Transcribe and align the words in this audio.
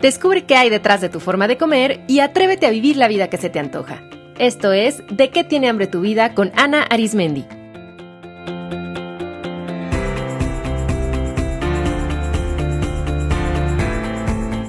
Descubre 0.00 0.44
qué 0.44 0.54
hay 0.54 0.70
detrás 0.70 1.00
de 1.00 1.08
tu 1.08 1.18
forma 1.18 1.48
de 1.48 1.56
comer 1.56 2.00
y 2.06 2.20
atrévete 2.20 2.66
a 2.66 2.70
vivir 2.70 2.96
la 2.96 3.08
vida 3.08 3.28
que 3.28 3.36
se 3.36 3.50
te 3.50 3.58
antoja. 3.58 4.00
Esto 4.38 4.72
es 4.72 5.02
De 5.10 5.30
qué 5.30 5.42
tiene 5.42 5.68
hambre 5.68 5.88
tu 5.88 6.00
vida 6.00 6.34
con 6.34 6.52
Ana 6.54 6.82
Arismendi. 6.84 7.44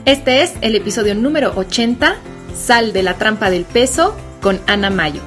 Este 0.05 0.41
es 0.41 0.55
el 0.61 0.75
episodio 0.75 1.13
número 1.13 1.53
80, 1.55 2.15
Sal 2.55 2.93
de 2.93 3.03
la 3.03 3.13
trampa 3.13 3.51
del 3.51 3.65
peso, 3.65 4.17
con 4.41 4.59
Ana 4.65 4.89
Mayo. 4.89 5.21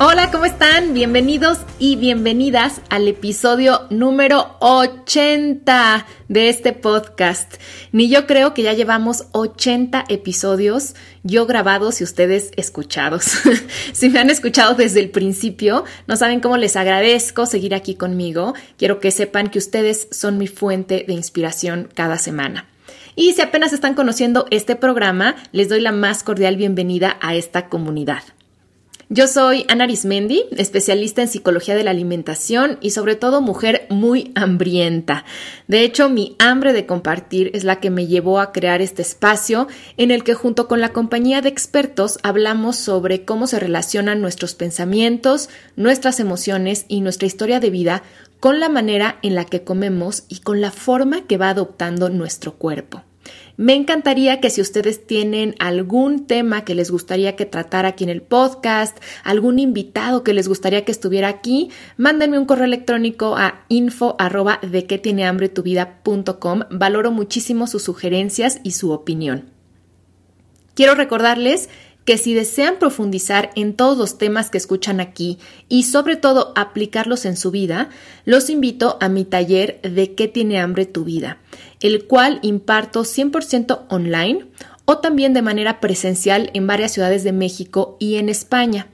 Hola, 0.00 0.32
¿cómo 0.32 0.44
están? 0.44 0.92
Bienvenidos 0.92 1.58
y 1.78 1.94
bienvenidas 1.94 2.80
al 2.90 3.06
episodio 3.06 3.82
número 3.90 4.56
80 4.58 6.04
de 6.28 6.48
este 6.48 6.72
podcast. 6.72 7.54
Ni 7.92 8.08
yo 8.08 8.26
creo 8.26 8.54
que 8.54 8.64
ya 8.64 8.72
llevamos 8.72 9.26
80 9.30 10.06
episodios, 10.08 10.96
yo 11.22 11.46
grabados 11.46 12.00
y 12.00 12.04
ustedes 12.04 12.50
escuchados. 12.56 13.24
si 13.92 14.08
me 14.08 14.18
han 14.18 14.30
escuchado 14.30 14.74
desde 14.74 14.98
el 14.98 15.10
principio, 15.10 15.84
no 16.08 16.16
saben 16.16 16.40
cómo 16.40 16.56
les 16.56 16.74
agradezco 16.74 17.46
seguir 17.46 17.72
aquí 17.72 17.94
conmigo. 17.94 18.54
Quiero 18.76 18.98
que 18.98 19.12
sepan 19.12 19.48
que 19.48 19.60
ustedes 19.60 20.08
son 20.10 20.38
mi 20.38 20.48
fuente 20.48 21.04
de 21.06 21.12
inspiración 21.12 21.88
cada 21.94 22.18
semana. 22.18 22.66
Y 23.14 23.34
si 23.34 23.42
apenas 23.42 23.72
están 23.72 23.94
conociendo 23.94 24.46
este 24.50 24.74
programa, 24.74 25.36
les 25.52 25.68
doy 25.68 25.80
la 25.80 25.92
más 25.92 26.24
cordial 26.24 26.56
bienvenida 26.56 27.16
a 27.20 27.36
esta 27.36 27.68
comunidad. 27.68 28.24
Yo 29.10 29.26
soy 29.26 29.66
Ana 29.68 29.84
Arismendi, 29.84 30.44
especialista 30.56 31.20
en 31.20 31.28
psicología 31.28 31.74
de 31.74 31.84
la 31.84 31.90
alimentación 31.90 32.78
y 32.80 32.90
sobre 32.90 33.16
todo 33.16 33.42
mujer 33.42 33.86
muy 33.90 34.32
hambrienta. 34.34 35.26
De 35.68 35.82
hecho, 35.82 36.08
mi 36.08 36.36
hambre 36.38 36.72
de 36.72 36.86
compartir 36.86 37.50
es 37.52 37.64
la 37.64 37.80
que 37.80 37.90
me 37.90 38.06
llevó 38.06 38.40
a 38.40 38.50
crear 38.50 38.80
este 38.80 39.02
espacio 39.02 39.68
en 39.98 40.10
el 40.10 40.24
que 40.24 40.32
junto 40.32 40.68
con 40.68 40.80
la 40.80 40.94
compañía 40.94 41.42
de 41.42 41.50
expertos 41.50 42.18
hablamos 42.22 42.76
sobre 42.76 43.26
cómo 43.26 43.46
se 43.46 43.60
relacionan 43.60 44.22
nuestros 44.22 44.54
pensamientos, 44.54 45.50
nuestras 45.76 46.18
emociones 46.18 46.86
y 46.88 47.02
nuestra 47.02 47.26
historia 47.26 47.60
de 47.60 47.68
vida 47.68 48.02
con 48.40 48.58
la 48.58 48.70
manera 48.70 49.18
en 49.20 49.34
la 49.34 49.44
que 49.44 49.64
comemos 49.64 50.24
y 50.28 50.40
con 50.40 50.62
la 50.62 50.70
forma 50.70 51.26
que 51.26 51.36
va 51.36 51.50
adoptando 51.50 52.08
nuestro 52.08 52.54
cuerpo. 52.54 53.02
Me 53.56 53.74
encantaría 53.74 54.40
que 54.40 54.50
si 54.50 54.60
ustedes 54.60 55.06
tienen 55.06 55.54
algún 55.60 56.26
tema 56.26 56.64
que 56.64 56.74
les 56.74 56.90
gustaría 56.90 57.36
que 57.36 57.46
tratara 57.46 57.88
aquí 57.90 58.02
en 58.02 58.10
el 58.10 58.20
podcast, 58.20 58.98
algún 59.22 59.60
invitado 59.60 60.24
que 60.24 60.34
les 60.34 60.48
gustaría 60.48 60.84
que 60.84 60.90
estuviera 60.90 61.28
aquí, 61.28 61.70
mándenme 61.96 62.38
un 62.38 62.46
correo 62.46 62.64
electrónico 62.64 63.36
a 63.36 63.64
info 63.68 64.16
arroba 64.18 64.58
de 64.62 64.86
que 64.86 64.98
tiene 64.98 65.24
hambre 65.24 65.48
tu 65.48 65.62
Valoro 66.70 67.12
muchísimo 67.12 67.68
sus 67.68 67.84
sugerencias 67.84 68.60
y 68.64 68.72
su 68.72 68.90
opinión. 68.90 69.50
Quiero 70.74 70.96
recordarles 70.96 71.68
que 72.04 72.18
si 72.18 72.34
desean 72.34 72.78
profundizar 72.78 73.50
en 73.54 73.74
todos 73.74 73.96
los 73.96 74.18
temas 74.18 74.50
que 74.50 74.58
escuchan 74.58 75.00
aquí 75.00 75.38
y 75.68 75.84
sobre 75.84 76.16
todo 76.16 76.52
aplicarlos 76.56 77.24
en 77.24 77.36
su 77.36 77.50
vida, 77.50 77.88
los 78.24 78.50
invito 78.50 78.98
a 79.00 79.08
mi 79.08 79.24
taller 79.24 79.80
de 79.82 80.14
qué 80.14 80.28
tiene 80.28 80.60
hambre 80.60 80.86
tu 80.86 81.04
vida, 81.04 81.38
el 81.80 82.04
cual 82.04 82.38
imparto 82.42 83.02
100% 83.04 83.86
online 83.88 84.46
o 84.84 84.98
también 84.98 85.32
de 85.32 85.42
manera 85.42 85.80
presencial 85.80 86.50
en 86.54 86.66
varias 86.66 86.92
ciudades 86.92 87.24
de 87.24 87.32
México 87.32 87.96
y 87.98 88.16
en 88.16 88.28
España. 88.28 88.88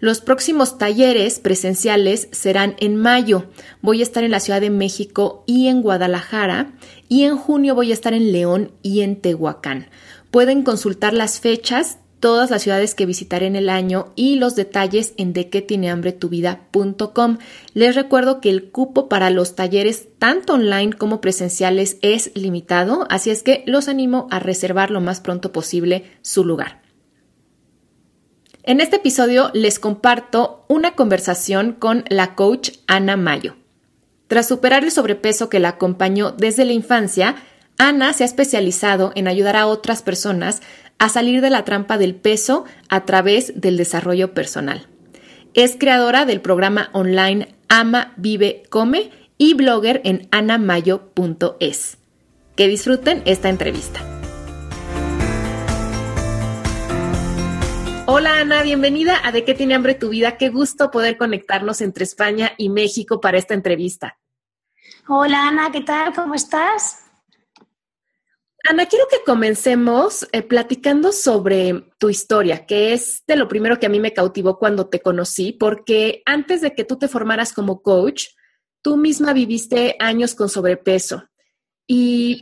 Los 0.00 0.22
próximos 0.22 0.78
talleres 0.78 1.40
presenciales 1.40 2.28
serán 2.32 2.74
en 2.80 2.96
mayo. 2.96 3.44
Voy 3.82 4.00
a 4.00 4.02
estar 4.02 4.24
en 4.24 4.30
la 4.30 4.40
Ciudad 4.40 4.62
de 4.62 4.70
México 4.70 5.44
y 5.46 5.68
en 5.68 5.82
Guadalajara 5.82 6.72
y 7.08 7.24
en 7.24 7.36
junio 7.36 7.74
voy 7.74 7.90
a 7.90 7.94
estar 7.94 8.14
en 8.14 8.32
León 8.32 8.72
y 8.82 9.02
en 9.02 9.16
Tehuacán. 9.16 9.88
Pueden 10.30 10.62
consultar 10.62 11.12
las 11.12 11.40
fechas 11.40 11.98
todas 12.20 12.50
las 12.50 12.62
ciudades 12.62 12.94
que 12.94 13.06
visitaré 13.06 13.46
en 13.46 13.56
el 13.56 13.68
año 13.68 14.12
y 14.14 14.36
los 14.36 14.54
detalles 14.54 15.14
en 15.16 15.32
de 15.32 15.44
tiene 15.44 15.90
hambre 15.90 16.12
tu 16.12 16.28
vida.com. 16.28 17.38
Les 17.74 17.94
recuerdo 17.94 18.40
que 18.40 18.50
el 18.50 18.70
cupo 18.70 19.08
para 19.08 19.30
los 19.30 19.56
talleres 19.56 20.08
tanto 20.18 20.54
online 20.54 20.92
como 20.92 21.20
presenciales 21.20 21.96
es 22.02 22.30
limitado, 22.34 23.06
así 23.10 23.30
es 23.30 23.42
que 23.42 23.64
los 23.66 23.88
animo 23.88 24.28
a 24.30 24.38
reservar 24.38 24.90
lo 24.90 25.00
más 25.00 25.20
pronto 25.20 25.50
posible 25.52 26.04
su 26.22 26.44
lugar. 26.44 26.82
En 28.62 28.80
este 28.80 28.96
episodio 28.96 29.50
les 29.54 29.78
comparto 29.78 30.66
una 30.68 30.92
conversación 30.92 31.72
con 31.72 32.04
la 32.08 32.34
coach 32.34 32.72
Ana 32.86 33.16
Mayo. 33.16 33.56
Tras 34.28 34.46
superar 34.46 34.84
el 34.84 34.92
sobrepeso 34.92 35.48
que 35.48 35.58
la 35.58 35.70
acompañó 35.70 36.30
desde 36.30 36.64
la 36.64 36.72
infancia, 36.72 37.36
Ana 37.78 38.12
se 38.12 38.24
ha 38.24 38.26
especializado 38.26 39.10
en 39.14 39.26
ayudar 39.26 39.56
a 39.56 39.66
otras 39.66 40.02
personas 40.02 40.60
a 41.00 41.08
salir 41.08 41.40
de 41.40 41.50
la 41.50 41.64
trampa 41.64 41.98
del 41.98 42.14
peso 42.14 42.66
a 42.88 43.04
través 43.06 43.58
del 43.58 43.78
desarrollo 43.78 44.34
personal. 44.34 44.86
Es 45.54 45.76
creadora 45.76 46.26
del 46.26 46.42
programa 46.42 46.90
online 46.92 47.56
Ama, 47.68 48.12
Vive, 48.16 48.62
Come 48.68 49.10
y 49.38 49.54
blogger 49.54 50.02
en 50.04 50.28
anamayo.es. 50.30 51.96
Que 52.54 52.68
disfruten 52.68 53.22
esta 53.24 53.48
entrevista. 53.48 54.00
Hola 58.06 58.40
Ana, 58.40 58.62
bienvenida 58.62 59.16
a 59.24 59.32
De 59.32 59.44
qué 59.44 59.54
tiene 59.54 59.74
hambre 59.74 59.94
tu 59.94 60.10
vida. 60.10 60.36
Qué 60.36 60.50
gusto 60.50 60.90
poder 60.90 61.16
conectarnos 61.16 61.80
entre 61.80 62.04
España 62.04 62.52
y 62.58 62.68
México 62.68 63.22
para 63.22 63.38
esta 63.38 63.54
entrevista. 63.54 64.18
Hola 65.08 65.48
Ana, 65.48 65.72
¿qué 65.72 65.80
tal? 65.80 66.12
¿Cómo 66.12 66.34
estás? 66.34 67.09
Ana, 68.68 68.86
quiero 68.86 69.06
que 69.10 69.24
comencemos 69.24 70.28
eh, 70.32 70.42
platicando 70.42 71.12
sobre 71.12 71.86
tu 71.98 72.10
historia, 72.10 72.66
que 72.66 72.92
es 72.92 73.22
de 73.26 73.36
lo 73.36 73.48
primero 73.48 73.78
que 73.78 73.86
a 73.86 73.90
mí 73.90 74.00
me 74.00 74.12
cautivó 74.12 74.58
cuando 74.58 74.88
te 74.88 75.00
conocí, 75.00 75.52
porque 75.52 76.22
antes 76.26 76.60
de 76.60 76.74
que 76.74 76.84
tú 76.84 76.98
te 76.98 77.08
formaras 77.08 77.52
como 77.52 77.80
coach, 77.80 78.26
tú 78.82 78.96
misma 78.96 79.32
viviste 79.32 79.96
años 79.98 80.34
con 80.34 80.48
sobrepeso 80.48 81.24
y 81.86 82.40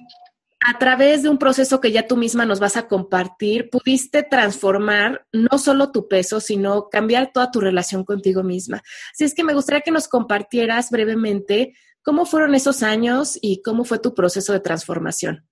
a 0.61 0.79
través 0.79 1.23
de 1.23 1.29
un 1.29 1.39
proceso 1.39 1.81
que 1.81 1.93
ya 1.93 2.07
tú 2.07 2.17
misma 2.17 2.45
nos 2.45 2.59
vas 2.59 2.77
a 2.77 2.89
compartir, 2.89 3.71
pudiste 3.71 4.25
transformar 4.25 5.25
no 5.33 5.57
solo 5.59 5.93
tu 5.93 6.09
peso, 6.09 6.41
sino 6.41 6.89
cambiar 6.89 7.31
toda 7.33 7.51
tu 7.53 7.61
relación 7.61 8.05
contigo 8.05 8.43
misma. 8.43 8.83
Así 9.13 9.25
es 9.25 9.35
que 9.35 9.45
me 9.45 9.55
gustaría 9.55 9.83
que 9.83 9.93
nos 9.93 10.09
compartieras 10.09 10.91
brevemente 10.91 11.75
cómo 12.03 12.27
fueron 12.27 12.57
esos 12.57 12.83
años 12.83 13.39
y 13.41 13.63
cómo 13.63 13.85
fue 13.85 14.01
tu 14.01 14.15
proceso 14.15 14.53
de 14.53 14.61
transformación. 14.61 15.49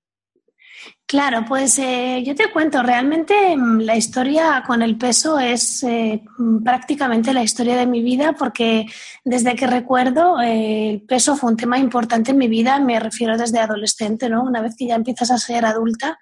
Claro, 1.08 1.44
pues 1.46 1.78
eh, 1.78 2.24
yo 2.26 2.34
te 2.34 2.50
cuento, 2.50 2.82
realmente 2.82 3.56
mm, 3.56 3.80
la 3.82 3.96
historia 3.96 4.64
con 4.66 4.82
el 4.82 4.98
peso 4.98 5.38
es 5.38 5.84
eh, 5.84 6.24
mm, 6.36 6.64
prácticamente 6.64 7.32
la 7.32 7.44
historia 7.44 7.76
de 7.76 7.86
mi 7.86 8.02
vida 8.02 8.32
porque 8.32 8.86
desde 9.24 9.54
que 9.54 9.68
recuerdo 9.68 10.40
eh, 10.40 10.90
el 10.90 11.02
peso 11.02 11.36
fue 11.36 11.50
un 11.50 11.56
tema 11.56 11.78
importante 11.78 12.32
en 12.32 12.38
mi 12.38 12.48
vida, 12.48 12.80
me 12.80 12.98
refiero 12.98 13.38
desde 13.38 13.60
adolescente, 13.60 14.28
¿no? 14.28 14.42
Una 14.42 14.60
vez 14.60 14.74
que 14.76 14.86
ya 14.86 14.96
empiezas 14.96 15.30
a 15.30 15.38
ser 15.38 15.64
adulta, 15.64 16.18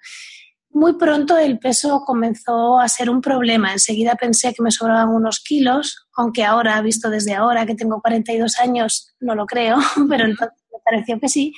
muy 0.75 0.97
pronto 0.97 1.37
el 1.37 1.57
peso 1.57 2.03
comenzó 2.05 2.79
a 2.79 2.89
ser 2.89 3.09
un 3.09 3.21
problema. 3.21 3.71
Enseguida 3.71 4.15
pensé 4.15 4.53
que 4.53 4.61
me 4.61 4.71
sobraban 4.71 5.07
unos 5.07 5.39
kilos, 5.39 6.05
aunque 6.15 6.43
ahora, 6.43 6.81
visto 6.81 7.09
desde 7.09 7.33
ahora 7.33 7.65
que 7.65 7.75
tengo 7.75 8.01
42 8.01 8.59
años, 8.59 9.15
no 9.21 9.35
lo 9.35 9.45
creo, 9.45 9.77
pero 10.09 10.25
entonces 10.25 10.57
pareció 10.85 11.19
que 11.19 11.27
sí. 11.27 11.53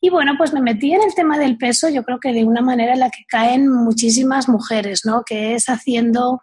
Y 0.00 0.10
bueno, 0.10 0.34
pues 0.38 0.52
me 0.52 0.60
metí 0.60 0.92
en 0.92 1.02
el 1.02 1.14
tema 1.14 1.38
del 1.38 1.56
peso, 1.56 1.88
yo 1.88 2.04
creo 2.04 2.20
que 2.20 2.32
de 2.32 2.44
una 2.44 2.60
manera 2.60 2.92
en 2.92 3.00
la 3.00 3.10
que 3.10 3.24
caen 3.26 3.68
muchísimas 3.68 4.48
mujeres, 4.48 5.02
¿no? 5.04 5.22
Que 5.24 5.54
es 5.54 5.68
haciendo 5.68 6.40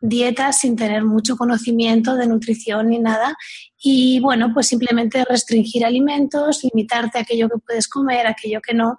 dietas 0.00 0.58
sin 0.58 0.74
tener 0.74 1.04
mucho 1.04 1.36
conocimiento 1.36 2.16
de 2.16 2.26
nutrición 2.26 2.88
ni 2.88 2.98
nada. 2.98 3.36
Y 3.78 4.20
bueno, 4.20 4.52
pues 4.52 4.66
simplemente 4.66 5.24
restringir 5.24 5.84
alimentos, 5.84 6.64
limitarte 6.64 7.18
a 7.18 7.20
aquello 7.22 7.48
que 7.48 7.60
puedes 7.64 7.88
comer, 7.88 8.26
aquello 8.26 8.60
que 8.60 8.74
no. 8.74 8.96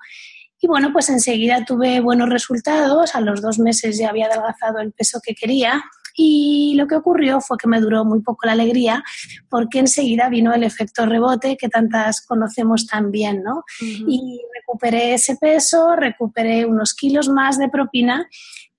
Y 0.61 0.67
bueno, 0.67 0.94
pues 0.94 1.09
enseguida 1.09 1.65
tuve 1.65 1.99
buenos 1.99 2.29
resultados. 2.29 3.15
A 3.15 3.21
los 3.21 3.41
dos 3.41 3.59
meses 3.59 3.97
ya 3.97 4.09
había 4.09 4.27
adelgazado 4.27 4.79
el 4.79 4.94
peso 4.94 5.19
que 5.21 5.35
quería. 5.35 5.83
Y 6.15 6.75
lo 6.75 6.88
que 6.88 6.95
ocurrió 6.95 7.42
fue 7.42 7.57
que 7.57 7.68
me 7.68 7.80
duró 7.80 8.06
muy 8.06 8.21
poco 8.21 8.45
la 8.45 8.54
alegría 8.54 9.04
porque 9.50 9.80
enseguida 9.80 10.30
vino 10.30 10.54
el 10.54 10.63
efecto 10.63 11.06
rebote 11.06 11.57
que 11.57 11.69
tantas 11.69 12.21
conocemos 12.25 12.86
tan 12.86 13.12
bien, 13.12 13.44
¿no? 13.44 13.63
Y 13.81 14.42
recuperé 14.56 15.15
ese 15.15 15.36
peso, 15.38 15.95
recuperé 15.95 16.65
unos 16.65 16.94
kilos 16.94 17.30
más 17.30 17.57
de 17.57 17.69
propina 17.69 18.27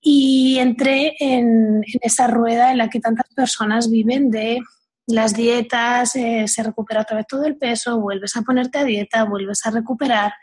y 0.07 0.59
entré 0.59 1.15
en, 1.19 1.81
esa 2.01 2.27
rueda 2.27 2.71
en 2.71 2.77
la 2.77 2.89
que 2.89 2.99
tantas 2.99 3.27
personas 3.33 3.89
viven 3.89 4.29
de 4.29 4.61
las 5.07 5.33
dietas, 5.33 6.15
eh, 6.15 6.47
se 6.47 6.63
recupera 6.63 7.01
otra 7.01 7.17
vez 7.17 7.25
todo 7.27 7.45
el 7.45 7.57
peso, 7.57 7.99
vuelves 7.99 8.35
a 8.35 8.43
ponerte 8.43 8.79
a 8.79 8.83
dieta, 8.83 9.23
vuelves 9.23 9.65
a 9.65 9.71
recuperar 9.71 10.33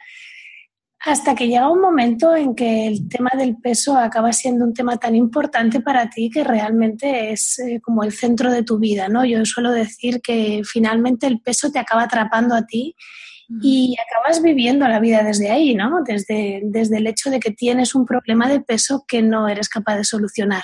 hasta 1.04 1.34
que 1.34 1.49
llega 1.49 1.69
un 1.69 1.81
momento 1.81 2.34
en 2.37 2.54
que 2.54 2.87
el 2.87 3.08
tema 3.08 3.31
del 3.37 3.56
peso 3.56 3.96
acaba 3.96 4.32
siendo 4.32 4.64
un 4.64 4.72
tema 4.72 4.99
tan 4.99 5.16
importante 5.16 5.81
para 5.81 6.08
ti 6.08 6.31
que 6.31 6.44
realmente 6.44 7.32
es 7.32 7.58
eh, 7.58 7.81
como 7.82 8.04
el 8.04 8.12
centro 8.12 8.52
de 8.52 8.62
tu 8.62 8.78
vida, 8.78 9.08
¿no? 9.08 9.25
Yo 9.25 9.44
suelo 9.44 9.72
decir 9.72 10.20
que 10.20 10.62
finalmente 10.64 11.26
el 11.26 11.40
peso 11.40 11.72
te 11.72 11.81
acaba 11.81 12.04
atrapando 12.04 12.54
a 12.54 12.66
ti 12.66 12.94
y 13.60 13.96
acabas 14.08 14.40
viviendo 14.40 14.87
la 14.88 15.00
vida 15.00 15.22
desde 15.22 15.50
ahí, 15.50 15.75
¿no? 15.75 16.02
Desde, 16.06 16.62
desde 16.64 16.99
el 16.99 17.06
hecho 17.06 17.28
de 17.28 17.40
que 17.40 17.50
tienes 17.50 17.94
un 17.94 18.06
problema 18.06 18.49
de 18.49 18.60
peso 18.60 19.04
que 19.06 19.20
no 19.22 19.49
eres 19.49 19.69
capaz 19.69 19.96
de 19.96 20.04
solucionar. 20.04 20.62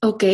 Ok. 0.00 0.24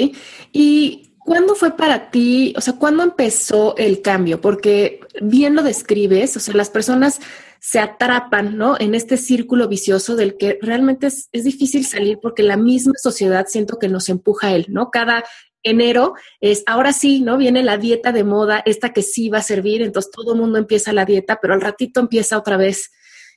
¿Y 0.53 1.15
cuándo 1.19 1.55
fue 1.55 1.77
para 1.77 2.11
ti, 2.11 2.53
o 2.57 2.61
sea, 2.61 2.75
cuándo 2.75 3.03
empezó 3.05 3.77
el 3.77 4.03
cambio? 4.03 4.41
Porque 4.41 5.01
bien 5.23 5.55
lo 5.55 5.63
describes, 5.63 6.37
o 6.37 6.41
sea, 6.41 6.55
las 6.55 6.69
personas 6.69 7.21
se 7.61 7.79
atrapan, 7.79 8.57
¿no? 8.57 8.77
En 8.81 8.95
este 8.95 9.19
círculo 9.19 9.69
vicioso 9.69 10.17
del 10.17 10.37
que 10.39 10.59
realmente 10.63 11.07
es, 11.07 11.29
difícil 11.33 11.85
salir 11.85 12.19
porque 12.21 12.43
la 12.43 12.57
misma 12.57 12.95
sociedad 12.97 13.47
siento 13.49 13.79
que 13.79 13.89
nos 13.89 14.09
empuja 14.09 14.49
a 14.49 14.55
él, 14.55 14.67
¿no? 14.69 14.91
Cada 14.91 15.25
enero 15.63 16.15
es, 16.41 16.63
ahora 16.67 16.95
sí, 16.95 17.21
¿no? 17.21 17.37
Viene 17.37 17.63
la 17.63 17.77
dieta 17.77 18.13
de 18.13 18.25
moda, 18.25 18.63
esta 18.65 18.95
que 18.95 19.03
sí 19.03 19.29
va 19.29 19.39
a 19.39 19.43
servir, 19.43 19.83
entonces 19.83 20.11
todo 20.11 20.33
el 20.33 20.41
mundo 20.41 20.59
empieza 20.59 20.95
la 20.95 21.05
dieta, 21.05 21.39
pero 21.41 21.53
al 21.53 21.61
ratito 21.61 22.01
empieza 22.01 22.39
otra 22.39 22.57
vez 22.57 22.91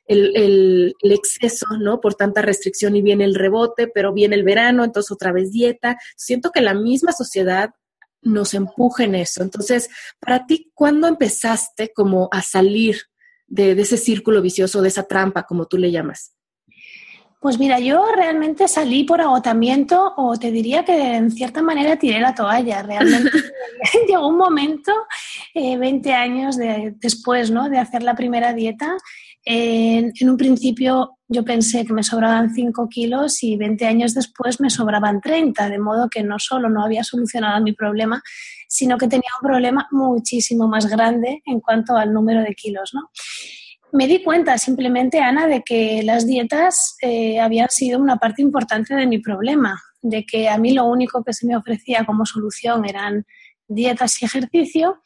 el, 0.06 0.96
exceso, 1.02 1.66
¿no? 1.80 2.00
Por 2.00 2.16
tanta 2.16 2.42
restricción 2.42 2.96
y 2.96 3.02
viene 3.02 3.25
el 3.25 3.36
rebote, 3.36 3.88
pero 3.88 4.14
viene 4.14 4.36
el 4.36 4.44
verano, 4.44 4.86
entonces 4.86 5.12
otra 5.12 5.34
vez 5.34 5.52
dieta. 5.52 5.98
Siento 6.16 6.52
que 6.52 6.62
la 6.62 6.74
misma 6.74 7.12
sociedad 7.12 7.72
nos 8.22 8.54
empuja 8.54 9.04
en 9.04 9.16
eso. 9.16 9.44
Entonces, 9.44 9.90
para 10.20 10.46
ti, 10.46 10.72
¿cuándo 10.74 11.08
empezaste 11.08 11.92
como 11.94 12.30
a 12.31 12.42
salir 12.42 13.02
de, 13.54 13.76
de 13.76 13.82
ese 13.84 13.98
círculo 13.98 14.42
vicioso, 14.42 14.82
de 14.82 14.88
esa 14.88 15.04
trampa, 15.04 15.44
como 15.44 15.66
tú 15.66 15.78
le 15.78 15.92
llamas? 15.92 16.34
Pues 17.40 17.60
mira, 17.60 17.78
yo 17.80 18.06
realmente 18.16 18.70
salí 18.70 19.04
por 19.04 19.20
agotamiento 19.20 20.14
o 20.16 20.38
te 20.38 20.50
diría 20.50 20.86
que 20.86 21.16
en 21.16 21.30
cierta 21.30 21.62
manera 21.62 22.00
tiré 22.00 22.20
la 22.22 22.34
toalla. 22.34 22.82
Realmente 22.82 23.32
llegó 24.08 24.28
un 24.30 24.38
momento, 24.38 24.94
eh, 25.54 25.78
20 25.78 26.14
años 26.14 26.56
de, 26.56 26.96
después 27.00 27.52
¿no? 27.52 27.70
de 27.70 27.80
hacer 27.80 28.02
la 28.02 28.16
primera 28.16 28.54
dieta, 28.54 28.96
en, 29.46 30.14
en, 30.18 30.30
un 30.30 30.38
principio 30.38 31.18
yo 31.28 31.44
pensé 31.44 31.86
que 31.86 31.92
me 31.92 32.04
sobraban 32.04 32.54
5 32.54 32.88
kilos 32.88 33.44
y 33.44 33.58
20 33.58 33.86
años 33.86 34.14
después 34.14 34.62
me 34.62 34.70
sobraban 34.70 35.20
30, 35.20 35.68
de 35.68 35.80
modo 35.80 36.10
que 36.10 36.24
no 36.24 36.40
solo 36.40 36.70
no 36.70 36.82
había 36.82 37.04
solucionado 37.04 37.62
mi 37.62 37.74
problema, 37.74 38.24
sino 38.70 38.98
que 38.98 39.08
tenía 39.08 39.30
un 39.40 39.48
problema 39.48 39.88
muchísimo 39.92 40.68
más 40.68 40.88
grande 40.88 41.42
en 41.46 41.60
cuanto 41.60 41.96
al 41.96 42.12
número 42.12 42.42
de 42.42 42.56
kilos. 42.56 42.92
¿no? 42.94 43.12
Me 43.94 44.07
di 44.07 44.24
cuenta 44.24 44.57
simplemente, 44.57 45.19
Ana, 45.19 45.45
de 45.45 45.62
que 45.62 46.01
las 46.04 46.25
dietas 46.25 46.98
eh, 47.01 47.40
habían 47.40 47.69
sido 47.69 48.00
una 48.00 48.18
parte 48.18 48.42
importante 48.42 48.95
de 48.95 49.06
mi 49.06 49.19
problema, 49.19 49.80
de 50.01 50.25
que 50.25 50.50
a 50.50 50.57
mí 50.57 50.74
lo 50.74 50.86
único 50.86 51.24
que 51.24 51.31
se 51.31 51.45
me 51.45 51.56
ofrecía 51.56 52.04
como 52.04 52.25
solución 52.25 52.86
eran 52.86 53.24
dietas 53.68 54.19
y 54.22 54.25
ejercicio, 54.25 55.01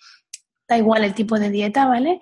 da 0.70 0.78
igual 0.78 1.04
el 1.04 1.14
tipo 1.14 1.38
de 1.38 1.50
dieta, 1.50 1.86
¿vale? 1.86 2.22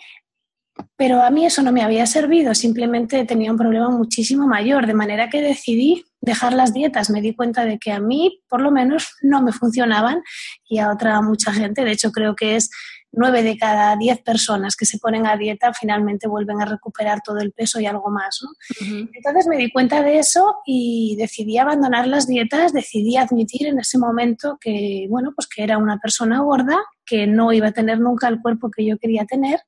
Pero 0.97 1.21
a 1.21 1.29
mí 1.29 1.45
eso 1.45 1.61
no 1.61 1.71
me 1.71 1.83
había 1.83 2.07
servido, 2.07 2.55
simplemente 2.55 3.23
tenía 3.25 3.51
un 3.51 3.57
problema 3.57 3.89
muchísimo 3.89 4.47
mayor, 4.47 4.87
de 4.87 4.95
manera 4.95 5.29
que 5.29 5.41
decidí 5.41 6.03
dejar 6.19 6.53
las 6.53 6.73
dietas. 6.73 7.11
Me 7.11 7.21
di 7.21 7.35
cuenta 7.35 7.63
de 7.63 7.77
que 7.77 7.91
a 7.91 7.99
mí, 7.99 8.41
por 8.49 8.61
lo 8.61 8.71
menos, 8.71 9.13
no 9.21 9.41
me 9.43 9.53
funcionaban 9.53 10.23
y 10.67 10.79
a 10.79 10.91
otra 10.91 11.21
mucha 11.21 11.53
gente. 11.53 11.85
De 11.85 11.91
hecho, 11.91 12.11
creo 12.11 12.35
que 12.35 12.55
es 12.55 12.71
nueve 13.15 13.43
de 13.43 13.57
cada 13.57 13.95
diez 13.95 14.21
personas 14.21 14.75
que 14.75 14.85
se 14.85 14.99
ponen 14.99 15.25
a 15.27 15.37
dieta 15.37 15.73
finalmente 15.73 16.27
vuelven 16.27 16.61
a 16.61 16.65
recuperar 16.65 17.21
todo 17.21 17.39
el 17.39 17.51
peso 17.51 17.79
y 17.79 17.85
algo 17.85 18.09
más. 18.09 18.39
¿no? 18.41 18.49
Uh-huh. 18.49 19.09
Entonces 19.13 19.47
me 19.47 19.57
di 19.57 19.71
cuenta 19.71 20.01
de 20.01 20.19
eso 20.19 20.57
y 20.65 21.15
decidí 21.17 21.57
abandonar 21.57 22.07
las 22.07 22.27
dietas, 22.27 22.73
decidí 22.73 23.17
admitir 23.17 23.67
en 23.67 23.79
ese 23.79 23.97
momento 23.97 24.57
que, 24.59 25.07
bueno, 25.09 25.31
pues 25.35 25.47
que 25.47 25.63
era 25.63 25.77
una 25.77 25.97
persona 25.97 26.41
gorda, 26.41 26.77
que 27.05 27.27
no 27.27 27.53
iba 27.53 27.67
a 27.67 27.71
tener 27.71 27.99
nunca 27.99 28.27
el 28.27 28.41
cuerpo 28.41 28.69
que 28.69 28.85
yo 28.85 28.97
quería 28.97 29.25
tener 29.25 29.59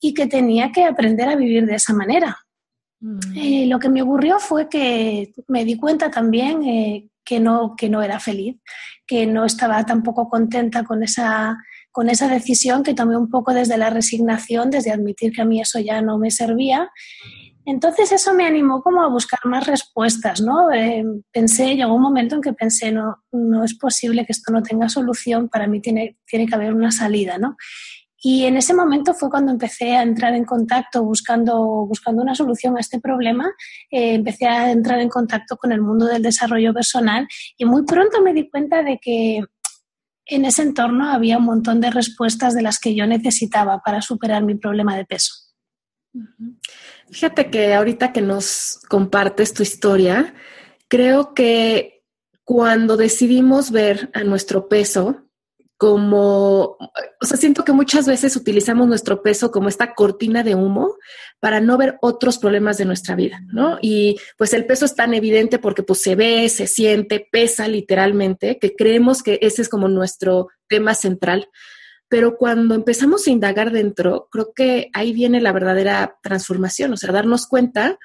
y 0.00 0.14
que 0.14 0.26
tenía 0.26 0.70
que 0.72 0.84
aprender 0.84 1.28
a 1.28 1.36
vivir 1.36 1.66
de 1.66 1.74
esa 1.74 1.92
manera. 1.92 2.36
Uh-huh. 3.00 3.20
Eh, 3.36 3.66
lo 3.66 3.78
que 3.78 3.88
me 3.88 4.02
ocurrió 4.02 4.38
fue 4.38 4.68
que 4.68 5.32
me 5.48 5.64
di 5.64 5.76
cuenta 5.76 6.10
también 6.10 6.62
eh, 6.64 7.08
que, 7.24 7.40
no, 7.40 7.74
que 7.76 7.88
no 7.88 8.02
era 8.02 8.18
feliz, 8.18 8.56
que 9.06 9.26
no 9.26 9.44
estaba 9.44 9.84
tampoco 9.84 10.28
contenta 10.28 10.84
con 10.84 11.02
esa 11.02 11.56
con 11.90 12.08
esa 12.10 12.28
decisión 12.28 12.82
que 12.82 12.94
tomé 12.94 13.16
un 13.16 13.30
poco 13.30 13.52
desde 13.52 13.78
la 13.78 13.90
resignación, 13.90 14.70
desde 14.70 14.92
admitir 14.92 15.32
que 15.32 15.42
a 15.42 15.44
mí 15.44 15.60
eso 15.60 15.78
ya 15.78 16.00
no 16.00 16.18
me 16.18 16.30
servía. 16.30 16.90
Entonces 17.64 18.12
eso 18.12 18.32
me 18.32 18.46
animó 18.46 18.82
como 18.82 19.02
a 19.02 19.08
buscar 19.08 19.40
más 19.44 19.66
respuestas, 19.66 20.40
¿no? 20.40 20.72
Eh, 20.72 21.04
pensé, 21.30 21.76
llegó 21.76 21.94
un 21.94 22.00
momento 22.00 22.34
en 22.34 22.40
que 22.40 22.54
pensé, 22.54 22.90
no, 22.90 23.22
no 23.30 23.62
es 23.62 23.74
posible 23.74 24.24
que 24.24 24.32
esto 24.32 24.50
no 24.52 24.62
tenga 24.62 24.88
solución, 24.88 25.50
para 25.50 25.66
mí 25.66 25.80
tiene, 25.80 26.16
tiene 26.26 26.46
que 26.46 26.54
haber 26.54 26.72
una 26.72 26.90
salida, 26.90 27.36
¿no? 27.36 27.56
Y 28.20 28.46
en 28.46 28.56
ese 28.56 28.74
momento 28.74 29.14
fue 29.14 29.30
cuando 29.30 29.52
empecé 29.52 29.94
a 29.96 30.02
entrar 30.02 30.34
en 30.34 30.44
contacto 30.44 31.04
buscando, 31.04 31.86
buscando 31.86 32.20
una 32.20 32.34
solución 32.34 32.76
a 32.76 32.80
este 32.80 33.00
problema. 33.00 33.48
Eh, 33.90 34.14
empecé 34.14 34.46
a 34.46 34.72
entrar 34.72 34.98
en 34.98 35.08
contacto 35.08 35.56
con 35.56 35.70
el 35.70 35.80
mundo 35.80 36.06
del 36.06 36.22
desarrollo 36.22 36.74
personal 36.74 37.28
y 37.56 37.64
muy 37.64 37.84
pronto 37.84 38.20
me 38.22 38.34
di 38.34 38.50
cuenta 38.50 38.82
de 38.82 38.98
que 39.00 39.42
en 40.28 40.44
ese 40.44 40.62
entorno 40.62 41.10
había 41.10 41.38
un 41.38 41.44
montón 41.44 41.80
de 41.80 41.90
respuestas 41.90 42.54
de 42.54 42.62
las 42.62 42.78
que 42.78 42.94
yo 42.94 43.06
necesitaba 43.06 43.80
para 43.80 44.02
superar 44.02 44.44
mi 44.44 44.54
problema 44.54 44.96
de 44.96 45.06
peso. 45.06 45.32
Fíjate 47.10 47.50
que 47.50 47.74
ahorita 47.74 48.12
que 48.12 48.20
nos 48.20 48.80
compartes 48.88 49.54
tu 49.54 49.62
historia, 49.62 50.34
creo 50.88 51.32
que 51.32 52.04
cuando 52.44 52.96
decidimos 52.96 53.70
ver 53.70 54.10
a 54.14 54.22
nuestro 54.24 54.68
peso 54.68 55.27
como, 55.78 56.76
o 57.20 57.24
sea, 57.26 57.36
siento 57.36 57.64
que 57.64 57.72
muchas 57.72 58.04
veces 58.04 58.34
utilizamos 58.34 58.88
nuestro 58.88 59.22
peso 59.22 59.52
como 59.52 59.68
esta 59.68 59.94
cortina 59.94 60.42
de 60.42 60.56
humo 60.56 60.96
para 61.38 61.60
no 61.60 61.78
ver 61.78 61.98
otros 62.02 62.38
problemas 62.38 62.78
de 62.78 62.84
nuestra 62.84 63.14
vida, 63.14 63.40
¿no? 63.52 63.78
Y 63.80 64.18
pues 64.36 64.52
el 64.54 64.66
peso 64.66 64.84
es 64.84 64.96
tan 64.96 65.14
evidente 65.14 65.60
porque 65.60 65.84
pues 65.84 66.02
se 66.02 66.16
ve, 66.16 66.48
se 66.48 66.66
siente, 66.66 67.28
pesa 67.30 67.68
literalmente, 67.68 68.58
que 68.58 68.74
creemos 68.74 69.22
que 69.22 69.38
ese 69.40 69.62
es 69.62 69.68
como 69.68 69.86
nuestro 69.88 70.48
tema 70.68 70.96
central. 70.96 71.48
Pero 72.08 72.36
cuando 72.36 72.74
empezamos 72.74 73.26
a 73.26 73.30
indagar 73.30 73.70
dentro, 73.70 74.28
creo 74.32 74.52
que 74.52 74.90
ahí 74.94 75.12
viene 75.12 75.40
la 75.40 75.52
verdadera 75.52 76.18
transformación, 76.24 76.92
o 76.92 76.96
sea, 76.96 77.12
darnos 77.12 77.46
cuenta 77.46 78.00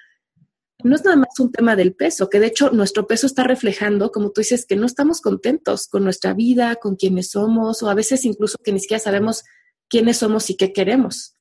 no 0.84 0.96
es 0.96 1.04
nada 1.04 1.18
más 1.18 1.40
un 1.40 1.52
tema 1.52 1.76
del 1.76 1.94
peso, 1.94 2.30
que 2.30 2.40
de 2.40 2.48
hecho 2.48 2.72
nuestro 2.72 3.08
peso 3.08 3.28
está 3.28 3.44
reflejando, 3.44 4.12
como 4.12 4.32
tú 4.32 4.42
dices, 4.42 4.66
que 4.66 4.76
no 4.76 4.86
estamos 4.86 5.22
contentos 5.22 5.88
con 5.88 6.04
nuestra 6.04 6.34
vida, 6.34 6.76
con 6.76 6.96
quienes 6.96 7.32
somos, 7.32 7.84
o 7.84 7.90
a 7.90 7.94
veces 7.94 8.26
incluso 8.26 8.58
que 8.64 8.72
ni 8.72 8.80
siquiera 8.80 9.00
sabemos 9.00 9.44
quiénes 9.90 10.18
somos 10.18 10.50
y 10.50 10.58
qué 10.58 10.74
queremos. 10.74 11.36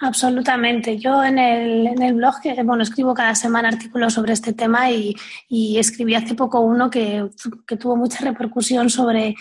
Absolutamente. 0.00 0.98
Yo 0.98 1.22
en 1.22 1.38
el, 1.38 1.86
en 1.86 2.02
el 2.02 2.14
blog, 2.14 2.34
bueno, 2.64 2.82
escribo 2.82 3.14
cada 3.14 3.34
semana 3.34 3.68
artículos 3.68 4.14
sobre 4.14 4.32
este 4.32 4.52
tema 4.52 4.90
y, 4.90 5.14
y 5.48 5.78
escribí 5.78 6.14
hace 6.14 6.34
poco 6.34 6.60
uno 6.60 6.90
que, 6.90 7.28
que, 7.66 7.76
tuvo 7.76 7.96
mucha 7.96 8.24
repercusión 8.24 8.90
sobre, 8.90 9.36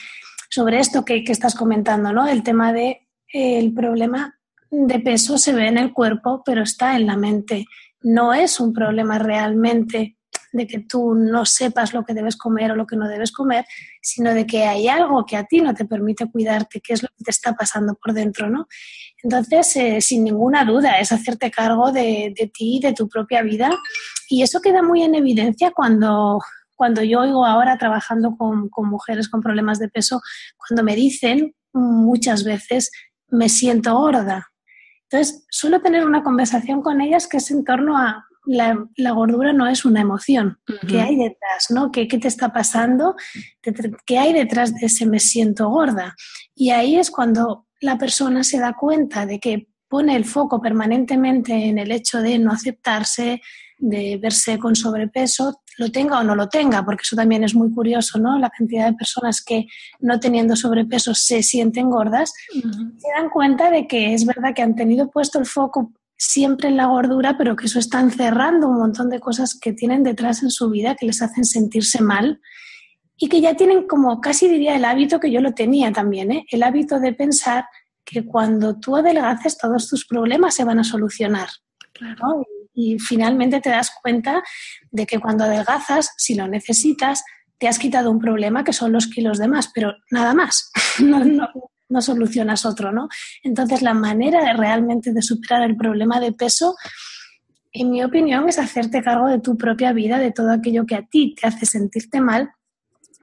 sobre 0.50 0.79
esto 0.79 1.03
que, 1.03 1.24
que 1.24 1.31
estás 1.31 1.55
comentando, 1.55 2.13
¿no? 2.13 2.27
El 2.27 2.43
tema 2.43 2.71
de 2.71 3.07
eh, 3.33 3.57
el 3.57 3.74
problema 3.74 4.39
de 4.69 5.00
peso 5.00 5.38
se 5.38 5.53
ve 5.53 5.67
en 5.67 5.77
el 5.77 5.91
cuerpo, 5.91 6.43
pero 6.45 6.63
está 6.63 6.95
en 6.95 7.07
la 7.07 7.17
mente 7.17 7.65
no 8.03 8.33
es 8.33 8.60
un 8.60 8.74
problema 8.74 9.17
realmente 9.17 10.17
de 10.53 10.67
que 10.67 10.79
tú 10.79 11.15
no 11.15 11.45
sepas 11.45 11.93
lo 11.93 12.05
que 12.05 12.13
debes 12.13 12.38
comer 12.38 12.72
o 12.72 12.75
lo 12.75 12.86
que 12.86 12.95
no 12.95 13.07
debes 13.07 13.31
comer, 13.31 13.65
sino 14.01 14.33
de 14.33 14.45
que 14.45 14.65
hay 14.65 14.88
algo 14.88 15.25
que 15.25 15.36
a 15.36 15.45
ti 15.45 15.62
no 15.62 15.74
te 15.74 15.86
permite 15.86 16.29
cuidarte, 16.29 16.79
que 16.79 16.93
es 16.93 17.01
lo 17.01 17.10
que 17.10 17.24
te 17.25 17.31
está 17.31 17.53
pasando 17.53 17.95
por 17.95 18.13
dentro, 18.13 18.50
¿no? 18.50 18.67
Entonces, 19.24 19.75
eh, 19.77 20.00
sin 20.00 20.24
ninguna 20.24 20.63
duda, 20.63 21.00
es 21.00 21.12
hacerte 21.12 21.50
cargo 21.50 21.91
de, 21.91 22.33
de, 22.38 22.48
ti, 22.48 22.79
de 22.81 22.93
tu 22.93 23.10
propia 23.10 23.41
vida, 23.41 23.72
y 24.29 24.43
eso 24.43 24.62
queda 24.62 24.83
muy 24.83 25.01
en 25.01 25.15
evidencia 25.15 25.72
cuando, 25.72 26.39
cuando 26.75 27.01
yo 27.01 27.22
oigo 27.22 27.45
ahora 27.45 27.77
trabajando 27.77 28.36
con, 28.38 28.69
con 28.69 28.88
mujeres 28.88 29.29
con 29.29 29.41
problemas 29.41 29.79
de 29.79 29.89
peso, 29.89 30.22
cuando 30.57 30.83
me 30.83 30.95
dicen 30.95 31.55
muchas 31.74 32.43
veces, 32.43 32.91
me 33.29 33.50
siento 33.50 33.98
gorda, 33.98 34.52
entonces, 35.13 35.46
suelo 35.51 35.79
tener 35.79 36.05
una 36.05 36.24
conversación 36.24 36.82
con 36.82 37.00
ellas 37.00 37.27
que 37.27 37.38
es 37.38 37.51
en 37.51 37.63
torno 37.63 37.98
a 38.00 38.25
la, 38.46 38.84
la 38.98 39.12
gordura 39.12 39.53
no 39.53 39.67
es 39.67 39.86
una 39.86 40.01
emoción. 40.01 40.58
Uh 40.67 40.72
-huh. 40.74 40.88
¿Qué 40.88 41.01
hay 41.01 41.15
detrás? 41.15 41.67
¿no? 41.70 41.91
¿Qué, 41.91 42.08
¿Qué, 42.08 42.17
te 42.17 42.27
está 42.27 42.51
pasando? 42.51 43.15
¿Qué 44.08 44.17
hay 44.17 44.34
detrás 44.34 44.74
de 44.74 44.88
ese 44.88 45.05
me 45.05 45.20
siento 45.20 45.70
gorda? 45.70 46.15
Y 46.55 46.72
ahí 46.72 46.96
es 46.96 47.12
cuando 47.12 47.67
la 47.79 48.00
persona 48.00 48.43
se 48.43 48.60
da 48.60 48.74
cuenta 48.74 49.27
de 49.27 49.39
que 49.39 49.67
pone 49.88 50.15
el 50.15 50.25
foco 50.25 50.60
permanentemente 50.60 51.53
en 51.53 51.77
el 51.77 51.91
hecho 51.91 52.20
de 52.20 52.39
no 52.39 52.51
aceptarse, 52.51 53.39
de 53.77 54.17
verse 54.17 54.58
con 54.58 54.75
sobrepeso, 54.75 55.62
lo 55.77 55.92
tenga 55.92 56.20
o 56.20 56.24
no 56.24 56.36
lo 56.36 56.50
tenga, 56.50 56.84
porque 56.84 57.01
eso 57.03 57.15
también 57.15 57.44
es 57.44 57.56
muy 57.56 57.72
curioso, 57.72 58.20
¿no? 58.20 58.38
La 58.38 58.50
cantidad 58.50 58.88
de 58.88 58.94
personas 58.94 59.42
que 59.42 59.68
no 60.00 60.20
teniendo 60.20 60.56
sobrepeso 60.56 61.13
se 61.13 61.44
sienten 61.44 61.89
gordas, 61.89 62.34
uh 62.56 62.60
-huh. 62.60 63.00
se 63.00 63.08
dan 63.18 63.30
cuenta 63.30 63.72
de 63.72 63.88
que 63.88 64.13
es 64.13 64.25
verdad 64.25 64.53
que 64.53 64.62
han 64.62 64.75
tenido 64.75 65.10
puesto 65.10 65.39
el 65.39 65.46
foco 65.46 65.92
siempre 66.18 66.70
en 66.70 66.77
la 66.77 66.86
gordura, 66.86 67.38
pero 67.38 67.56
que 67.56 67.65
eso 67.65 67.80
está 67.80 68.00
encerrando 68.00 68.68
un 68.70 68.77
montón 68.77 69.10
de 69.10 69.20
cosas 69.20 69.58
que 69.60 69.74
tienen 69.74 70.03
detrás 70.03 70.44
en 70.44 70.51
su 70.51 70.70
vida 70.70 70.96
que 70.96 71.06
les 71.06 71.22
hacen 71.22 71.44
sentirse 71.44 72.01
mal 72.01 72.39
y 73.18 73.27
que 73.30 73.42
ya 73.42 73.56
tienen 73.56 73.88
como 73.88 74.22
casi 74.22 74.48
diría 74.48 74.75
el 74.75 74.86
hábito 74.86 75.20
que 75.20 75.32
yo 75.32 75.42
lo 75.42 75.53
tenía 75.53 75.92
también, 75.92 76.32
¿eh? 76.32 76.46
el 76.50 76.63
hábito 76.63 77.00
de 77.00 77.13
pensar 77.13 77.65
que 78.06 78.25
cuando 78.25 78.80
tú 78.80 78.98
adelgaces 78.98 79.58
todos 79.58 79.88
tus 79.88 80.06
problemas 80.06 80.56
se 80.56 80.63
van 80.63 80.80
a 80.80 80.84
solucionar. 80.84 81.48
Y, 82.74 82.98
finalmente 83.00 83.62
te 83.62 83.70
das 83.70 83.92
cuenta 84.01 84.44
de 84.92 85.06
que 85.06 85.20
cuando 85.20 85.44
adelgazas, 85.44 86.13
si 86.18 86.36
lo 86.36 86.48
necesitas, 86.48 87.24
te 87.58 87.68
has 87.68 87.80
quitado 87.80 88.12
un 88.12 88.20
problema 88.20 88.63
que 88.63 88.74
son 88.74 88.92
los 88.92 89.08
kilos 89.08 89.38
de 89.38 89.48
más, 89.48 89.70
pero 89.74 89.94
nada 90.12 90.34
más. 90.34 90.72
no, 91.00 92.01
solucionas 92.01 92.65
otro, 92.65 92.92
¿no? 92.92 93.08
Entonces, 93.44 93.82
la 93.82 93.94
manera 93.94 94.44
de 94.44 94.53
realmente 94.53 95.13
de 95.13 95.22
superar 95.22 95.63
el 95.63 95.77
problema 95.77 96.20
de 96.20 96.32
peso, 96.32 96.75
en 97.72 97.92
mi 97.92 98.03
opinión, 98.03 98.50
es 98.50 98.58
hacerte 98.58 99.03
cargo 99.03 99.27
de 99.27 99.39
tu 99.39 99.58
propia 99.58 99.94
vida, 99.94 100.18
de 100.18 100.32
todo 100.32 100.51
aquello 100.51 100.86
que 100.86 100.96
a 100.96 101.03
ti 101.03 101.36
te 101.39 101.48
hace 101.48 101.65
sentirte 101.68 102.20
mal, 102.20 102.50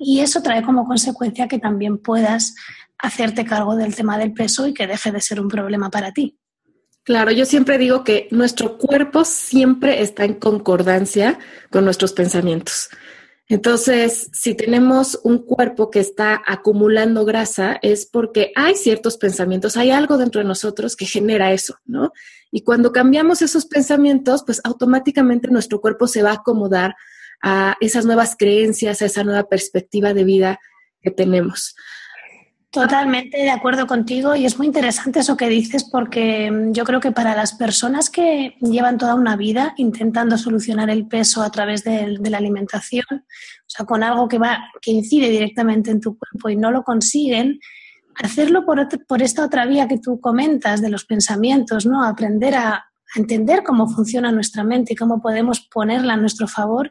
y 0.00 0.20
eso 0.20 0.42
trae 0.42 0.62
como 0.62 0.86
consecuencia 0.86 1.46
que 1.46 1.58
también 1.58 1.98
puedas 1.98 2.54
hacerte 2.98 3.44
cargo 3.44 3.76
del 3.76 3.94
tema 3.94 4.16
del 4.16 4.32
peso 4.32 4.66
y 4.66 4.72
que 4.72 4.86
deje 4.86 5.12
de 5.12 5.20
ser 5.20 5.40
un 5.40 5.48
problema 5.48 5.90
para 5.90 6.12
ti. 6.12 6.39
Claro, 7.10 7.32
yo 7.32 7.44
siempre 7.44 7.76
digo 7.76 8.04
que 8.04 8.28
nuestro 8.30 8.78
cuerpo 8.78 9.24
siempre 9.24 10.00
está 10.00 10.24
en 10.24 10.34
concordancia 10.34 11.40
con 11.68 11.84
nuestros 11.84 12.12
pensamientos. 12.12 12.88
Entonces, 13.48 14.30
si 14.32 14.54
tenemos 14.54 15.18
un 15.24 15.38
cuerpo 15.38 15.90
que 15.90 15.98
está 15.98 16.40
acumulando 16.46 17.24
grasa, 17.24 17.80
es 17.82 18.06
porque 18.06 18.52
hay 18.54 18.76
ciertos 18.76 19.16
pensamientos, 19.16 19.76
hay 19.76 19.90
algo 19.90 20.18
dentro 20.18 20.40
de 20.40 20.46
nosotros 20.46 20.94
que 20.94 21.04
genera 21.04 21.52
eso, 21.52 21.78
¿no? 21.84 22.12
Y 22.52 22.62
cuando 22.62 22.92
cambiamos 22.92 23.42
esos 23.42 23.66
pensamientos, 23.66 24.44
pues 24.46 24.60
automáticamente 24.62 25.48
nuestro 25.48 25.80
cuerpo 25.80 26.06
se 26.06 26.22
va 26.22 26.30
a 26.30 26.34
acomodar 26.34 26.94
a 27.42 27.76
esas 27.80 28.04
nuevas 28.04 28.36
creencias, 28.38 29.02
a 29.02 29.06
esa 29.06 29.24
nueva 29.24 29.48
perspectiva 29.48 30.14
de 30.14 30.22
vida 30.22 30.60
que 31.02 31.10
tenemos. 31.10 31.74
Totalmente 32.72 33.36
de 33.36 33.50
acuerdo 33.50 33.88
contigo 33.88 34.36
y 34.36 34.46
es 34.46 34.56
muy 34.56 34.68
interesante 34.68 35.18
eso 35.18 35.36
que 35.36 35.48
dices 35.48 35.82
porque 35.82 36.48
mm, 36.52 36.72
yo 36.72 36.84
creo 36.84 37.00
que 37.00 37.10
para 37.10 37.34
las 37.34 37.54
personas 37.54 38.10
que 38.10 38.54
llevan 38.60 38.96
toda 38.96 39.16
una 39.16 39.34
vida 39.34 39.74
intentando 39.76 40.38
solucionar 40.38 40.88
el 40.88 41.08
peso 41.08 41.42
a 41.42 41.50
través 41.50 41.82
de, 41.82 42.16
la 42.20 42.38
alimentación, 42.38 43.06
o 43.10 43.66
sea, 43.66 43.84
con 43.86 44.04
algo 44.04 44.28
que 44.28 44.38
va 44.38 44.70
que 44.80 44.92
incide 44.92 45.30
directamente 45.30 45.90
en 45.90 46.00
tu 46.00 46.16
cuerpo 46.16 46.48
y 46.48 46.54
no 46.54 46.70
lo 46.70 46.84
consiguen, 46.84 47.58
hacerlo 48.14 48.64
por, 48.64 48.86
por 49.08 49.20
esta 49.20 49.44
otra 49.44 49.66
vía 49.66 49.88
que 49.88 49.98
tú 49.98 50.20
comentas 50.20 50.80
de 50.80 50.90
los 50.90 51.04
pensamientos, 51.04 51.86
¿no? 51.86 52.04
Aprender 52.04 52.54
a, 52.54 52.74
a 52.74 52.84
entender 53.16 53.64
cómo 53.64 53.88
funciona 53.88 54.30
nuestra 54.30 54.62
mente 54.62 54.92
y 54.92 54.96
cómo 54.96 55.20
podemos 55.20 55.66
ponerla 55.72 56.12
a 56.12 56.18
nuestro 56.18 56.46
favor 56.46 56.88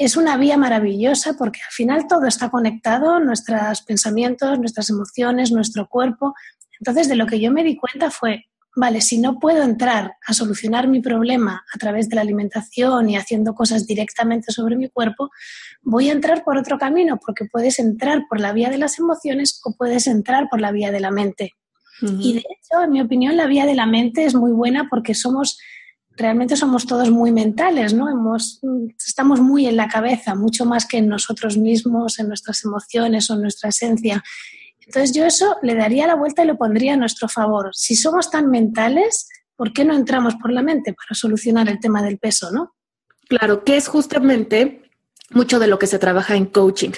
es 0.00 0.16
una 0.16 0.38
vía 0.38 0.56
maravillosa 0.56 1.34
porque 1.34 1.60
al 1.60 1.72
final 1.72 2.06
todo 2.08 2.26
está 2.26 2.48
conectado, 2.48 3.20
nuestros 3.20 3.82
pensamientos, 3.82 4.58
nuestras 4.58 4.88
emociones, 4.88 5.52
nuestro 5.52 5.88
cuerpo. 5.88 6.34
Entonces, 6.80 7.06
de 7.06 7.16
lo 7.16 7.26
que 7.26 7.38
yo 7.38 7.52
me 7.52 7.62
di 7.62 7.76
cuenta 7.76 8.10
fue, 8.10 8.46
vale, 8.74 9.02
si 9.02 9.18
no 9.18 9.38
puedo 9.38 9.62
entrar 9.62 10.14
a 10.26 10.32
solucionar 10.32 10.88
mi 10.88 11.02
problema 11.02 11.66
a 11.74 11.78
través 11.78 12.08
de 12.08 12.16
la 12.16 12.22
alimentación 12.22 13.10
y 13.10 13.18
haciendo 13.18 13.54
cosas 13.54 13.86
directamente 13.86 14.52
sobre 14.52 14.74
mi 14.74 14.88
cuerpo, 14.88 15.28
voy 15.82 16.08
a 16.08 16.12
entrar 16.12 16.44
por 16.44 16.56
otro 16.56 16.78
camino, 16.78 17.20
porque 17.22 17.44
puedes 17.44 17.78
entrar 17.78 18.22
por 18.26 18.40
la 18.40 18.54
vía 18.54 18.70
de 18.70 18.78
las 18.78 18.98
emociones 18.98 19.60
o 19.64 19.76
puedes 19.76 20.06
entrar 20.06 20.48
por 20.48 20.62
la 20.62 20.72
vía 20.72 20.90
de 20.90 21.00
la 21.00 21.10
mente. 21.10 21.56
Y 22.00 22.32
de 22.32 22.38
hecho, 22.38 22.82
en 22.82 22.92
mi 22.92 23.02
opinión, 23.02 23.36
la 23.36 23.46
vía 23.46 23.66
de 23.66 23.74
la 23.74 23.84
mente 23.84 24.24
es 24.24 24.34
muy 24.34 24.52
buena 24.52 24.88
porque 24.88 25.14
somos 25.14 25.58
realmente 26.20 26.56
somos 26.56 26.86
todos 26.86 27.10
muy 27.10 27.32
mentales, 27.32 27.94
¿no? 27.94 28.06
Estamos 29.04 29.40
muy 29.40 29.66
en 29.66 29.76
la 29.76 29.88
cabeza, 29.88 30.34
mucho 30.34 30.64
más 30.64 30.86
que 30.86 30.98
en 30.98 31.08
nosotros 31.08 31.56
mismos, 31.56 32.18
en 32.18 32.28
nuestras 32.28 32.64
emociones 32.64 33.30
o 33.30 33.34
en 33.34 33.42
nuestra 33.42 33.70
esencia. 33.70 34.22
Entonces 34.86 35.12
yo 35.14 35.24
eso 35.24 35.56
le 35.62 35.74
daría 35.74 36.06
la 36.06 36.16
vuelta 36.16 36.42
y 36.42 36.46
lo 36.46 36.56
pondría 36.56 36.94
a 36.94 36.96
nuestro 36.96 37.28
favor. 37.28 37.70
Si 37.72 37.94
somos 37.96 38.30
tan 38.30 38.50
mentales, 38.50 39.28
¿por 39.56 39.72
qué 39.72 39.84
no 39.84 39.94
entramos 39.94 40.34
por 40.36 40.52
la 40.52 40.62
mente 40.62 40.94
para 40.94 41.14
solucionar 41.14 41.68
el 41.68 41.80
tema 41.80 42.02
del 42.02 42.18
peso, 42.18 42.50
no? 42.50 42.74
Claro, 43.28 43.62
que 43.62 43.76
es 43.76 43.86
justamente 43.86 44.89
mucho 45.30 45.58
de 45.58 45.66
lo 45.66 45.78
que 45.78 45.86
se 45.86 45.98
trabaja 45.98 46.36
en 46.36 46.46
coaching, 46.46 46.90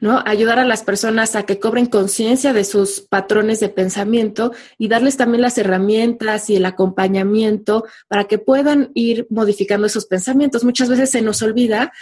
¿no? 0.00 0.22
Ayudar 0.26 0.58
a 0.58 0.64
las 0.64 0.82
personas 0.82 1.36
a 1.36 1.44
que 1.44 1.58
cobren 1.58 1.86
conciencia 1.86 2.52
de 2.52 2.64
sus 2.64 3.00
patrones 3.00 3.60
de 3.60 3.68
pensamiento 3.68 4.52
y 4.76 4.88
darles 4.88 5.16
también 5.16 5.42
las 5.42 5.56
herramientas 5.56 6.50
y 6.50 6.56
el 6.56 6.66
acompañamiento 6.66 7.84
para 8.08 8.24
que 8.24 8.38
puedan 8.38 8.90
ir 8.94 9.26
modificando 9.30 9.86
esos 9.86 10.06
pensamientos. 10.06 10.64
Muchas 10.64 10.88
veces 10.88 11.10
se 11.10 11.22
nos 11.22 11.42
olvida 11.42 11.92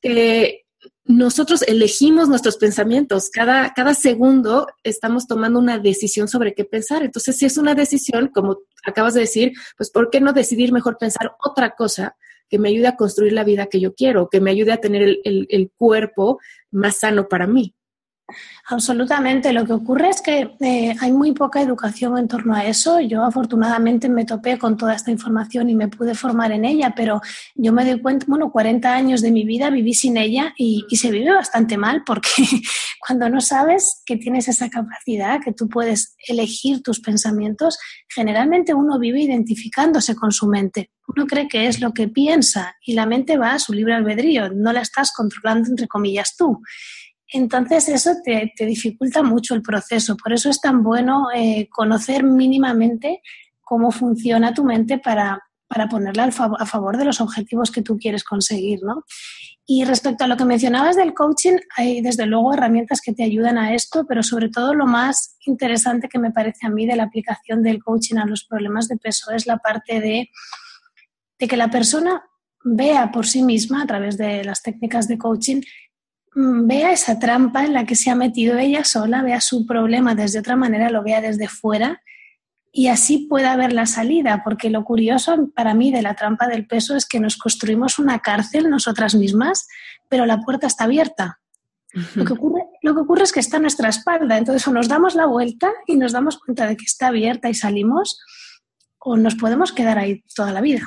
que 0.00 0.66
nosotros 1.04 1.62
elegimos 1.62 2.28
nuestros 2.28 2.56
pensamientos. 2.56 3.30
Cada, 3.30 3.72
cada 3.74 3.94
segundo 3.94 4.68
estamos 4.84 5.26
tomando 5.26 5.58
una 5.58 5.78
decisión 5.78 6.28
sobre 6.28 6.54
qué 6.54 6.64
pensar. 6.64 7.02
Entonces, 7.02 7.36
si 7.36 7.46
es 7.46 7.56
una 7.58 7.74
decisión, 7.74 8.28
como 8.28 8.58
acabas 8.84 9.14
de 9.14 9.20
decir, 9.20 9.52
pues 9.76 9.90
¿por 9.90 10.10
qué 10.10 10.20
no 10.20 10.32
decidir 10.32 10.72
mejor 10.72 10.98
pensar 10.98 11.34
otra 11.42 11.70
cosa 11.70 12.16
que 12.50 12.58
me 12.58 12.68
ayude 12.68 12.88
a 12.88 12.96
construir 12.96 13.32
la 13.32 13.44
vida 13.44 13.66
que 13.66 13.80
yo 13.80 13.94
quiero, 13.94 14.28
que 14.28 14.40
me 14.40 14.50
ayude 14.50 14.72
a 14.72 14.78
tener 14.78 15.18
el, 15.24 15.70
cuerpo 15.76 16.40
más 16.70 16.98
sano 16.98 17.28
para 17.28 17.46
mí. 17.46 17.74
Absolutamente. 18.68 19.52
Lo 19.52 19.64
que 19.66 19.72
ocurre 19.72 20.08
es 20.10 20.22
que 20.22 20.56
eh, 20.60 20.94
hay 21.00 21.12
muy 21.12 21.32
poca 21.32 21.60
educación 21.60 22.18
en 22.18 22.28
torno 22.28 22.54
a 22.54 22.64
eso. 22.64 23.00
Yo 23.00 23.24
afortunadamente 23.24 24.08
me 24.08 24.24
topé 24.24 24.58
con 24.58 24.76
toda 24.76 24.94
esta 24.94 25.10
información 25.10 25.68
y 25.70 25.74
me 25.74 25.88
pude 25.88 26.14
formar 26.14 26.52
en 26.52 26.64
ella, 26.64 26.94
pero 26.94 27.20
yo 27.54 27.72
me 27.72 27.84
doy 27.84 28.00
cuenta, 28.00 28.26
bueno, 28.28 28.50
40 28.50 28.92
años 28.92 29.22
de 29.22 29.30
mi 29.30 29.44
vida 29.44 29.70
viví 29.70 29.94
sin 29.94 30.16
ella 30.16 30.54
y, 30.56 30.84
y 30.88 30.96
se 30.96 31.10
vive 31.10 31.32
bastante 31.32 31.76
mal 31.76 32.02
porque 32.04 32.30
cuando 33.06 33.28
no 33.28 33.40
sabes 33.40 34.02
que 34.04 34.16
tienes 34.16 34.48
esa 34.48 34.68
capacidad, 34.68 35.40
que 35.40 35.52
tú 35.52 35.68
puedes 35.68 36.14
elegir 36.26 36.82
tus 36.82 37.00
pensamientos, 37.00 37.78
generalmente 38.08 38.74
uno 38.74 38.98
vive 38.98 39.22
identificándose 39.22 40.14
con 40.14 40.32
su 40.32 40.46
mente. 40.46 40.90
Uno 41.08 41.26
cree 41.26 41.48
que 41.48 41.66
es 41.66 41.80
lo 41.80 41.92
que 41.92 42.08
piensa 42.08 42.76
y 42.84 42.92
la 42.92 43.06
mente 43.06 43.36
va 43.36 43.54
a 43.54 43.58
su 43.58 43.72
libre 43.72 43.94
albedrío, 43.94 44.50
no 44.50 44.72
la 44.72 44.80
estás 44.80 45.12
controlando 45.12 45.68
entre 45.68 45.88
comillas 45.88 46.36
tú. 46.36 46.62
Entonces 47.32 47.88
eso 47.88 48.16
te, 48.24 48.52
dificulta 48.58 49.22
mucho 49.22 49.54
el 49.54 49.62
proceso. 49.62 50.16
Por 50.16 50.32
eso 50.32 50.50
es 50.50 50.60
tan 50.60 50.82
bueno 50.82 51.28
eh, 51.34 51.68
conocer 51.70 52.24
mínimamente 52.24 53.22
cómo 53.60 53.90
funciona 53.92 54.52
tu 54.52 54.64
mente 54.64 54.98
para, 54.98 55.40
ponerla 55.88 56.24
a 56.24 56.66
favor 56.66 56.96
de 56.96 57.04
los 57.04 57.20
objetivos 57.20 57.70
que 57.70 57.82
tú 57.82 57.96
quieres 57.96 58.24
conseguir. 58.24 58.80
¿no? 58.82 59.04
Y 59.72 59.84
respecto 59.84 60.24
a 60.24 60.26
lo 60.26 60.36
que 60.36 60.44
mencionabas 60.44 60.96
del 60.96 61.14
coaching, 61.14 61.58
hay 61.76 62.00
desde 62.00 62.26
luego 62.26 62.52
herramientas 62.52 63.00
que 63.00 63.12
te 63.12 63.22
ayudan 63.22 63.56
a 63.56 63.72
esto, 63.72 64.04
pero 64.08 64.24
sobre 64.24 64.48
todo 64.48 64.74
lo 64.74 64.86
más 64.86 65.36
interesante 65.46 66.08
que 66.08 66.18
me 66.18 66.32
parece 66.32 66.66
a 66.66 66.70
mí 66.70 66.86
de 66.86 66.96
la 66.96 67.04
aplicación 67.04 67.62
del 67.62 67.80
coaching 67.80 68.16
a 68.16 68.26
los 68.26 68.44
problemas 68.44 68.88
de 68.88 68.96
peso 68.96 69.30
es 69.30 69.46
la 69.46 69.58
parte 69.58 70.00
de, 70.00 70.28
de 71.38 71.48
que 71.48 71.56
la 71.56 71.70
persona 71.70 72.24
vea 72.64 73.12
por 73.12 73.28
sí 73.28 73.44
misma 73.44 73.82
a 73.82 73.86
través 73.86 74.18
de 74.18 74.42
las 74.42 74.62
técnicas 74.62 75.06
de 75.06 75.18
coaching 75.18 75.62
vea 76.34 76.92
esa 76.92 77.18
trampa 77.18 77.64
en 77.64 77.72
la 77.72 77.84
que 77.84 77.96
se 77.96 78.10
ha 78.10 78.14
metido 78.14 78.58
ella 78.58 78.84
sola, 78.84 79.22
vea 79.22 79.40
su 79.40 79.66
problema 79.66 80.14
desde 80.14 80.38
otra 80.38 80.56
manera, 80.56 80.90
lo 80.90 81.02
vea 81.02 81.20
desde 81.20 81.48
fuera 81.48 82.02
y 82.72 82.88
así 82.88 83.26
pueda 83.28 83.56
ver 83.56 83.72
la 83.72 83.86
salida, 83.86 84.42
porque 84.44 84.70
lo 84.70 84.84
curioso 84.84 85.48
para 85.54 85.74
mí 85.74 85.90
de 85.90 86.02
la 86.02 86.14
trampa 86.14 86.46
del 86.46 86.66
peso 86.66 86.94
es 86.94 87.06
que 87.06 87.18
nos 87.18 87.36
construimos 87.36 87.98
una 87.98 88.20
cárcel 88.20 88.70
nosotras 88.70 89.14
mismas, 89.14 89.66
pero 90.08 90.24
la 90.24 90.40
puerta 90.40 90.66
está 90.68 90.84
abierta. 90.84 91.40
lo, 92.14 92.24
que 92.24 92.32
ocurre, 92.32 92.62
lo 92.82 92.94
que 92.94 93.00
ocurre 93.00 93.24
es 93.24 93.32
que 93.32 93.40
está 93.40 93.56
a 93.56 93.60
nuestra 93.60 93.88
espalda, 93.88 94.38
entonces 94.38 94.66
o 94.68 94.72
nos 94.72 94.86
damos 94.86 95.16
la 95.16 95.26
vuelta 95.26 95.72
y 95.86 95.96
nos 95.96 96.12
damos 96.12 96.38
cuenta 96.38 96.66
de 96.68 96.76
que 96.76 96.84
está 96.84 97.08
abierta 97.08 97.48
y 97.48 97.54
salimos, 97.54 98.20
o 98.98 99.16
nos 99.16 99.34
podemos 99.34 99.72
quedar 99.72 99.98
ahí 99.98 100.22
toda 100.36 100.52
la 100.52 100.60
vida. 100.60 100.82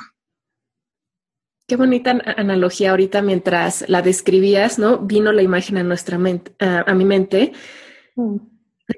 Qué 1.66 1.76
bonita 1.76 2.18
analogía 2.36 2.90
ahorita 2.90 3.22
mientras 3.22 3.88
la 3.88 4.02
describías, 4.02 4.78
¿no? 4.78 4.98
Vino 4.98 5.32
la 5.32 5.42
imagen 5.42 5.78
a 5.78 5.82
nuestra 5.82 6.18
mente, 6.18 6.54
a, 6.58 6.92
mi 6.94 7.06
mente. 7.06 7.52
Mm. 8.16 8.36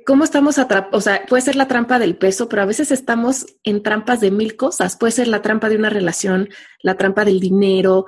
¿Cómo 0.04 0.24
estamos 0.24 0.58
atrapados? 0.58 0.98
O 0.98 1.00
sea, 1.00 1.24
puede 1.26 1.42
ser 1.42 1.54
la 1.54 1.68
trampa 1.68 2.00
del 2.00 2.16
peso, 2.16 2.48
pero 2.48 2.62
a 2.62 2.66
veces 2.66 2.90
estamos 2.90 3.46
en 3.62 3.84
trampas 3.84 4.20
de 4.20 4.32
mil 4.32 4.56
cosas. 4.56 4.96
Puede 4.96 5.12
ser 5.12 5.28
la 5.28 5.42
trampa 5.42 5.68
de 5.68 5.76
una 5.76 5.90
relación, 5.90 6.48
la 6.82 6.96
trampa 6.96 7.24
del 7.24 7.38
dinero, 7.38 8.06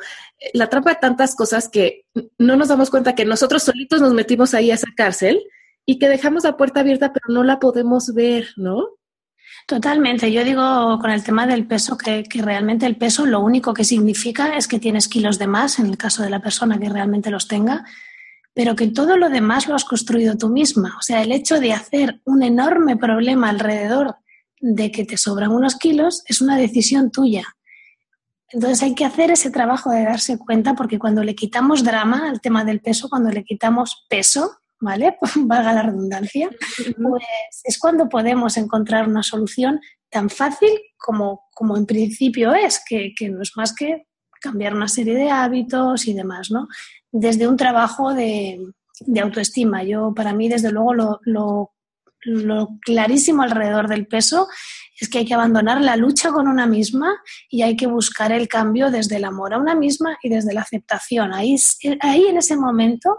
la 0.54 0.68
trampa 0.68 0.90
de 0.90 0.96
tantas 1.00 1.36
cosas 1.36 1.68
que 1.68 2.06
no 2.36 2.56
nos 2.56 2.66
damos 2.66 2.90
cuenta 2.90 3.14
que 3.14 3.24
nosotros 3.24 3.62
solitos 3.62 4.00
nos 4.00 4.12
metimos 4.12 4.54
ahí 4.54 4.72
a 4.72 4.74
esa 4.74 4.88
cárcel 4.96 5.40
y 5.86 6.00
que 6.00 6.08
dejamos 6.08 6.42
la 6.42 6.56
puerta 6.56 6.80
abierta, 6.80 7.12
pero 7.12 7.32
no 7.32 7.44
la 7.44 7.60
podemos 7.60 8.12
ver, 8.12 8.48
¿no? 8.56 8.98
Totalmente. 9.68 10.32
Yo 10.32 10.44
digo 10.44 10.98
con 10.98 11.10
el 11.10 11.22
tema 11.22 11.46
del 11.46 11.66
peso 11.66 11.98
que, 11.98 12.25
realmente 12.37 12.87
el 12.87 12.96
peso 12.96 13.26
lo 13.26 13.40
único 13.40 13.75
que 13.75 13.84
significa 13.84 14.56
es 14.56 14.66
que 14.66 14.78
tienes 14.78 15.08
kilos 15.08 15.38
de 15.38 15.46
más, 15.46 15.78
en 15.78 15.84
el 15.84 15.98
caso 15.98 16.22
de 16.22 16.30
la 16.30 16.40
persona 16.40 16.80
que 16.80 16.88
realmente 16.88 17.28
los 17.30 17.48
tenga, 17.48 17.84
pero 18.54 18.75
que 18.75 18.88
todo 18.88 19.18
lo 19.18 19.28
demás 19.28 19.68
lo 19.68 19.75
has 19.75 19.84
construido 19.84 20.38
tú 20.38 20.48
misma. 20.48 20.96
O 20.98 21.02
sea, 21.02 21.20
el 21.20 21.32
hecho 21.32 21.60
de 21.60 21.75
hacer 21.75 22.22
un 22.25 22.42
enorme 22.42 22.96
problema 22.96 23.50
alrededor 23.50 24.16
de 24.58 24.90
que 24.90 25.04
te 25.04 25.18
sobran 25.18 25.50
unos 25.50 25.76
kilos 25.76 26.22
es 26.25 26.40
una 26.40 26.56
decisión 26.56 27.10
tuya. 27.10 27.44
Entonces 28.48 28.82
hay 28.82 28.94
que 28.94 29.04
hacer 29.04 29.30
ese 29.30 29.50
trabajo 29.50 29.90
de 29.90 30.02
darse 30.04 30.38
cuenta 30.38 30.76
porque 30.76 30.98
cuando 30.98 31.22
le 31.22 31.34
quitamos 31.34 31.84
drama 31.84 32.30
al 32.30 32.40
tema 32.40 32.64
del 32.64 32.80
peso, 32.80 33.10
cuando 33.10 33.30
le 33.30 33.44
quitamos 33.44 34.06
peso, 34.08 34.50
¿vale? 34.80 35.16
Valga 35.37 35.73
la 35.73 35.82
redundancia, 35.82 36.50
pues 36.76 37.25
es 37.64 37.78
cuando 37.78 38.08
podemos 38.08 38.56
encontrar 38.56 39.08
una 39.08 39.23
solución 39.23 39.80
tan 40.11 40.30
fácil 40.30 40.70
como, 40.97 41.49
como 41.54 41.76
en 41.76 41.87
principio 41.87 42.54
es, 42.54 42.82
que, 42.87 43.12
no 43.30 43.42
es 43.42 43.52
más 43.56 43.75
que 43.75 44.06
cambiar 44.40 44.75
una 44.75 44.88
serie 44.88 45.14
de 45.14 45.30
hábitos 45.30 46.06
y 46.06 46.14
demás, 46.14 46.50
¿no? 46.50 46.68
Desde 47.11 47.49
un 47.49 47.56
trabajo 47.56 48.14
de, 48.14 48.58
autoestima. 49.20 49.82
Yo, 49.82 50.12
para 50.14 50.32
mí, 50.32 50.49
desde 50.49 50.70
luego, 50.70 50.94
lo, 50.94 51.20
lo, 51.25 51.73
lo 52.23 52.68
clarísimo 52.80 53.42
alrededor 53.42 53.88
del 53.88 54.06
peso 54.06 54.49
es 55.00 55.08
que 55.08 55.18
hay 55.18 55.25
que 55.25 55.35
abandonar 55.35 55.80
la 55.80 55.97
lucha 55.97 56.30
con 56.30 56.49
una 56.49 56.66
misma 56.66 57.20
y 57.49 57.62
hay 57.62 57.76
que 57.76 57.87
buscar 57.87 58.32
el 58.32 58.49
cambio 58.49 58.90
desde 58.90 59.16
el 59.16 59.25
amor 59.25 59.54
a 59.54 59.58
una 59.58 59.75
misma 59.75 60.18
y 60.23 60.28
desde 60.28 60.52
la 60.52 60.62
aceptación. 60.62 61.32
Ahí, 61.32 61.56
ahí 62.00 62.26
en 62.26 62.38
ese 62.38 62.56
momento 62.56 63.18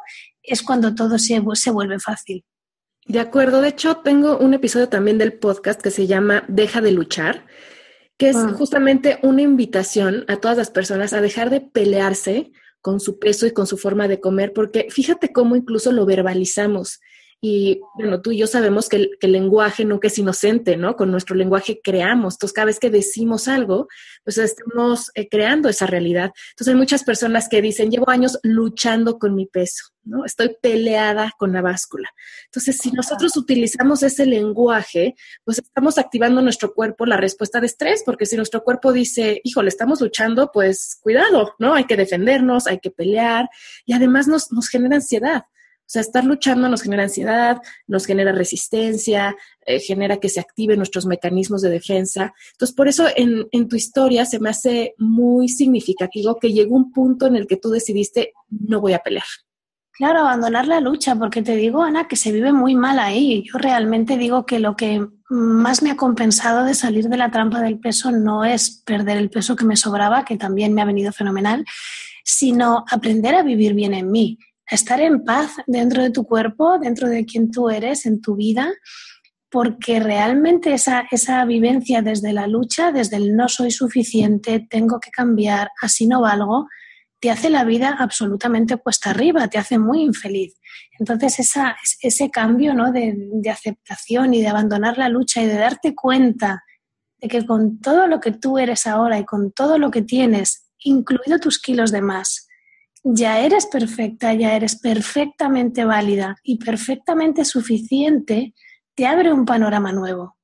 es 0.49 0.61
cuando 0.61 0.95
todo 0.95 1.17
se, 1.17 1.41
se 1.53 1.71
vuelve 1.71 1.99
fácil. 1.99 2.43
De 3.05 3.19
acuerdo, 3.19 3.61
de 3.61 3.69
hecho 3.69 3.97
tengo 3.97 4.37
un 4.37 4.53
episodio 4.53 4.89
también 4.89 5.17
del 5.17 5.33
podcast 5.33 5.81
que 5.81 5.91
se 5.91 6.05
llama 6.05 6.43
Deja 6.47 6.81
de 6.81 6.91
luchar, 6.91 7.47
que 8.17 8.29
es 8.29 8.35
ah. 8.35 8.53
justamente 8.57 9.19
una 9.23 9.41
invitación 9.41 10.25
a 10.27 10.37
todas 10.37 10.57
las 10.57 10.69
personas 10.69 11.13
a 11.13 11.21
dejar 11.21 11.49
de 11.49 11.61
pelearse 11.61 12.51
con 12.81 12.99
su 12.99 13.19
peso 13.19 13.47
y 13.47 13.51
con 13.51 13.67
su 13.67 13.77
forma 13.77 14.07
de 14.07 14.19
comer, 14.19 14.53
porque 14.53 14.87
fíjate 14.89 15.33
cómo 15.33 15.55
incluso 15.55 15.91
lo 15.91 16.05
verbalizamos. 16.05 16.99
Y 17.41 17.79
bueno, 17.95 18.21
tú 18.21 18.31
y 18.31 18.37
yo 18.37 18.47
sabemos 18.47 18.89
que 18.89 19.11
el, 19.21 19.31
lenguaje 19.31 19.85
nunca 19.85 20.07
es 20.07 20.17
inocente, 20.17 20.75
¿no? 20.75 20.97
Con 20.97 21.09
nuestro 21.09 21.35
lenguaje 21.37 21.79
creamos. 21.81 22.33
Entonces, 22.33 22.53
cada 22.53 22.65
vez 22.65 22.79
que 22.79 22.89
decimos 22.89 23.47
algo, 23.47 23.87
pues 24.25 24.37
estamos 24.37 25.09
eh, 25.15 25.29
creando 25.29 25.69
esa 25.69 25.85
realidad. 25.85 26.31
Entonces, 26.51 26.73
hay 26.73 26.77
muchas 26.77 27.05
personas 27.05 27.47
que 27.47 27.61
dicen, 27.61 27.91
llevo 27.91 28.09
años 28.09 28.39
luchando 28.43 29.19
con 29.19 29.35
mi 29.35 29.45
peso, 29.45 29.85
¿no? 30.03 30.25
Estoy 30.25 30.57
peleada 30.61 31.31
con 31.37 31.53
la 31.53 31.61
báscula. 31.61 32.09
Entonces, 32.45 32.77
si 32.77 32.91
nosotros 32.91 33.37
utilizamos 33.37 34.03
ese 34.03 34.25
lenguaje, 34.25 35.15
pues 35.45 35.59
estamos 35.59 35.97
activando 35.97 36.41
nuestro 36.41 36.73
cuerpo 36.73 37.05
la 37.05 37.15
respuesta 37.15 37.61
de 37.61 37.67
estrés, 37.67 38.03
porque 38.05 38.25
si 38.25 38.35
nuestro 38.35 38.65
cuerpo 38.65 38.91
dice, 38.91 39.39
híjole, 39.45 39.69
estamos 39.69 40.01
luchando, 40.01 40.51
pues 40.51 40.99
cuidado, 41.01 41.55
¿no? 41.57 41.73
Hay 41.73 41.85
que 41.85 41.95
defendernos, 41.95 42.67
hay 42.67 42.79
que 42.79 42.91
pelear 42.91 43.49
y 43.85 43.93
además 43.93 44.27
nos, 44.27 44.51
nos 44.51 44.67
genera 44.67 44.97
ansiedad. 44.97 45.43
O 45.89 45.91
sea, 45.91 46.03
estar 46.03 46.23
luchando 46.23 46.69
nos 46.69 46.83
genera 46.83 47.01
ansiedad, 47.01 47.63
nos 47.87 48.05
genera 48.05 48.31
resistencia, 48.31 49.35
eh, 49.65 49.79
genera 49.79 50.17
que 50.17 50.29
se 50.29 50.39
activen 50.39 50.77
nuestros 50.77 51.07
mecanismos 51.07 51.63
de 51.63 51.71
defensa. 51.71 52.31
Entonces, 52.51 52.75
por 52.75 52.87
eso 52.87 53.07
en, 53.15 53.67
tu 53.67 53.75
historia 53.75 54.23
se 54.25 54.39
me 54.39 54.51
hace 54.51 54.93
muy 54.99 55.49
significativo 55.49 56.37
que 56.39 56.53
llegó 56.53 56.75
un 56.75 56.91
punto 56.91 57.25
en 57.25 57.35
el 57.35 57.47
que 57.47 57.57
tú 57.57 57.71
decidiste, 57.71 58.33
no 58.51 58.81
voy 58.81 58.93
a 58.93 58.99
pelear. 58.99 59.25
Claro, 59.91 60.19
abandonar 60.19 60.67
la 60.67 60.79
lucha, 60.79 61.15
porque 61.15 61.41
te 61.41 61.55
digo, 61.55 61.81
Ana, 61.81 62.07
que 62.07 62.17
se 62.17 62.31
vive 62.31 62.53
muy 62.53 62.75
mal 62.75 62.99
ahí. 62.99 63.43
Yo 63.51 63.57
realmente 63.57 64.15
digo 64.15 64.45
que 64.45 64.59
lo 64.59 64.75
que 64.75 65.07
más 65.27 65.81
me 65.81 65.89
ha 65.89 65.97
compensado 65.97 66.65
de 66.65 66.75
salir 66.75 67.09
de 67.09 67.17
la 67.17 67.31
trampa 67.31 67.61
del 67.61 67.79
peso 67.79 68.11
no 68.11 68.45
es 68.45 68.83
perder 68.85 69.17
el 69.17 69.31
peso 69.31 69.55
que 69.55 69.65
me 69.65 69.75
sobraba, 69.75 70.23
que 70.23 70.37
también 70.37 70.75
me 70.75 70.83
ha 70.83 70.85
venido 70.85 71.11
fenomenal, 71.11 71.65
sino 72.23 72.85
aprender 72.91 73.33
a 73.33 73.41
vivir 73.41 73.73
bien 73.73 73.95
en 73.95 74.11
mí 74.11 74.37
estar 74.69 75.01
en 75.01 75.23
paz 75.23 75.53
dentro 75.67 76.03
de 76.03 76.11
tu 76.11 76.25
cuerpo, 76.25 76.77
dentro 76.79 77.09
de 77.09 77.25
quien 77.25 77.51
tú 77.51 77.69
eres, 77.69 78.05
en 78.05 78.21
tu 78.21 78.35
vida, 78.35 78.71
porque 79.49 79.99
realmente 79.99 80.73
esa, 80.73 81.05
esa 81.11 81.43
vivencia 81.45 82.01
desde 82.01 82.33
la 82.33 82.47
lucha, 82.47 82.91
desde 82.91 83.17
el 83.17 83.35
no 83.35 83.49
soy 83.49 83.71
suficiente, 83.71 84.65
tengo 84.69 84.99
que 84.99 85.11
cambiar, 85.11 85.69
así 85.81 86.07
no 86.07 86.21
valgo, 86.21 86.67
te 87.19 87.31
hace 87.31 87.49
la 87.49 87.63
vida 87.63 87.97
absolutamente 87.99 88.77
cuesta 88.77 89.09
arriba, 89.09 89.47
te 89.47 89.57
hace 89.57 89.77
muy 89.77 90.01
infeliz. 90.01 90.53
Entonces 90.99 91.39
esa, 91.39 91.75
ese 92.01 92.29
cambio 92.29 92.73
¿no? 92.73 92.91
de, 92.91 93.13
de 93.15 93.49
aceptación 93.49 94.33
y 94.33 94.41
de 94.41 94.47
abandonar 94.47 94.97
la 94.97 95.09
lucha 95.09 95.41
y 95.41 95.47
de 95.47 95.55
darte 95.55 95.95
cuenta 95.95 96.63
de 97.19 97.27
que 97.27 97.45
con 97.45 97.79
todo 97.81 98.07
lo 98.07 98.19
que 98.19 98.31
tú 98.31 98.57
eres 98.57 98.87
ahora 98.87 99.19
y 99.19 99.25
con 99.25 99.51
todo 99.51 99.77
lo 99.77 99.91
que 99.91 100.01
tienes, 100.01 100.69
incluido 100.79 101.39
tus 101.39 101.59
kilos 101.59 101.91
de 101.91 102.01
más, 102.01 102.48
ya 103.03 103.39
eres 103.39 103.65
perfecta, 103.65 104.33
ya 104.33 104.55
eres 104.55 104.75
perfectamente 104.75 105.85
válida 105.85 106.35
y 106.43 106.57
perfectamente 106.57 107.45
suficiente, 107.45 108.53
te 108.95 109.07
abre 109.07 109.31
un 109.31 109.45
panorama 109.45 109.91
nuevo. 109.91 110.37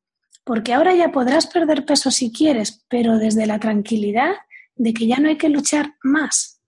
Porque 0.44 0.74
ahora 0.74 0.94
ya 0.94 1.12
podrás 1.12 1.48
perder 1.48 1.86
peso 1.86 2.12
si 2.12 2.32
quieres, 2.32 2.86
pero 2.88 3.18
desde 3.18 3.46
la 3.48 3.60
tranquilidad 3.60 4.34
de 4.76 4.94
que 4.94 5.08
ya 5.08 5.18
no 5.18 5.30
hay 5.30 5.38
que 5.38 5.50
luchar 5.50 5.96
más, 6.04 6.62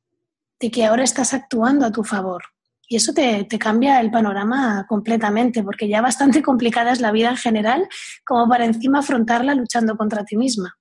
de 0.59 0.71
que 0.71 0.85
ahora 0.85 1.03
estás 1.03 1.33
actuando 1.33 1.85
a 1.85 1.91
tu 1.91 2.03
favor. 2.03 2.43
Y 2.89 2.95
eso 2.95 3.13
te, 3.13 3.43
te, 3.43 3.59
cambia 3.59 3.99
el 3.99 4.09
panorama 4.09 4.85
completamente, 4.87 5.61
porque 5.61 5.87
ya 5.87 6.01
bastante 6.01 6.41
complicada 6.43 6.91
es 6.91 7.01
la 7.01 7.11
vida 7.11 7.29
en 7.29 7.37
general 7.37 7.87
como 8.25 8.49
para 8.49 8.65
encima 8.65 8.99
afrontarla 8.99 9.53
luchando 9.53 9.95
contra 9.95 10.23
ti 10.23 10.37
misma. 10.37 10.77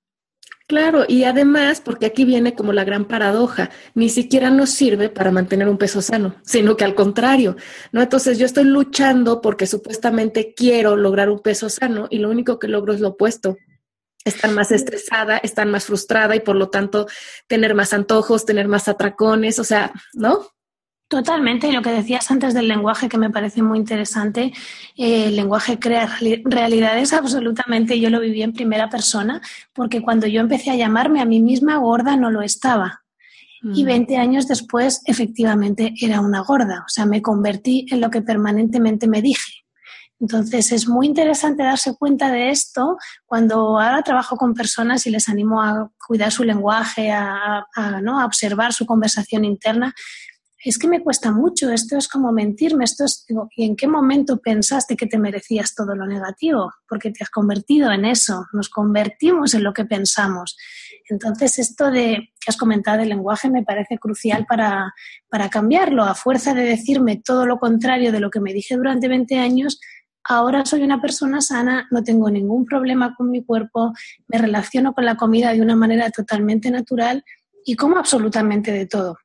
Claro, 0.67 1.05
y 1.07 1.23
además, 1.23 1.79
porque 1.79 2.07
aquí 2.07 2.25
viene 2.25 2.53
como 2.53 2.73
la 2.73 2.83
gran 2.83 3.05
paradoja, 3.05 3.69
ni 3.93 4.09
siquiera 4.09 4.49
nos 4.49 4.69
sirve 4.71 5.07
para 5.07 5.31
mantener 5.31 5.69
un 5.69 5.77
peso 5.77 6.01
sano, 6.01 6.35
sino 6.43 6.75
que 6.75 6.83
al 6.83 6.93
contrario, 6.93 7.55
¿no? 7.93 8.01
Entonces 8.01 8.37
yo 8.37 8.45
estoy 8.45 8.65
luchando 8.65 9.39
porque 9.39 9.65
supuestamente 9.65 10.53
quiero 10.53 10.97
lograr 10.97 11.29
un 11.29 11.39
peso 11.39 11.69
sano 11.69 12.07
y 12.09 12.19
lo 12.19 12.29
único 12.29 12.59
que 12.59 12.67
logro 12.67 12.93
es 12.93 12.99
lo 12.99 13.09
opuesto. 13.09 13.55
Estar 14.25 14.51
más 14.51 14.73
estresada, 14.73 15.37
estar 15.37 15.65
más 15.67 15.85
frustrada 15.85 16.35
y 16.35 16.41
por 16.41 16.57
lo 16.57 16.69
tanto 16.69 17.07
tener 17.47 17.73
más 17.73 17.93
antojos, 17.93 18.45
tener 18.45 18.67
más 18.67 18.89
atracones, 18.89 19.59
o 19.59 19.63
sea, 19.63 19.93
¿no? 20.15 20.49
Totalmente, 21.09 21.69
y 21.69 21.71
lo 21.71 21.81
que 21.81 21.91
decías 21.91 22.29
antes 22.31 22.53
del 22.53 22.67
lenguaje, 22.67 23.07
que 23.07 23.17
me 23.17 23.29
parece 23.29 23.61
muy 23.61 23.79
interesante, 23.79 24.51
eh, 24.97 25.27
el 25.27 25.37
lenguaje 25.37 25.79
crea 25.79 26.17
realidades 26.43 27.13
absolutamente, 27.13 27.97
yo 27.97 28.09
lo 28.09 28.19
viví 28.19 28.41
en 28.41 28.51
primera 28.51 28.89
persona, 28.89 29.41
porque 29.71 30.01
cuando 30.01 30.27
yo 30.27 30.41
empecé 30.41 30.71
a 30.71 30.75
llamarme 30.75 31.21
a 31.21 31.25
mí 31.25 31.41
misma 31.41 31.77
gorda 31.77 32.17
no 32.17 32.29
lo 32.29 32.41
estaba. 32.41 33.03
Y 33.73 33.85
20 33.85 34.15
mm. 34.15 34.19
años 34.19 34.47
después, 34.47 35.01
efectivamente, 35.05 35.93
era 35.99 36.21
una 36.21 36.41
gorda, 36.41 36.83
o 36.85 36.89
sea, 36.89 37.05
me 37.05 37.21
convertí 37.21 37.85
en 37.89 38.01
lo 38.01 38.11
que 38.11 38.21
permanentemente 38.21 39.07
me 39.07 39.21
dije. 39.21 39.65
Entonces, 40.19 40.71
es 40.71 40.87
muy 40.87 41.05
interesante 41.05 41.63
darse 41.63 41.95
cuenta 41.95 42.31
de 42.31 42.49
esto 42.49 42.97
cuando 43.25 43.79
ahora 43.79 44.01
trabajo 44.01 44.35
con 44.35 44.53
personas 44.53 45.05
y 45.05 45.11
les 45.11 45.29
animo 45.29 45.61
a 45.61 45.91
cuidar 46.07 46.31
su 46.31 46.43
lenguaje, 46.43 47.11
a, 47.11 47.65
¿no? 48.01 48.19
a 48.19 48.25
observar 48.25 48.73
su 48.73 48.85
conversación 48.85 49.45
interna 49.45 49.93
es 50.69 50.77
que 50.77 50.87
me 50.87 51.01
cuesta 51.01 51.31
mucho, 51.31 51.71
esto 51.71 51.97
es 51.97 52.07
como 52.07 52.31
mentirme, 52.31 52.83
esto 52.83 53.05
es, 53.05 53.25
¿y 53.55 53.65
en 53.65 53.75
qué 53.75 53.87
momento 53.87 54.37
pensaste 54.37 54.97
que 54.97 55.07
te 55.07 55.17
merecías 55.17 55.75
todo 55.75 55.95
lo 55.95 56.05
negativo? 56.05 56.73
Porque 56.87 57.11
te 57.11 57.23
has 57.23 57.29
convertido 57.29 57.91
en 57.91 58.05
eso, 58.05 58.45
nos 58.53 58.69
convertimos 58.69 59.53
en 59.53 59.63
lo 59.63 59.73
que 59.73 59.85
pensamos. 59.85 60.57
Entonces, 61.09 61.59
esto 61.59 61.91
de 61.91 62.29
que 62.39 62.49
has 62.49 62.57
comentado 62.57 63.01
el 63.01 63.09
lenguaje 63.09 63.49
me 63.49 63.63
parece 63.63 63.97
crucial 63.97 64.45
para, 64.45 64.93
para 65.29 65.49
cambiarlo. 65.49 66.03
A 66.03 66.15
fuerza 66.15 66.53
de 66.53 66.63
decirme 66.63 67.21
todo 67.23 67.45
lo 67.45 67.59
contrario 67.59 68.11
de 68.11 68.19
lo 68.19 68.29
que 68.29 68.39
me 68.39 68.53
dije 68.53 68.75
durante 68.75 69.07
20 69.07 69.37
años, 69.37 69.79
ahora 70.23 70.65
soy 70.65 70.83
una 70.83 71.01
persona 71.01 71.39
sana, 71.41 71.87
no 71.91 72.03
tengo 72.03 72.29
ningún 72.29 72.65
problema 72.65 73.15
con 73.15 73.31
mi 73.31 73.43
cuerpo, 73.43 73.93
me 74.27 74.37
relaciono 74.37 74.93
con 74.93 75.05
la 75.05 75.15
comida 75.15 75.53
de 75.53 75.61
una 75.61 75.75
manera 75.75 76.09
totalmente 76.09 76.69
natural 76.71 77.23
y 77.65 77.75
como 77.75 77.97
absolutamente 77.97 78.71
de 78.71 78.85
todo. 78.85 79.17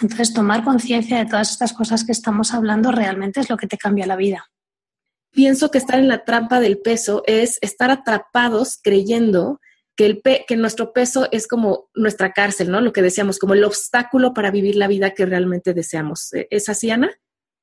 Entonces, 0.00 0.32
tomar 0.32 0.64
conciencia 0.64 1.18
de 1.18 1.26
todas 1.26 1.50
estas 1.52 1.72
cosas 1.72 2.04
que 2.04 2.12
estamos 2.12 2.52
hablando 2.52 2.92
realmente 2.92 3.40
es 3.40 3.50
lo 3.50 3.56
que 3.56 3.66
te 3.66 3.78
cambia 3.78 4.06
la 4.06 4.16
vida. 4.16 4.46
Pienso 5.32 5.70
que 5.70 5.78
estar 5.78 5.98
en 5.98 6.08
la 6.08 6.24
trampa 6.24 6.60
del 6.60 6.78
peso 6.78 7.22
es 7.26 7.58
estar 7.60 7.90
atrapados 7.90 8.78
creyendo 8.82 9.60
que, 9.96 10.06
el 10.06 10.22
que 10.46 10.56
nuestro 10.56 10.92
peso 10.92 11.28
es 11.32 11.46
como 11.46 11.90
nuestra 11.94 12.32
cárcel, 12.32 12.70
¿no? 12.70 12.80
Lo 12.80 12.92
que 12.92 13.02
decíamos, 13.02 13.38
como 13.38 13.54
el 13.54 13.64
obstáculo 13.64 14.34
para 14.34 14.50
vivir 14.50 14.76
la 14.76 14.88
vida 14.88 15.12
que 15.12 15.26
realmente 15.26 15.74
deseamos. 15.74 16.30
¿Es 16.32 16.68
así, 16.68 16.90
Ana? 16.90 17.10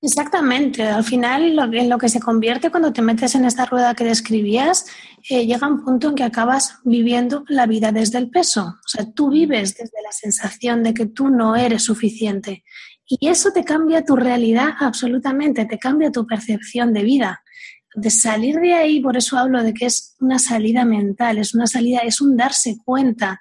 Exactamente. 0.04 0.84
Al 0.84 1.06
final, 1.06 1.56
lo, 1.56 1.63
en 1.63 1.88
lo 1.88 1.98
que 1.98 2.10
se 2.10 2.20
convierte 2.20 2.70
cuando 2.70 2.92
te 2.92 3.02
metes 3.02 3.36
en 3.36 3.46
esta 3.46 3.66
rueda 3.66 3.96
que 3.96 4.04
describías, 4.04 4.86
eh, 5.30 5.46
llega 5.46 5.66
un 5.66 5.82
punto 5.82 6.10
en 6.10 6.16
que 6.16 6.26
acabas 6.26 6.80
viviendo 6.84 7.46
la 7.48 7.68
vida 7.68 7.94
desde 7.94 8.18
el 8.18 8.30
peso. 8.30 8.63
O 8.63 8.88
sea, 8.88 9.10
tú 9.10 9.30
vives 9.30 9.78
desde 9.78 10.02
la 10.04 10.12
sensación 10.12 10.84
de 10.84 10.94
que 10.94 11.06
tú 11.06 11.30
no 11.30 11.56
eres 11.56 11.84
suficiente. 11.84 12.66
Y 13.08 13.30
eso 13.30 13.52
te 13.54 13.63
cambia 13.63 14.04
tu 14.04 14.18
realidad 14.18 14.72
absolutamente, 14.78 15.66
te 15.66 15.80
cambia 15.80 16.12
tu 16.12 16.28
percepción 16.28 16.92
de 16.92 17.04
vida. 17.04 17.42
De 17.96 18.10
salir 18.10 18.58
de 18.58 18.74
ahí, 18.74 19.00
por 19.00 19.16
eso 19.16 19.38
hablo 19.38 19.63
de 19.63 19.74
que 19.74 19.86
es 19.86 20.18
una 20.20 20.38
salida 20.38 20.84
mental, 20.84 21.38
es 21.38 21.56
una 21.56 21.66
salida, 21.66 22.00
es 22.00 22.20
un 22.20 22.36
darse 22.36 22.76
cuenta 22.84 23.39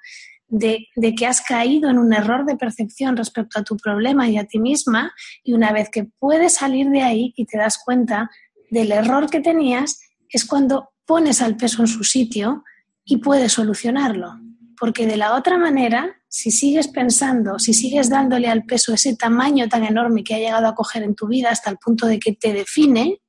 de, 0.52 1.14
que 1.16 1.26
has 1.26 1.40
caído 1.40 1.88
en 1.88 1.98
un 1.98 2.12
error 2.12 2.44
de 2.44 2.56
percepción 2.56 3.16
respecto 3.16 3.58
a 3.58 3.64
tu 3.64 3.76
problema 3.78 4.28
y 4.28 4.36
a 4.36 4.44
ti 4.44 4.58
misma, 4.58 5.12
y 5.42 5.54
una 5.54 5.72
vez 5.72 5.88
que 5.90 6.04
puedes 6.18 6.54
salir 6.54 6.90
de 6.90 7.02
ahí 7.02 7.32
y 7.36 7.46
te 7.46 7.56
das 7.56 7.78
cuenta 7.82 8.30
del 8.70 8.92
error 8.92 9.30
que 9.30 9.40
tenías, 9.40 10.00
es 10.28 10.44
cuando 10.44 10.90
pones 11.06 11.40
al 11.40 11.56
peso 11.56 11.82
en 11.82 11.88
su 11.88 12.04
sitio 12.04 12.64
y 13.04 13.16
puedes 13.16 13.52
solucionarlo. 13.52 14.34
Porque 14.78 15.06
de 15.06 15.16
la 15.16 15.34
otra 15.34 15.56
manera, 15.56 16.16
si 16.28 16.50
sigues 16.50 16.88
pensando, 16.88 17.58
si 17.58 17.72
sigues 17.72 18.10
dándole 18.10 18.48
al 18.48 18.64
peso 18.64 18.92
ese 18.92 19.16
tamaño 19.16 19.68
tan 19.68 19.84
enorme 19.84 20.22
que 20.22 20.34
ha 20.34 20.38
llegado 20.38 20.66
a 20.66 20.74
coger 20.74 21.02
en 21.02 21.14
tu 21.14 21.28
vida 21.28 21.50
hasta 21.50 21.70
el 21.70 21.78
punto 21.78 22.06
de 22.06 22.18
que 22.18 22.34
te 22.34 22.52
define, 22.52 23.22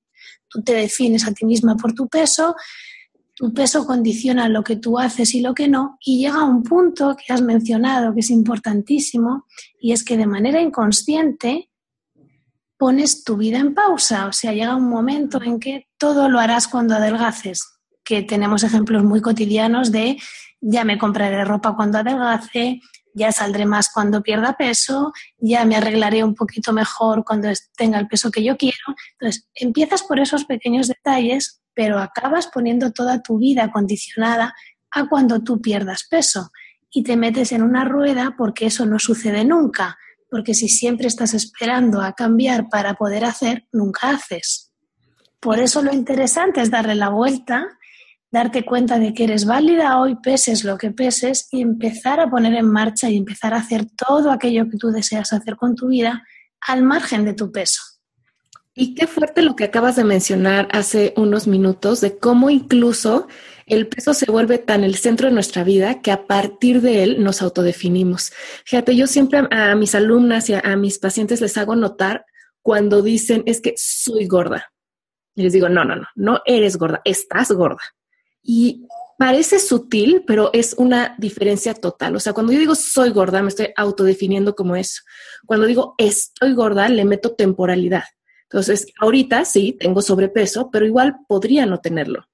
tú 0.49 0.61
te 0.61 0.73
defines 0.73 1.25
a 1.25 1.31
ti 1.31 1.45
misma 1.45 1.77
por 1.77 1.93
tu 1.93 2.09
peso, 2.09 2.55
tu 3.35 3.53
peso 3.53 3.85
condiciona 3.85 4.47
lo 4.47 4.63
que 4.63 4.75
tú 4.75 4.99
haces 4.99 5.33
y 5.33 5.41
lo 5.41 5.53
que 5.53 5.67
no, 5.67 5.97
y 6.03 6.19
llega 6.19 6.43
un 6.43 6.63
punto 6.63 7.15
que 7.15 7.33
has 7.33 7.41
mencionado 7.41 8.13
que 8.13 8.19
es 8.19 8.29
importantísimo, 8.29 9.45
y 9.79 9.91
es 9.91 10.03
que 10.03 10.17
de 10.17 10.27
manera 10.27 10.61
inconsciente 10.61 11.69
pones 12.77 13.23
tu 13.23 13.37
vida 13.37 13.59
en 13.59 13.73
pausa, 13.73 14.27
o 14.27 14.33
sea, 14.33 14.53
llega 14.53 14.75
un 14.75 14.89
momento 14.89 15.41
en 15.41 15.59
que 15.59 15.87
todo 15.97 16.29
lo 16.29 16.39
harás 16.39 16.67
cuando 16.67 16.95
adelgaces, 16.95 17.65
que 18.03 18.21
tenemos 18.21 18.63
ejemplos 18.63 19.03
muy 19.03 19.21
cotidianos 19.21 19.91
de 19.91 20.17
ya 20.59 20.83
me 20.83 20.97
compraré 20.97 21.43
ropa 21.45 21.75
cuando 21.75 21.99
adelgace, 21.99 22.81
ya 23.13 23.31
saldré 23.31 23.65
más 23.65 23.89
cuando 23.91 24.21
pierda 24.21 24.57
peso, 24.57 25.13
ya 25.37 25.65
me 25.65 25.75
arreglaré 25.75 26.23
un 26.23 26.35
poquito 26.35 26.73
mejor 26.73 27.23
cuando 27.23 27.49
tenga 27.77 27.99
el 27.99 28.07
peso 28.07 28.31
que 28.31 28.43
yo 28.43 28.57
quiero. 28.57 28.77
Entonces, 29.19 29.47
empiezas 29.53 30.03
por 30.03 30.19
esos 30.19 30.45
pequeños 30.45 30.87
detalles 30.87 31.62
pero 31.73 31.99
acabas 31.99 32.47
poniendo 32.47 32.91
toda 32.91 33.21
tu 33.21 33.37
vida 33.37 33.71
condicionada 33.71 34.53
a 34.91 35.07
cuando 35.09 35.41
tú 35.41 35.61
pierdas 35.61 36.05
peso 36.09 36.51
y 36.91 37.03
te 37.03 37.17
metes 37.17 37.51
en 37.51 37.63
una 37.63 37.83
rueda 37.83 38.35
porque 38.37 38.67
eso 38.67 38.85
no 38.85 38.99
sucede 38.99 39.43
nunca, 39.43 39.97
porque 40.29 40.53
si 40.53 40.69
siempre 40.69 41.07
estás 41.07 41.33
esperando 41.33 42.01
a 42.01 42.13
cambiar 42.13 42.69
para 42.69 42.93
poder 42.93 43.25
hacer, 43.25 43.65
nunca 43.71 44.09
haces. 44.09 44.71
Por 45.39 45.59
eso 45.59 45.81
lo 45.81 45.93
interesante 45.93 46.61
es 46.61 46.71
darle 46.71 46.95
la 46.95 47.09
vuelta, 47.09 47.67
darte 48.31 48.63
cuenta 48.63 48.97
de 48.97 49.13
que 49.13 49.25
eres 49.25 49.45
válida 49.45 49.99
hoy, 49.99 50.15
peses 50.15 50.63
lo 50.63 50.77
que 50.77 50.91
peses 50.91 51.47
y 51.51 51.61
empezar 51.61 52.19
a 52.19 52.29
poner 52.29 52.53
en 52.55 52.67
marcha 52.67 53.09
y 53.09 53.17
empezar 53.17 53.53
a 53.53 53.57
hacer 53.57 53.85
todo 53.95 54.31
aquello 54.31 54.69
que 54.69 54.77
tú 54.77 54.89
deseas 54.89 55.33
hacer 55.33 55.55
con 55.55 55.75
tu 55.75 55.87
vida 55.87 56.23
al 56.61 56.83
margen 56.83 57.25
de 57.25 57.33
tu 57.33 57.51
peso. 57.51 57.81
Y 58.75 58.95
qué 58.95 59.05
fuerte 59.05 59.43
lo 59.43 59.55
que 59.55 59.65
acabas 59.65 59.95
de 59.95 60.03
mencionar 60.03 60.67
hace 60.71 61.13
unos 61.15 61.45
minutos 61.45 62.01
de 62.01 62.17
cómo 62.17 62.49
incluso 62.49 63.27
el 63.67 63.87
peso 63.87 64.15
se 64.15 64.29
vuelve 64.31 64.57
tan 64.57 64.83
el 64.83 64.95
centro 64.95 65.27
de 65.27 65.33
nuestra 65.33 65.63
vida 65.63 66.01
que 66.01 66.11
a 66.11 66.25
partir 66.25 66.81
de 66.81 67.03
él 67.03 67.23
nos 67.23 67.43
autodefinimos. 67.43 68.31
Fíjate, 68.65 68.95
yo 68.95 69.05
siempre 69.05 69.47
a, 69.51 69.75
mis 69.75 69.93
alumnas 69.93 70.49
y 70.49 70.55
a, 70.55 70.75
mis 70.75 70.97
pacientes 70.97 71.39
les 71.39 71.55
hago 71.57 71.75
notar 71.75 72.25
cuando 72.63 73.03
dicen 73.03 73.43
es 73.45 73.61
que 73.61 73.75
soy 73.77 74.25
gorda. 74.25 74.71
Y 75.35 75.43
les 75.43 75.53
digo, 75.53 75.69
no, 75.69 75.85
no, 75.85 75.95
no, 75.95 76.07
no 76.15 76.41
eres 76.45 76.77
gorda, 76.77 77.01
estás 77.05 77.51
gorda. 77.51 77.81
Y 78.41 78.87
parece 79.19 79.59
sutil, 79.59 80.23
pero 80.25 80.49
es 80.51 80.73
una 80.77 81.15
diferencia 81.19 81.75
total. 81.75 82.15
O 82.15 82.19
sea, 82.19 82.33
cuando 82.33 82.51
yo 82.51 82.59
digo 82.59 82.73
soy 82.73 83.11
gorda, 83.11 83.43
me 83.43 83.49
estoy 83.49 83.67
autodefiniendo 83.75 84.55
como 84.55 84.75
eso. 84.75 85.01
Cuando 85.45 85.67
digo 85.67 85.93
estoy 85.99 86.53
gorda, 86.53 86.89
le 86.89 87.05
meto 87.05 87.35
temporalidad. 87.35 88.03
Entonces, 88.53 88.85
ahorita 88.99 89.45
sí, 89.45 89.75
tengo 89.79 90.03
sobrepeso, 90.03 90.69
pero 90.69 90.85
igual 90.85 91.15
podría 91.27 91.65
no 91.65 91.79
tenerlo. 91.79 92.27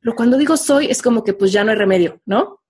Pero 0.00 0.16
cuando 0.16 0.38
digo 0.38 0.56
soy, 0.56 0.86
es 0.86 1.02
como 1.02 1.22
que 1.22 1.34
pues 1.34 1.52
ya 1.52 1.62
no 1.62 1.72
hay 1.72 1.76
remedio, 1.76 2.22
¿no? 2.24 2.62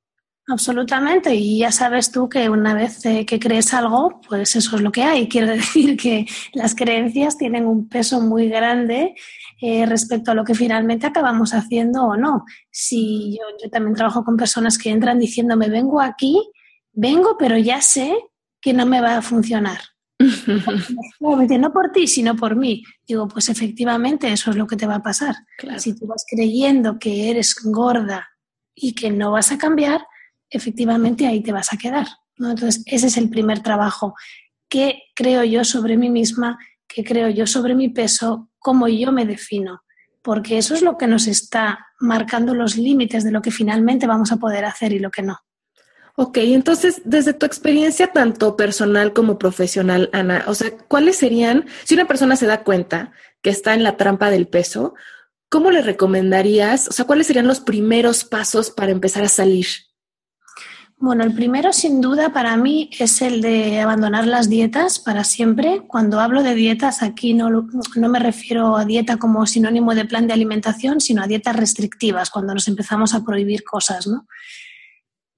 Absolutamente, 0.49 1.33
y 1.33 1.59
ya 1.59 1.71
sabes 1.71 2.11
tú 2.11 2.29
que 2.29 2.49
una 2.49 2.75
vez 2.75 3.07
eh, 3.07 3.25
que 3.25 3.39
crees 3.39 3.73
algo, 3.73 4.21
pues 4.29 4.57
eso 4.57 4.75
es 4.75 4.83
lo 4.83 4.91
que 4.91 5.05
hay. 5.05 5.29
Quiero 5.33 5.47
decir 5.47 5.97
que 5.97 6.27
las 6.55 6.75
creencias 6.75 7.39
tienen 7.39 7.67
un 7.67 7.89
peso 7.89 8.21
muy 8.21 8.49
grande 8.49 9.15
eh, 9.61 9.87
respecto 9.87 10.33
a 10.33 10.35
lo 10.35 10.43
que 10.43 10.57
finalmente 10.57 11.07
acabamos 11.07 11.55
haciendo 11.55 12.03
o 12.03 12.17
no. 12.17 12.47
Si 12.69 13.39
yo, 13.39 13.45
yo 13.63 13.71
también 13.71 13.95
trabajo 13.95 14.25
con 14.25 14.37
personas 14.37 14.77
que 14.77 14.91
entran 14.91 15.21
diciéndome, 15.21 15.69
vengo 15.69 16.01
aquí, 16.01 16.51
vengo, 16.93 17.37
pero 17.39 17.57
ya 17.59 17.81
sé 17.81 18.13
que 18.61 18.73
no 18.73 18.87
me 18.87 19.01
va 19.01 19.19
a 19.19 19.23
funcionar. 19.23 19.79
no 21.21 21.73
por 21.73 21.93
ti, 21.93 22.07
sino 22.07 22.37
por 22.37 22.57
mí. 22.57 22.85
Digo, 23.07 23.29
pues 23.29 23.49
efectivamente 23.49 24.33
eso 24.33 24.51
es 24.51 24.57
lo 24.57 24.67
que 24.67 24.77
te 24.77 24.87
va 24.87 24.97
a 24.97 25.03
pasar. 25.03 25.37
Si 25.77 25.95
tú 25.95 26.07
vas 26.07 26.25
creyendo 26.29 26.99
que 26.99 27.31
eres 27.31 27.57
gorda 27.65 28.29
y 28.75 28.95
que 28.95 29.11
no 29.11 29.33
vas 29.33 29.53
a 29.53 29.59
cambiar, 29.59 30.07
efectivamente 30.51 31.27
ahí 31.27 31.43
te 31.43 31.53
vas 31.53 31.73
a 31.73 31.77
quedar. 31.77 32.07
Entonces, 32.37 32.83
ese 32.87 33.09
es 33.09 33.17
el 33.17 33.31
primer 33.31 33.61
trabajo. 33.61 34.15
¿Qué 34.69 35.03
creo 35.15 35.45
yo 35.45 35.65
sobre 35.65 35.97
mí 35.97 36.11
misma? 36.11 36.59
¿Qué 36.87 37.05
creo 37.05 37.29
yo 37.29 37.47
sobre 37.47 37.75
mi 37.75 37.89
peso? 37.89 38.51
¿Cómo 38.59 38.89
yo 38.89 39.13
me 39.13 39.25
defino? 39.25 39.83
Porque 40.23 40.59
eso 40.59 40.75
es 40.75 40.83
lo 40.83 40.99
que 40.99 41.07
nos 41.07 41.27
está 41.27 41.87
marcando 42.01 42.55
los 42.55 42.77
límites 42.77 43.25
de 43.25 43.31
lo 43.31 43.43
que 43.43 43.51
finalmente 43.51 44.07
vamos 44.07 44.33
a 44.33 44.37
poder 44.37 44.65
hacer 44.65 44.93
y 44.93 44.99
lo 44.99 45.11
que 45.11 45.23
no. 45.23 45.39
Ok, 46.21 46.39
entonces, 46.39 47.01
desde 47.05 47.33
tu 47.33 47.47
experiencia 47.47 48.09
tanto 48.09 48.57
personal 48.57 49.13
como 49.13 49.39
profesional, 49.39 50.11
Ana, 50.13 50.43
o 50.49 50.55
sea, 50.57 50.77
¿cuáles 50.89 51.15
serían, 51.15 51.67
si 51.85 51.95
una 51.95 52.09
persona 52.09 52.35
se 52.35 52.47
da 52.47 52.65
cuenta 52.65 53.13
que 53.41 53.51
está 53.51 53.73
en 53.73 53.85
la 53.85 53.97
trampa 53.97 54.29
del 54.29 54.49
peso, 54.49 54.95
¿cómo 55.49 55.71
le 55.71 55.81
recomendarías, 55.81 56.89
o 56.89 56.93
sea, 56.93 57.05
cuáles 57.05 57.29
serían 57.29 57.47
los 57.47 57.61
primeros 57.61 58.25
pasos 58.25 58.73
para 58.73 58.91
empezar 58.91 59.23
a 59.23 59.29
salir? 59.29 59.67
Bueno, 60.97 61.23
el 61.23 61.33
primero 61.35 61.73
sin 61.73 62.01
duda 62.01 62.33
para 62.33 62.57
mí 62.57 62.91
es 62.99 63.23
el 63.23 63.41
de 63.41 63.79
abandonar 63.79 64.27
las 64.27 64.51
dietas 64.51 64.99
para 64.99 65.23
siempre. 65.23 65.83
Cuando 65.87 66.19
hablo 66.19 66.43
de 66.43 66.57
dietas 66.57 67.05
aquí 67.05 67.33
no, 67.33 67.49
no, 67.49 68.09
me 68.09 68.19
refiero 68.19 68.77
a 68.77 68.85
dieta 68.85 69.19
como 69.19 69.47
sinónimo 69.47 69.95
de 69.95 70.05
plan 70.05 70.27
de 70.27 70.33
alimentación, 70.33 71.01
sino 71.01 71.23
a 71.23 71.29
dietas 71.29 71.55
restrictivas, 71.55 72.29
cuando 72.31 72.55
nos 72.55 72.67
empezamos 72.67 73.15
a 73.15 73.25
prohibir 73.25 73.63
cosas, 73.63 74.09
¿no? 74.09 74.27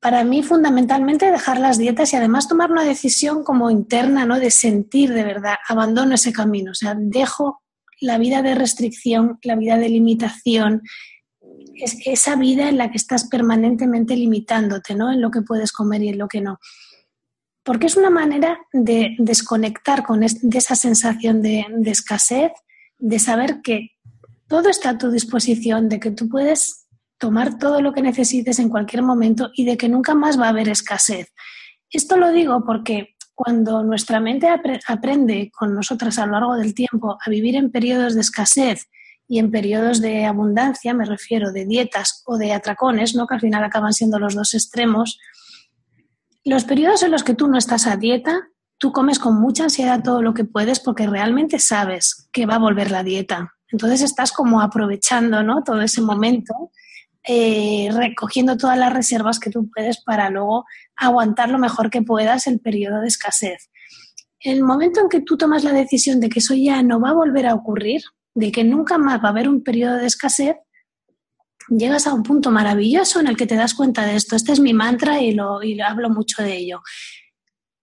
Para 0.00 0.24
mí 0.24 0.42
fundamentalmente 0.42 1.30
dejar 1.30 1.60
las 1.60 1.76
dietas 1.76 2.12
y 2.12 2.16
además 2.16 2.48
tomar 2.48 2.72
una 2.72 2.84
decisión 2.84 3.44
como 3.44 3.70
interna, 3.70 4.24
¿no? 4.24 4.40
De 4.40 4.50
sentir 4.50 5.12
de 5.12 5.24
verdad, 5.24 5.56
abandono 5.68 6.14
ese 6.14 6.32
camino, 6.32 6.72
o 6.72 6.74
sea, 6.74 6.94
dejo 6.98 7.62
la 8.00 8.16
vida 8.16 8.40
de 8.40 8.54
restricción, 8.54 9.38
la 9.42 9.56
vida 9.56 9.76
de 9.76 9.90
limitación, 9.90 10.82
es 11.74 11.98
esa 12.06 12.36
vida 12.36 12.68
en 12.68 12.78
la 12.78 12.90
que 12.90 12.96
estás 12.96 13.24
permanentemente 13.28 14.16
limitándote, 14.16 14.94
¿no? 14.94 15.12
En 15.12 15.20
lo 15.20 15.30
que 15.30 15.42
puedes 15.42 15.70
comer 15.70 16.02
y 16.02 16.08
en 16.08 16.18
lo 16.18 16.28
que 16.28 16.40
no. 16.40 16.58
Porque 17.62 17.86
es 17.86 17.96
una 17.96 18.10
manera 18.10 18.58
de 18.72 19.16
desconectar 19.18 20.02
con 20.02 20.20
de 20.20 20.58
esa 20.58 20.76
sensación 20.76 21.42
de, 21.42 21.66
de 21.76 21.90
escasez, 21.90 22.52
de 22.98 23.18
saber 23.18 23.60
que 23.62 23.90
todo 24.48 24.70
está 24.70 24.90
a 24.90 24.98
tu 24.98 25.10
disposición, 25.10 25.90
de 25.90 26.00
que 26.00 26.10
tú 26.10 26.28
puedes 26.28 26.86
tomar 27.20 27.58
todo 27.58 27.82
lo 27.82 27.92
que 27.92 28.02
necesites 28.02 28.58
en 28.58 28.70
cualquier 28.70 29.02
momento 29.02 29.50
y 29.54 29.66
de 29.66 29.76
que 29.76 29.88
nunca 29.88 30.14
más 30.14 30.40
va 30.40 30.46
a 30.46 30.48
haber 30.48 30.68
escasez. 30.68 31.32
Esto 31.90 32.16
lo 32.16 32.32
digo 32.32 32.64
porque 32.66 33.14
cuando 33.34 33.84
nuestra 33.84 34.20
mente 34.20 34.48
aprende 34.88 35.50
con 35.56 35.74
nosotras 35.74 36.18
a 36.18 36.26
lo 36.26 36.32
largo 36.32 36.56
del 36.56 36.74
tiempo 36.74 37.18
a 37.24 37.30
vivir 37.30 37.56
en 37.56 37.70
periodos 37.70 38.14
de 38.14 38.22
escasez 38.22 38.86
y 39.28 39.38
en 39.38 39.50
periodos 39.50 40.00
de 40.00 40.24
abundancia, 40.24 40.94
me 40.94 41.04
refiero 41.04 41.52
de 41.52 41.66
dietas 41.66 42.22
o 42.26 42.38
de 42.38 42.52
atracones, 42.52 43.14
¿no? 43.14 43.26
que 43.26 43.34
al 43.34 43.40
final 43.40 43.62
acaban 43.64 43.92
siendo 43.92 44.18
los 44.18 44.34
dos 44.34 44.54
extremos, 44.54 45.18
los 46.42 46.64
periodos 46.64 47.02
en 47.02 47.10
los 47.10 47.22
que 47.22 47.34
tú 47.34 47.48
no 47.48 47.58
estás 47.58 47.86
a 47.86 47.96
dieta, 47.96 48.48
tú 48.78 48.92
comes 48.92 49.18
con 49.18 49.38
mucha 49.38 49.64
ansiedad 49.64 50.02
todo 50.02 50.22
lo 50.22 50.32
que 50.32 50.44
puedes 50.44 50.80
porque 50.80 51.06
realmente 51.06 51.58
sabes 51.58 52.28
que 52.32 52.46
va 52.46 52.54
a 52.54 52.58
volver 52.58 52.90
la 52.90 53.02
dieta. 53.02 53.52
Entonces 53.68 54.00
estás 54.00 54.32
como 54.32 54.62
aprovechando 54.62 55.42
¿no? 55.42 55.62
todo 55.62 55.82
ese 55.82 56.00
momento 56.00 56.70
eh, 57.32 57.90
recogiendo 57.92 58.56
todas 58.56 58.76
las 58.76 58.92
reservas 58.92 59.38
que 59.38 59.50
tú 59.50 59.70
puedes 59.70 60.02
para 60.02 60.30
luego 60.30 60.64
aguantar 60.96 61.48
lo 61.48 61.60
mejor 61.60 61.88
que 61.88 62.02
puedas 62.02 62.48
el 62.48 62.58
periodo 62.58 63.02
de 63.02 63.06
escasez. 63.06 63.70
El 64.40 64.64
momento 64.64 65.00
en 65.00 65.08
que 65.08 65.20
tú 65.20 65.36
tomas 65.36 65.62
la 65.62 65.72
decisión 65.72 66.18
de 66.18 66.28
que 66.28 66.40
eso 66.40 66.54
ya 66.54 66.82
no 66.82 66.98
va 66.98 67.10
a 67.10 67.14
volver 67.14 67.46
a 67.46 67.54
ocurrir, 67.54 68.02
de 68.34 68.50
que 68.50 68.64
nunca 68.64 68.98
más 68.98 69.22
va 69.22 69.28
a 69.28 69.30
haber 69.30 69.48
un 69.48 69.62
periodo 69.62 69.98
de 69.98 70.06
escasez, 70.06 70.56
llegas 71.68 72.08
a 72.08 72.14
un 72.14 72.24
punto 72.24 72.50
maravilloso 72.50 73.20
en 73.20 73.28
el 73.28 73.36
que 73.36 73.46
te 73.46 73.54
das 73.54 73.74
cuenta 73.74 74.04
de 74.04 74.16
esto. 74.16 74.34
Este 74.34 74.50
es 74.50 74.58
mi 74.58 74.74
mantra 74.74 75.20
y 75.20 75.30
lo, 75.30 75.60
hablo 75.86 76.10
mucho 76.10 76.42
de 76.42 76.56
ello. 76.56 76.82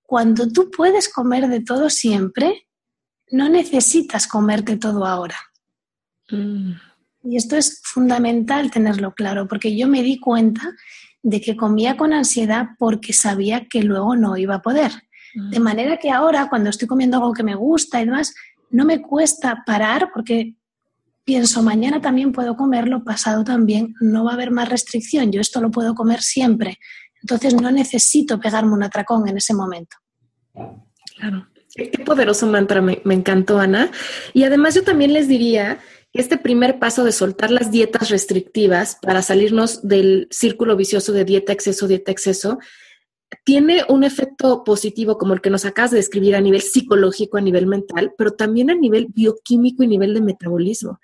Cuando 0.01 0.49
tú 0.49 0.69
puedes 0.71 1.07
comer 1.07 1.47
de 1.47 1.61
todo 1.61 1.89
siempre, 1.89 2.67
no 3.31 3.47
necesitas 3.47 4.27
comerte 4.27 4.75
todo 4.75 5.05
ahora. 5.05 5.37
Mm. 6.31 6.73
Y 7.29 7.35
esto 7.35 7.57
es 7.57 7.81
fundamental 7.83 8.71
tenerlo 8.71 9.13
claro, 9.13 9.47
porque 9.47 9.75
yo 9.75 9.87
me 9.87 10.01
di 10.01 10.17
cuenta 10.17 10.61
de 11.23 11.41
que 11.41 11.57
comía 11.57 11.97
con 11.97 12.13
ansiedad 12.13 12.69
porque 12.79 13.11
sabía 13.11 13.67
que 13.67 13.83
luego 13.83 14.15
no 14.15 14.37
iba 14.37 14.55
a 14.55 14.61
poder. 14.61 14.91
Mm. 15.35 15.49
De 15.49 15.59
manera 15.59 15.97
que 15.97 16.09
ahora, 16.09 16.47
cuando 16.49 16.69
estoy 16.69 16.87
comiendo 16.87 17.17
algo 17.17 17.33
que 17.33 17.43
me 17.43 17.55
gusta 17.55 18.01
y 18.01 18.05
demás, 18.05 18.33
no 18.69 18.85
me 18.85 19.01
cuesta 19.01 19.63
parar 19.65 20.09
porque 20.13 20.55
pienso, 21.25 21.61
mañana 21.61 21.99
también 21.99 22.31
puedo 22.31 22.55
comerlo, 22.55 23.03
pasado 23.03 23.43
también, 23.43 23.93
no 23.99 24.23
va 24.23 24.31
a 24.31 24.33
haber 24.35 24.51
más 24.51 24.69
restricción, 24.69 25.29
yo 25.29 25.41
esto 25.41 25.59
lo 25.59 25.69
puedo 25.69 25.95
comer 25.95 26.21
siempre. 26.21 26.79
Entonces 27.21 27.53
no 27.59 27.71
necesito 27.71 28.39
pegarme 28.39 28.71
un 28.71 28.83
atracón 28.83 29.27
en 29.27 29.35
ese 29.35 29.53
momento. 29.53 29.97
Claro. 31.17 31.47
Qué 31.75 31.99
poderoso 32.05 32.47
mantra, 32.47 32.81
me, 32.81 33.01
me 33.03 33.13
encantó, 33.15 33.59
Ana. 33.59 33.91
Y 34.33 34.43
además 34.43 34.75
yo 34.75 34.83
también 34.83 35.11
les 35.11 35.27
diría 35.27 35.79
este 36.17 36.37
primer 36.37 36.79
paso 36.79 37.03
de 37.03 37.11
soltar 37.11 37.51
las 37.51 37.71
dietas 37.71 38.09
restrictivas 38.09 38.97
para 39.01 39.21
salirnos 39.21 39.87
del 39.87 40.27
círculo 40.31 40.75
vicioso 40.75 41.13
de 41.13 41.25
dieta, 41.25 41.53
exceso, 41.53 41.87
dieta, 41.87 42.11
exceso, 42.11 42.59
tiene 43.43 43.83
un 43.89 44.03
efecto 44.03 44.63
positivo 44.63 45.17
como 45.17 45.33
el 45.33 45.41
que 45.41 45.49
nos 45.49 45.65
acabas 45.65 45.91
de 45.91 45.97
describir 45.97 46.35
a 46.35 46.41
nivel 46.41 46.61
psicológico, 46.61 47.37
a 47.37 47.41
nivel 47.41 47.67
mental, 47.67 48.13
pero 48.17 48.31
también 48.31 48.69
a 48.69 48.75
nivel 48.75 49.07
bioquímico 49.09 49.83
y 49.83 49.87
nivel 49.87 50.13
de 50.13 50.21
metabolismo. 50.21 50.99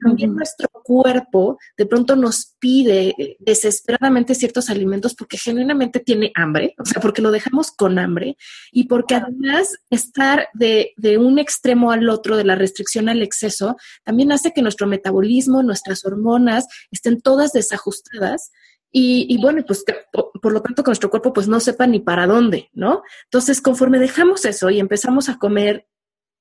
También 0.00 0.34
nuestro 0.34 0.68
cuerpo 0.68 1.58
de 1.76 1.86
pronto 1.86 2.16
nos 2.16 2.54
pide 2.58 3.14
eh, 3.18 3.36
desesperadamente 3.40 4.34
ciertos 4.34 4.70
alimentos 4.70 5.14
porque 5.14 5.38
genuinamente 5.38 6.00
tiene 6.00 6.32
hambre, 6.34 6.74
o 6.78 6.84
sea, 6.84 7.00
porque 7.02 7.22
lo 7.22 7.30
dejamos 7.30 7.72
con 7.72 7.98
hambre 7.98 8.36
y 8.72 8.84
porque 8.84 9.16
además 9.16 9.76
estar 9.90 10.48
de, 10.54 10.92
de 10.96 11.18
un 11.18 11.38
extremo 11.38 11.90
al 11.90 12.08
otro, 12.08 12.36
de 12.36 12.44
la 12.44 12.54
restricción 12.54 13.08
al 13.08 13.22
exceso, 13.22 13.76
también 14.04 14.32
hace 14.32 14.52
que 14.52 14.62
nuestro 14.62 14.86
metabolismo, 14.86 15.62
nuestras 15.62 16.04
hormonas 16.04 16.66
estén 16.90 17.20
todas 17.20 17.52
desajustadas 17.52 18.50
y, 18.90 19.38
bueno, 19.40 19.62
pues 19.66 19.84
por, 20.12 20.52
lo 20.52 20.62
tanto 20.62 20.82
que 20.82 20.88
nuestro 20.88 21.10
cuerpo 21.10 21.32
pues 21.32 21.46
no 21.46 21.60
sepa 21.60 21.86
ni 21.86 22.00
para 22.00 22.26
dónde, 22.26 22.70
¿no? 22.72 23.02
Entonces, 23.24 23.60
conforme 23.60 23.98
dejamos 23.98 24.44
eso 24.44 24.70
y 24.70 24.80
empezamos 24.80 25.28
a 25.28 25.38
comer 25.38 25.86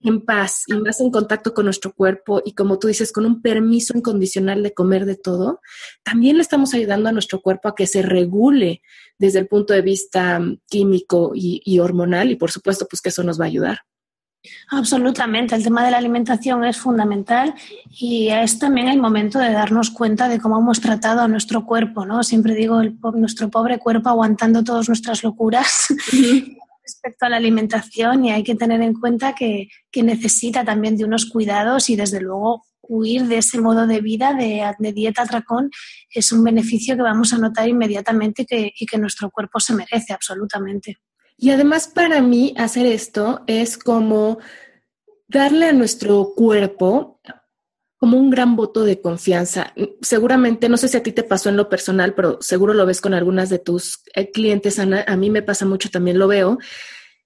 en 0.02 0.22
paz 0.22 0.64
y 0.68 0.74
más 0.74 1.00
en 1.02 1.12
contacto 1.12 1.54
con 1.54 1.66
nuestro 1.66 1.94
cuerpo 1.94 2.42
y 2.46 2.54
como 2.54 2.80
tú 2.80 2.88
dices, 2.88 3.12
con 3.12 3.26
un 3.26 3.42
permiso 3.42 3.98
incondicional 3.98 4.64
de 4.64 4.74
comer 4.74 5.06
de 5.06 5.16
todo, 5.16 5.62
también 6.04 6.38
le 6.38 6.44
estamos 6.44 6.74
ayudando 6.74 7.10
a 7.10 7.12
nuestro 7.12 7.42
cuerpo 7.42 7.70
a 7.70 7.76
que 7.76 7.88
se 7.88 8.02
regule 8.02 8.82
desde 9.18 9.40
el 9.40 9.48
punto 9.48 9.74
de 9.74 9.82
vista 9.82 10.42
químico 10.68 11.32
y, 11.34 11.62
y 11.66 11.80
hormonal 11.80 12.32
y 12.32 12.36
por 12.36 12.52
supuesto 12.52 12.88
pues 12.90 13.02
que 13.02 13.10
eso 13.10 13.24
nos 13.24 13.40
va 13.40 13.46
a 13.46 13.48
ayudar. 13.48 13.80
Absolutamente, 14.70 15.56
el 15.56 15.64
tema 15.64 15.84
de 15.84 15.92
la 15.92 15.98
alimentación 15.98 16.64
es 16.64 16.78
fundamental 16.78 17.54
y 17.90 18.30
es 18.30 18.60
también 18.60 18.88
el 18.88 19.00
momento 19.00 19.40
de 19.40 19.52
darnos 19.52 19.90
cuenta 19.90 20.30
de 20.30 20.40
cómo 20.40 20.60
hemos 20.60 20.80
tratado 20.80 21.22
a 21.22 21.28
nuestro 21.28 21.66
cuerpo, 21.66 22.06
¿no? 22.06 22.24
Siempre 22.24 22.56
digo, 22.56 22.80
el, 22.80 22.98
nuestro 23.16 23.50
pobre 23.50 23.80
cuerpo 23.80 24.10
aguantando 24.10 24.64
todas 24.64 24.88
nuestras 24.88 25.24
locuras 25.24 25.88
respecto 26.88 27.26
a 27.26 27.30
la 27.30 27.38
alimentación 27.38 28.24
y 28.24 28.32
hay 28.32 28.44
que 28.44 28.56
tener 28.56 28.82
en 28.82 28.94
cuenta 28.94 29.36
que, 29.36 29.68
necesita 29.96 30.64
también 30.64 30.96
de 30.96 31.06
unos 31.06 31.26
cuidados 31.26 31.90
y 31.90 31.96
desde 31.96 32.22
luego 32.22 32.64
huir 32.84 33.24
de 33.24 33.40
ese 33.40 33.60
modo 33.60 33.88
de 33.88 34.00
vida 34.00 34.34
de, 34.34 34.94
dieta 34.94 35.26
tracón 35.26 35.72
es 36.14 36.32
un 36.32 36.44
beneficio 36.44 36.96
que 36.96 37.02
vamos 37.02 37.34
a 37.34 37.40
notar 37.40 37.68
inmediatamente 37.68 38.46
y 38.48 38.86
que 38.86 38.98
nuestro 39.00 39.32
cuerpo 39.32 39.60
se 39.60 39.74
merece 39.74 40.14
absolutamente. 40.14 40.98
Y 41.36 41.50
además 41.50 41.88
para 41.88 42.22
mí 42.22 42.54
hacer 42.58 42.86
esto 42.86 43.44
es 43.48 43.78
como 43.78 44.38
darle 45.28 45.70
a 45.70 45.74
nuestro 45.74 46.34
cuerpo 46.36 47.20
como 47.98 48.18
un 48.18 48.30
gran 48.30 48.56
voto 48.56 48.84
de 48.84 49.02
confianza. 49.02 49.74
Seguramente, 50.02 50.70
no 50.70 50.78
sé 50.78 50.88
si 50.88 50.98
a 50.98 51.04
ti 51.04 51.12
te 51.12 51.24
pasó 51.24 51.50
en 51.50 51.58
lo 51.58 51.68
personal, 51.68 52.14
pero 52.14 52.38
seguro 52.42 52.74
lo 52.74 52.86
ves 52.86 53.02
con 53.02 53.14
algunas 53.14 53.50
de 53.50 53.60
tus 53.60 54.02
eh, 54.16 54.32
clientes, 54.32 54.80
Ana. 54.80 55.04
A 55.08 55.18
mí 55.18 55.30
me 55.30 55.42
pasa 55.42 55.66
mucho, 55.66 55.90
también 55.90 56.20
lo 56.20 56.28
veo, 56.28 56.60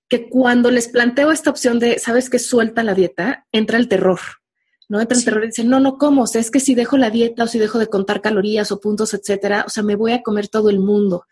que 0.07 0.29
cuando 0.29 0.71
les 0.71 0.87
planteo 0.87 1.31
esta 1.31 1.49
opción 1.49 1.79
de, 1.79 1.99
sabes 1.99 2.29
que 2.29 2.39
suelta 2.39 2.83
la 2.83 2.93
dieta, 2.93 3.45
entra 3.51 3.77
el 3.77 3.87
terror. 3.87 4.19
¿no? 4.87 4.99
Entra 4.99 5.17
el 5.17 5.23
terror 5.23 5.43
y 5.43 5.47
dicen, 5.47 5.69
no, 5.69 5.79
no 5.79 5.97
como, 5.97 6.23
o 6.23 6.27
sea, 6.27 6.41
es 6.41 6.51
que 6.51 6.59
si 6.59 6.75
dejo 6.75 6.97
la 6.97 7.09
dieta 7.09 7.43
o 7.43 7.47
si 7.47 7.59
dejo 7.59 7.79
de 7.79 7.87
contar 7.87 8.21
calorías 8.21 8.71
o 8.71 8.79
puntos, 8.79 9.13
etcétera, 9.13 9.63
o 9.65 9.69
sea, 9.69 9.83
me 9.83 9.95
voy 9.95 10.11
a 10.11 10.21
comer 10.21 10.47
todo 10.47 10.69
el 10.69 10.79
mundo. 10.79 11.25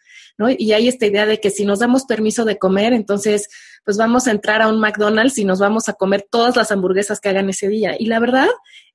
Y 0.58 0.72
hay 0.72 0.88
esta 0.88 1.06
idea 1.06 1.26
de 1.26 1.42
que 1.42 1.50
si 1.50 1.66
nos 1.66 1.80
damos 1.80 2.06
permiso 2.06 2.46
de 2.46 2.58
comer, 2.58 2.94
entonces 2.94 3.50
pues 3.84 3.98
vamos 3.98 4.28
a 4.28 4.32
entrar 4.32 4.62
a 4.62 4.70
un 4.70 4.80
McDonald's 4.80 5.38
y 5.38 5.44
nos 5.44 5.60
vamos 5.60 5.90
a 5.90 5.94
comer 5.94 6.26
todas 6.30 6.56
las 6.56 6.72
hamburguesas 6.72 7.20
que 7.20 7.30
hagan 7.30 7.50
ese 7.50 7.68
día. 7.68 7.96
Y 8.00 8.06
la 8.06 8.20
verdad 8.20 8.48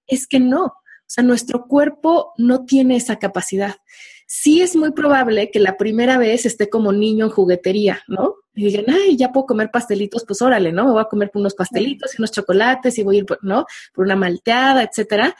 es 0.06 0.26
que 0.26 0.40
no. 0.40 0.64
O 0.64 1.06
sea, 1.06 1.22
nuestro 1.22 1.66
cuerpo 1.66 2.32
no 2.38 2.64
tiene 2.64 2.96
esa 2.96 3.18
capacidad. 3.18 3.76
Sí 4.26 4.62
es 4.62 4.74
muy 4.74 4.92
probable 4.92 5.50
que 5.50 5.60
la 5.60 5.76
primera 5.76 6.16
vez 6.16 6.46
esté 6.46 6.70
como 6.70 6.92
niño 6.92 7.26
en 7.26 7.30
juguetería, 7.30 8.02
¿no? 8.08 8.36
Y 8.54 8.64
digan, 8.66 8.86
ay, 8.88 9.16
ya 9.16 9.32
puedo 9.32 9.46
comer 9.46 9.70
pastelitos, 9.70 10.24
pues 10.26 10.40
órale, 10.40 10.72
¿no? 10.72 10.86
Me 10.86 10.92
voy 10.92 11.02
a 11.02 11.08
comer 11.08 11.30
unos 11.34 11.54
pastelitos 11.54 12.14
y 12.14 12.20
unos 12.20 12.32
chocolates 12.32 12.98
y 12.98 13.02
voy 13.02 13.16
a 13.16 13.18
ir, 13.18 13.26
¿no? 13.42 13.66
Por 13.92 14.06
una 14.06 14.16
malteada, 14.16 14.82
etcétera. 14.82 15.36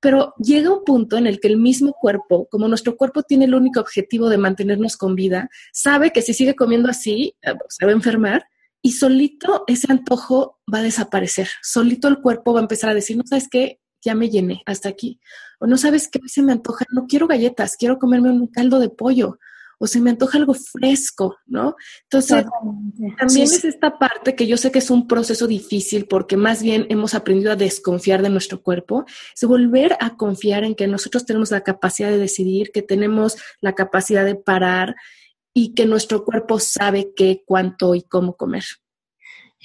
Pero 0.00 0.34
llega 0.38 0.70
un 0.70 0.84
punto 0.84 1.16
en 1.16 1.26
el 1.26 1.40
que 1.40 1.48
el 1.48 1.56
mismo 1.56 1.92
cuerpo, 1.92 2.46
como 2.50 2.68
nuestro 2.68 2.96
cuerpo 2.96 3.22
tiene 3.22 3.44
el 3.44 3.54
único 3.54 3.80
objetivo 3.80 4.28
de 4.28 4.36
mantenernos 4.36 4.96
con 4.96 5.14
vida, 5.14 5.48
sabe 5.72 6.10
que 6.10 6.20
si 6.20 6.34
sigue 6.34 6.56
comiendo 6.56 6.90
así, 6.90 7.36
eh, 7.42 7.54
se 7.68 7.86
va 7.86 7.92
a 7.92 7.94
enfermar 7.94 8.46
y 8.82 8.92
solito 8.92 9.64
ese 9.66 9.90
antojo 9.90 10.58
va 10.72 10.80
a 10.80 10.82
desaparecer. 10.82 11.48
Solito 11.62 12.08
el 12.08 12.20
cuerpo 12.20 12.52
va 12.52 12.60
a 12.60 12.62
empezar 12.62 12.90
a 12.90 12.94
decir, 12.94 13.16
no 13.16 13.22
sabes 13.24 13.48
qué, 13.48 13.80
ya 14.04 14.14
me 14.14 14.28
llené 14.28 14.62
hasta 14.66 14.88
aquí. 14.88 15.20
O 15.58 15.66
no 15.66 15.76
sabes 15.76 16.08
qué 16.08 16.20
se 16.26 16.42
me 16.42 16.52
antoja, 16.52 16.84
no 16.92 17.06
quiero 17.06 17.26
galletas, 17.26 17.76
quiero 17.76 17.98
comerme 17.98 18.30
un 18.30 18.46
caldo 18.48 18.78
de 18.78 18.90
pollo 18.90 19.38
o 19.78 19.86
se 19.86 20.00
me 20.00 20.10
antoja 20.10 20.38
algo 20.38 20.54
fresco, 20.54 21.36
¿no? 21.46 21.76
Entonces, 22.04 22.44
también 23.18 23.42
es 23.44 23.64
esta 23.64 23.98
parte 23.98 24.34
que 24.34 24.46
yo 24.46 24.56
sé 24.56 24.70
que 24.70 24.78
es 24.78 24.90
un 24.90 25.06
proceso 25.06 25.46
difícil 25.46 26.06
porque 26.06 26.36
más 26.36 26.62
bien 26.62 26.86
hemos 26.90 27.14
aprendido 27.14 27.52
a 27.52 27.56
desconfiar 27.56 28.22
de 28.22 28.30
nuestro 28.30 28.62
cuerpo, 28.62 29.04
es 29.34 29.46
volver 29.46 29.96
a 30.00 30.16
confiar 30.16 30.64
en 30.64 30.74
que 30.74 30.86
nosotros 30.86 31.26
tenemos 31.26 31.50
la 31.50 31.62
capacidad 31.62 32.10
de 32.10 32.18
decidir, 32.18 32.70
que 32.72 32.82
tenemos 32.82 33.36
la 33.60 33.74
capacidad 33.74 34.24
de 34.24 34.36
parar 34.36 34.96
y 35.52 35.74
que 35.74 35.86
nuestro 35.86 36.24
cuerpo 36.24 36.58
sabe 36.58 37.12
qué, 37.14 37.42
cuánto 37.44 37.94
y 37.94 38.02
cómo 38.02 38.36
comer. 38.36 38.64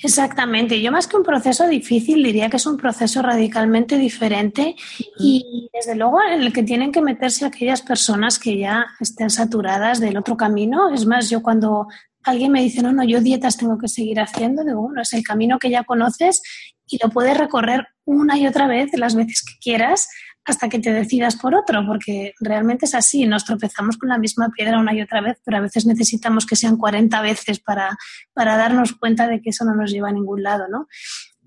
Exactamente. 0.02 0.82
Yo 0.82 0.92
más 0.92 1.08
que 1.08 1.18
un 1.18 1.24
proceso 1.24 1.68
difícil 1.68 2.24
diría 2.24 2.50
que 2.50 2.58
es 2.58 2.66
un 2.66 2.78
proceso 2.78 3.22
radicalmente 3.22 3.98
diferente 3.98 4.76
y 5.20 5.70
desde 5.74 5.96
luego 5.96 6.22
en 6.22 6.42
el 6.42 6.54
que 6.54 6.64
tienen 6.64 6.92
que 6.92 7.02
meterse 7.02 7.46
aquellas 7.46 7.82
personas 7.82 8.40
que 8.40 8.58
ya 8.58 8.88
estén 9.00 9.30
saturadas 9.30 10.00
del 10.00 10.18
otro 10.18 10.38
camino. 10.38 10.94
Es 10.94 11.06
más, 11.06 11.30
yo 11.30 11.42
cuando 11.42 11.88
alguien 12.24 12.52
me 12.52 12.62
dice, 12.62 12.82
no, 12.82 12.94
no, 12.94 13.04
yo 13.04 13.20
dietas 13.20 13.58
tengo 13.58 13.78
que 13.78 13.88
seguir 13.88 14.20
haciendo, 14.20 14.64
digo, 14.64 14.82
bueno, 14.82 15.02
es 15.02 15.14
el 15.14 15.24
camino 15.24 15.60
que 15.60 15.70
ya 15.70 15.84
conoces 15.84 16.42
y 16.88 16.98
lo 17.02 17.10
puedes 17.10 17.38
recorrer 17.38 17.88
una 18.06 18.38
y 18.38 18.48
otra 18.48 18.68
vez 18.68 18.90
las 18.98 19.16
veces 19.16 19.44
que 19.44 19.60
quieras 19.62 20.10
hasta 20.50 20.70
que 20.70 20.80
te 20.80 20.92
decidas 20.92 21.36
por 21.36 21.56
otro, 21.56 21.86
porque 21.86 22.34
realmente 22.40 22.86
es 22.86 22.96
así, 22.96 23.26
nos 23.26 23.46
tropezamos 23.46 23.98
con 23.98 24.10
la 24.10 24.18
misma 24.18 24.50
piedra 24.50 24.80
una 24.80 24.94
y 24.94 25.02
otra 25.02 25.22
vez, 25.22 25.38
pero 25.46 25.58
a 25.58 25.62
veces 25.62 25.86
necesitamos 25.86 26.46
que 26.46 26.56
sean 26.56 26.78
40 26.78 27.22
veces 27.22 27.60
para, 27.60 27.98
para 28.34 28.58
darnos 28.58 28.94
cuenta 28.94 29.28
de 29.28 29.42
que 29.42 29.52
eso 29.52 29.66
no 29.66 29.76
nos 29.76 29.92
lleva 29.92 30.10
a 30.10 30.14
ningún 30.14 30.44
lado, 30.44 30.68
¿no? 30.70 30.88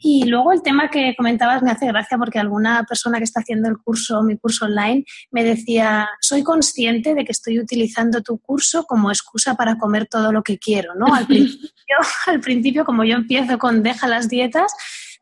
Y 0.05 0.25
luego 0.25 0.53
el 0.53 0.63
tema 0.63 0.91
que 0.91 1.15
comentabas 1.17 1.63
me 1.63 1.71
hace 1.71 1.87
gracia 1.87 2.19
porque 2.19 2.41
alguna 2.41 2.83
persona 2.89 3.19
que 3.19 3.25
está 3.25 3.41
haciendo 3.41 3.69
el 3.69 3.79
curso, 3.79 4.23
mi 4.25 4.37
curso 4.37 4.65
online, 4.65 5.05
me 5.31 5.45
decía, 5.45 6.09
soy 6.21 6.43
consciente 6.43 7.15
de 7.15 7.25
que 7.25 7.31
estoy 7.31 7.61
utilizando 7.61 8.21
tu 8.21 8.39
curso 8.39 8.83
como 8.85 9.13
excusa 9.13 9.55
para 9.55 9.79
comer 9.79 10.09
todo 10.09 10.33
lo 10.33 10.43
que 10.43 10.59
quiero, 10.59 10.97
¿no? 10.97 11.15
Al 11.15 11.27
principio, 11.29 11.97
al 12.27 12.41
principio 12.41 12.85
como 12.85 13.05
yo 13.05 13.15
empiezo 13.15 13.59
con 13.59 13.85
deja 13.85 14.09
las 14.09 14.29
dietas, 14.29 14.73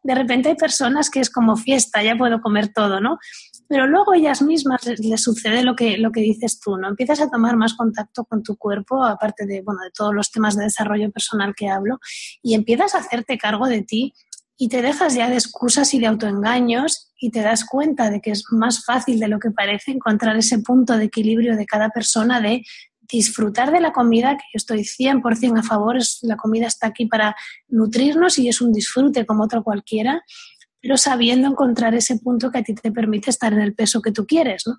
de 0.02 0.14
repente 0.14 0.48
hay 0.48 0.54
personas 0.54 1.10
que 1.10 1.20
es 1.20 1.28
como 1.28 1.56
fiesta, 1.56 2.02
ya 2.02 2.16
puedo 2.16 2.40
comer 2.40 2.72
todo, 2.72 3.00
¿no? 3.00 3.18
Pero 3.70 3.86
luego 3.86 4.14
ellas 4.14 4.42
mismas 4.42 4.84
les, 4.84 5.22
sucede 5.22 5.62
lo 5.62 5.76
que, 5.76 5.96
lo 5.96 6.10
que 6.10 6.20
dices 6.22 6.58
tú, 6.58 6.76
¿no? 6.76 6.88
Empiezas 6.88 7.20
a 7.20 7.30
tomar 7.30 7.54
más 7.54 7.74
contacto 7.74 8.24
con 8.24 8.42
tu 8.42 8.56
cuerpo, 8.56 9.04
aparte 9.04 9.46
de, 9.46 9.62
bueno, 9.62 9.80
de 9.84 9.92
todos 9.92 10.12
los 10.12 10.32
temas 10.32 10.56
de 10.56 10.64
desarrollo 10.64 11.12
personal 11.12 11.54
que 11.56 11.68
hablo, 11.68 12.00
y 12.42 12.54
empiezas 12.54 12.96
a 12.96 12.98
hacerte 12.98 13.38
cargo 13.38 13.68
de 13.68 13.82
ti 13.82 14.12
y 14.56 14.70
te 14.70 14.82
dejas 14.82 15.14
ya 15.14 15.30
de 15.30 15.36
excusas 15.36 15.94
y 15.94 16.00
de 16.00 16.08
autoengaños 16.08 17.12
y 17.16 17.30
te 17.30 17.42
das 17.42 17.64
cuenta 17.64 18.10
de 18.10 18.20
que 18.20 18.32
es 18.32 18.42
más 18.50 18.84
fácil 18.84 19.20
de 19.20 19.28
lo 19.28 19.38
que 19.38 19.52
parece 19.52 19.92
encontrar 19.92 20.36
ese 20.36 20.58
punto 20.58 20.96
de 20.96 21.04
equilibrio 21.04 21.56
de 21.56 21.64
cada 21.64 21.90
persona 21.90 22.40
de 22.40 22.64
disfrutar 23.08 23.70
de 23.70 23.80
la 23.80 23.92
comida, 23.92 24.36
que 24.36 24.44
yo 24.52 24.56
estoy 24.56 24.80
100% 24.80 25.60
a 25.60 25.62
favor, 25.62 25.96
es, 25.96 26.18
la 26.22 26.36
comida 26.36 26.66
está 26.66 26.88
aquí 26.88 27.06
para 27.06 27.36
nutrirnos 27.68 28.36
y 28.40 28.48
es 28.48 28.60
un 28.60 28.72
disfrute 28.72 29.26
como 29.26 29.44
otro 29.44 29.62
cualquiera, 29.62 30.24
pero 30.80 30.96
sabiendo 30.96 31.48
encontrar 31.48 31.94
ese 31.94 32.16
punto 32.18 32.50
que 32.50 32.58
a 32.58 32.62
ti 32.62 32.74
te 32.74 32.92
permite 32.92 33.30
estar 33.30 33.52
en 33.52 33.60
el 33.60 33.74
peso 33.74 34.00
que 34.00 34.12
tú 34.12 34.26
quieres, 34.26 34.64
¿no? 34.66 34.78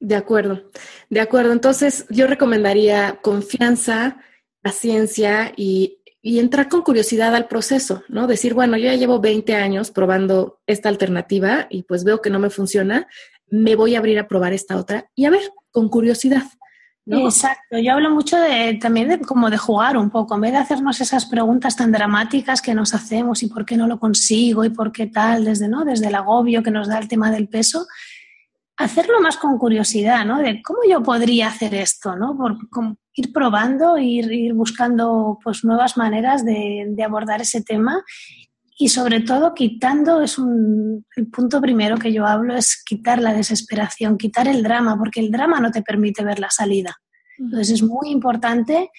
De 0.00 0.16
acuerdo, 0.16 0.70
de 1.08 1.20
acuerdo. 1.20 1.52
Entonces, 1.52 2.04
yo 2.10 2.26
recomendaría 2.26 3.20
confianza, 3.22 4.18
paciencia 4.60 5.52
y, 5.56 5.98
y, 6.20 6.40
entrar 6.40 6.68
con 6.68 6.82
curiosidad 6.82 7.34
al 7.34 7.48
proceso, 7.48 8.02
¿no? 8.08 8.26
Decir, 8.26 8.52
bueno, 8.54 8.76
yo 8.76 8.84
ya 8.84 8.96
llevo 8.96 9.20
20 9.20 9.54
años 9.54 9.90
probando 9.90 10.60
esta 10.66 10.88
alternativa 10.88 11.68
y 11.70 11.84
pues 11.84 12.04
veo 12.04 12.20
que 12.20 12.30
no 12.30 12.38
me 12.38 12.50
funciona, 12.50 13.06
me 13.48 13.76
voy 13.76 13.94
a 13.94 13.98
abrir 13.98 14.18
a 14.18 14.28
probar 14.28 14.52
esta 14.52 14.76
otra 14.76 15.10
y 15.14 15.24
a 15.24 15.30
ver, 15.30 15.42
con 15.70 15.88
curiosidad. 15.88 16.42
Exacto, 17.06 17.78
yo 17.78 17.92
hablo 17.92 18.10
mucho 18.10 18.38
de, 18.38 18.78
también 18.80 19.08
de, 19.08 19.20
como 19.20 19.50
de 19.50 19.58
jugar 19.58 19.98
un 19.98 20.08
poco, 20.08 20.36
en 20.36 20.40
vez 20.40 20.52
de 20.52 20.58
hacernos 20.58 21.00
esas 21.02 21.26
preguntas 21.26 21.76
tan 21.76 21.92
dramáticas 21.92 22.62
que 22.62 22.74
nos 22.74 22.94
hacemos 22.94 23.42
y 23.42 23.48
por 23.48 23.66
qué 23.66 23.76
no 23.76 23.86
lo 23.86 23.98
consigo 23.98 24.64
y 24.64 24.70
por 24.70 24.90
qué 24.90 25.06
tal, 25.06 25.44
desde, 25.44 25.68
¿no? 25.68 25.84
desde 25.84 26.06
el 26.06 26.14
agobio 26.14 26.62
que 26.62 26.70
nos 26.70 26.88
da 26.88 26.98
el 26.98 27.08
tema 27.08 27.30
del 27.30 27.48
peso, 27.48 27.86
hacerlo 28.76 29.20
más 29.20 29.36
con 29.36 29.58
curiosidad, 29.58 30.24
¿no? 30.24 30.38
De 30.38 30.62
cómo 30.62 30.80
yo 30.88 31.02
podría 31.02 31.48
hacer 31.48 31.74
esto, 31.74 32.16
¿no? 32.16 32.36
Por, 32.36 32.56
ir 33.14 33.32
probando, 33.32 33.98
ir, 33.98 34.32
ir 34.32 34.54
buscando 34.54 35.38
pues, 35.44 35.62
nuevas 35.62 35.96
maneras 35.96 36.44
de, 36.44 36.86
de 36.88 37.04
abordar 37.04 37.40
ese 37.40 37.62
tema 37.62 38.02
y 38.76 38.88
sobre 38.88 39.20
todo 39.20 39.54
quitando, 39.54 40.20
es 40.20 40.38
un, 40.38 41.06
el 41.16 41.28
punto 41.28 41.60
primero 41.60 41.96
que 41.96 42.12
yo 42.12 42.26
hablo, 42.26 42.56
es 42.56 42.82
quitar 42.84 43.20
la 43.20 43.32
desesperación, 43.32 44.18
quitar 44.18 44.48
el 44.48 44.62
drama, 44.62 44.96
porque 44.98 45.20
el 45.20 45.30
drama 45.30 45.60
no 45.60 45.70
te 45.70 45.82
permite 45.82 46.24
ver 46.24 46.40
la 46.40 46.50
salida. 46.50 46.96
Entonces 47.38 47.70
es 47.70 47.82
muy 47.82 48.10
importante 48.10 48.90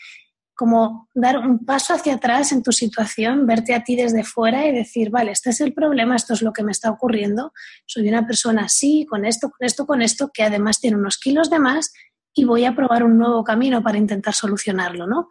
como 0.55 1.09
dar 1.13 1.37
un 1.37 1.65
paso 1.65 1.93
hacia 1.93 2.15
atrás 2.15 2.53
en 2.53 2.63
tu 2.63 2.71
situación, 2.71 3.45
verte 3.45 3.75
a 3.75 3.83
ti 3.83 3.97
desde 3.97 4.23
fuera 4.23 4.65
y 4.65 4.71
decir, 4.71 5.09
vale, 5.09 5.31
este 5.31 5.49
es 5.49 5.59
el 5.59 5.73
problema, 5.73 6.15
esto 6.15 6.33
es 6.33 6.41
lo 6.41 6.53
que 6.53 6.63
me 6.63 6.71
está 6.71 6.89
ocurriendo, 6.89 7.51
soy 7.85 8.07
una 8.07 8.25
persona 8.25 8.63
así, 8.63 9.05
con 9.05 9.25
esto, 9.25 9.49
con 9.49 9.65
esto, 9.65 9.85
con 9.85 10.01
esto, 10.01 10.31
que 10.33 10.43
además 10.43 10.79
tiene 10.79 10.95
unos 10.95 11.17
kilos 11.17 11.49
de 11.49 11.59
más 11.59 11.91
y 12.33 12.45
voy 12.45 12.63
a 12.63 12.73
probar 12.73 13.03
un 13.03 13.17
nuevo 13.17 13.43
camino 13.43 13.83
para 13.83 13.97
intentar 13.97 14.33
solucionarlo, 14.33 15.07
¿no? 15.07 15.27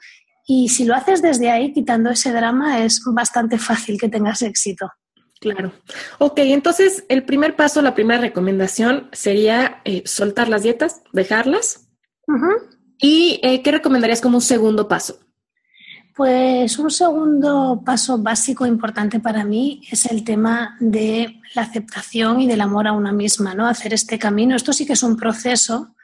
Y 0.46 0.68
si 0.68 0.84
lo 0.84 0.94
haces 0.94 1.22
desde 1.22 1.50
ahí, 1.50 1.72
quitando 1.72 2.10
ese 2.10 2.32
drama, 2.32 2.84
es 2.84 3.02
bastante 3.06 3.58
fácil 3.58 3.98
que 3.98 4.08
tengas 4.08 4.42
éxito. 4.42 4.90
Claro. 5.40 5.72
Ok, 6.18 6.38
entonces 6.38 7.04
el 7.08 7.24
primer 7.24 7.56
paso, 7.56 7.82
la 7.82 7.94
primera 7.94 8.20
recomendación 8.20 9.08
sería 9.12 9.80
eh, 9.84 10.02
soltar 10.06 10.48
las 10.48 10.62
dietas, 10.62 11.02
dejarlas. 11.12 11.88
¿Y 12.98 13.40
eh, 13.42 13.62
qué 13.62 13.72
recomendarías 13.72 14.20
como 14.20 14.38
un 14.38 14.42
segundo 14.42 14.88
paso? 14.88 15.18
Pues 16.16 16.78
un 16.78 16.90
segundo 16.90 17.82
paso 17.84 18.18
básico 18.18 18.64
importante 18.64 19.18
para 19.18 19.44
mí 19.44 19.82
es 19.90 20.06
el 20.06 20.22
tema 20.24 20.76
de 20.78 21.40
la 21.54 21.62
aceptación 21.62 22.40
y 22.40 22.46
del 22.46 22.60
amor 22.60 22.86
a 22.86 22.92
una 22.92 23.12
misma, 23.12 23.54
¿no? 23.54 23.66
Hacer 23.66 23.92
este 23.92 24.18
camino. 24.18 24.54
Esto 24.54 24.72
sí 24.72 24.86
que 24.86 24.92
es 24.92 25.02
un 25.02 25.16
proceso. 25.16 25.94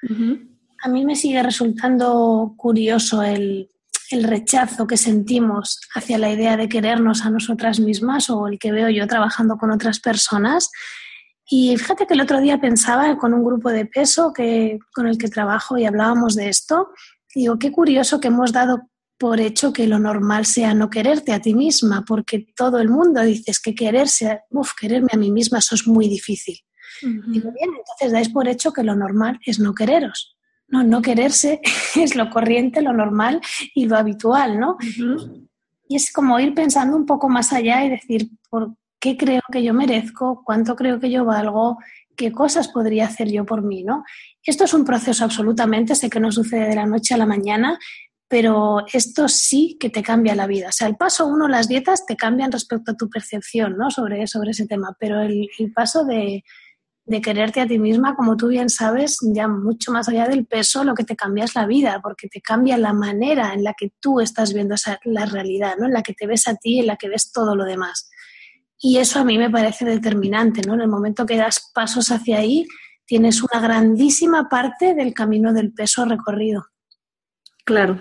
A 0.83 0.88
mí 0.88 1.05
me 1.05 1.14
sigue 1.14 1.42
resultando 1.42 2.55
curioso 2.57 3.22
el, 3.22 3.70
el 4.10 4.24
rechazo 4.24 4.86
que 4.86 4.96
sentimos 4.96 5.80
hacia 5.94 6.18
la 6.18 6.30
idea 6.30 6.56
de 6.56 6.68
querernos 6.68 7.24
a 7.24 7.30
nosotras 7.30 7.78
mismas 7.78 8.28
o 8.28 8.48
el 8.48 8.58
que 8.58 8.72
veo 8.72 8.90
yo 8.90 9.06
trabajando 9.06 9.56
con 9.56 9.70
otras 9.70 10.00
personas. 10.00 10.70
Y 11.46 11.76
fíjate 11.76 12.06
que 12.06 12.14
el 12.14 12.20
otro 12.20 12.40
día 12.40 12.60
pensaba 12.60 13.16
con 13.16 13.34
un 13.34 13.44
grupo 13.44 13.70
de 13.70 13.86
peso 13.86 14.32
que, 14.32 14.78
con 14.94 15.06
el 15.06 15.16
que 15.16 15.28
trabajo 15.28 15.78
y 15.78 15.84
hablábamos 15.84 16.34
de 16.34 16.48
esto. 16.48 16.90
digo, 17.34 17.58
qué 17.58 17.70
curioso 17.70 18.20
que 18.20 18.28
hemos 18.28 18.52
dado 18.52 18.90
por 19.16 19.38
hecho 19.38 19.72
que 19.72 19.86
lo 19.86 19.98
normal 19.98 20.46
sea 20.46 20.74
no 20.74 20.88
quererte 20.88 21.32
a 21.32 21.40
ti 21.40 21.54
misma, 21.54 22.04
porque 22.06 22.46
todo 22.56 22.78
el 22.78 22.88
mundo 22.88 23.20
dice 23.20 23.52
que 23.62 23.74
quererse, 23.74 24.40
uff, 24.50 24.72
quererme 24.80 25.10
a 25.12 25.18
mí 25.18 25.30
misma, 25.30 25.58
eso 25.58 25.74
es 25.74 25.86
muy 25.86 26.08
difícil. 26.08 26.58
Digo, 27.02 27.52
bien, 27.52 27.70
entonces 27.78 28.12
dais 28.12 28.28
por 28.30 28.48
hecho 28.48 28.72
que 28.72 28.82
lo 28.82 28.96
normal 28.96 29.38
es 29.44 29.58
no 29.58 29.74
quereros. 29.74 30.36
No, 30.70 30.85
no 30.85 31.02
quererse 31.02 31.61
es 31.96 32.16
lo 32.16 32.30
corriente, 32.30 32.80
lo 32.80 32.92
normal 32.92 33.40
y 33.74 33.87
lo 33.87 33.96
habitual, 33.96 34.59
¿no? 34.59 34.76
Y 35.88 35.96
es 35.96 36.12
como 36.12 36.38
ir 36.38 36.54
pensando 36.54 36.96
un 36.96 37.06
poco 37.06 37.28
más 37.28 37.52
allá 37.52 37.85
y 37.85 37.90
decir, 37.90 38.30
¿por 38.48 38.74
qué 39.00 39.16
creo 39.16 39.42
que 39.50 39.62
yo 39.62 39.74
merezco? 39.74 40.42
¿Cuánto 40.44 40.76
creo 40.76 41.00
que 41.00 41.11
yo 41.11 41.24
valgo? 41.24 41.78
¿Qué 42.16 42.30
cosas 42.30 42.68
podría 42.68 43.06
hacer 43.06 43.28
yo 43.30 43.44
por 43.44 43.62
mí, 43.62 43.83
no? 43.83 44.04
Esto 44.44 44.64
es 44.64 44.74
un 44.74 44.85
proceso 44.85 45.24
absolutamente, 45.24 45.94
sé 45.94 46.09
que 46.09 46.20
no 46.20 46.30
sucede 46.30 46.68
de 46.68 46.76
la 46.76 46.87
noche 46.87 47.14
a 47.14 47.18
la 47.18 47.26
mañana, 47.26 47.78
pero 48.28 48.85
esto 48.92 49.26
sí 49.26 49.76
que 49.80 49.90
te 49.90 50.02
cambia 50.02 50.37
la 50.37 50.46
vida. 50.46 50.68
O 50.68 50.72
sea, 50.72 50.87
el 50.87 50.96
paso 50.96 51.26
uno, 51.26 51.48
las 51.48 51.66
dietas 51.66 52.06
te 52.06 52.16
cambian 52.16 52.52
respecto 52.52 52.92
a 52.92 52.96
tu 52.96 53.11
percepción 53.11 53.76
¿no? 53.76 53.90
sobre, 53.90 54.28
sobre 54.28 54.52
ese 54.52 54.66
tema, 54.68 54.96
pero 55.00 55.20
el 55.20 55.48
paso 55.74 56.04
de, 56.04 56.44
de 57.10 57.20
quererte 57.20 57.60
a 57.60 57.66
ti 57.66 57.76
misma, 57.76 58.14
como 58.14 58.36
tú 58.36 58.46
bien 58.46 58.70
sabes, 58.70 59.18
ya 59.34 59.48
mucho 59.48 59.90
más 59.90 60.08
allá 60.08 60.28
del 60.28 60.46
peso, 60.46 60.84
lo 60.84 60.94
que 60.94 61.02
te 61.02 61.16
cambia 61.16 61.42
es 61.42 61.56
la 61.56 61.66
vida, 61.66 61.98
porque 62.00 62.28
te 62.28 62.40
cambia 62.40 62.78
la 62.78 62.92
manera 62.92 63.52
en 63.52 63.64
la 63.64 63.74
que 63.74 63.90
tú 63.98 64.20
estás 64.20 64.54
viendo 64.54 64.76
esa, 64.76 65.00
la 65.02 65.26
realidad, 65.26 65.74
¿no? 65.76 65.86
en 65.86 65.92
la 65.92 66.04
que 66.04 66.14
te 66.14 66.28
ves 66.28 66.46
a 66.46 66.54
ti, 66.54 66.78
en 66.78 66.86
la 66.86 66.94
que 66.94 67.08
ves 67.08 67.32
todo 67.32 67.56
lo 67.56 67.64
demás. 67.64 68.08
Y 68.78 68.98
eso 68.98 69.18
a 69.18 69.24
mí 69.24 69.38
me 69.38 69.50
parece 69.50 69.84
determinante, 69.84 70.62
¿no? 70.64 70.74
En 70.74 70.82
el 70.82 70.88
momento 70.88 71.26
que 71.26 71.36
das 71.36 71.72
pasos 71.74 72.12
hacia 72.12 72.38
ahí, 72.38 72.64
tienes 73.04 73.42
una 73.42 73.60
grandísima 73.60 74.48
parte 74.48 74.94
del 74.94 75.12
camino 75.12 75.52
del 75.52 75.72
peso 75.72 76.04
recorrido. 76.04 76.66
Claro, 77.64 78.00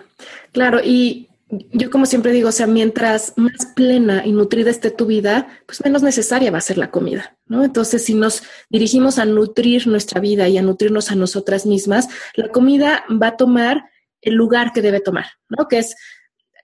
claro. 0.51 0.81
Y 0.83 1.28
yo 1.49 1.89
como 1.89 2.05
siempre 2.05 2.31
digo, 2.31 2.49
o 2.49 2.51
sea, 2.51 2.67
mientras 2.67 3.33
más 3.35 3.65
plena 3.75 4.25
y 4.25 4.31
nutrida 4.31 4.69
esté 4.69 4.91
tu 4.91 5.07
vida, 5.07 5.47
pues 5.65 5.83
menos 5.83 6.03
necesaria 6.03 6.51
va 6.51 6.59
a 6.59 6.61
ser 6.61 6.77
la 6.77 6.91
comida, 6.91 7.37
¿no? 7.47 7.63
Entonces, 7.63 8.05
si 8.05 8.13
nos 8.13 8.43
dirigimos 8.69 9.17
a 9.17 9.25
nutrir 9.25 9.87
nuestra 9.87 10.21
vida 10.21 10.47
y 10.47 10.57
a 10.57 10.61
nutrirnos 10.61 11.11
a 11.11 11.15
nosotras 11.15 11.65
mismas, 11.65 12.07
la 12.35 12.49
comida 12.49 13.03
va 13.09 13.27
a 13.27 13.37
tomar 13.37 13.85
el 14.21 14.35
lugar 14.35 14.73
que 14.73 14.81
debe 14.81 14.99
tomar, 14.99 15.25
¿no? 15.49 15.67
Que 15.67 15.79
es 15.79 15.95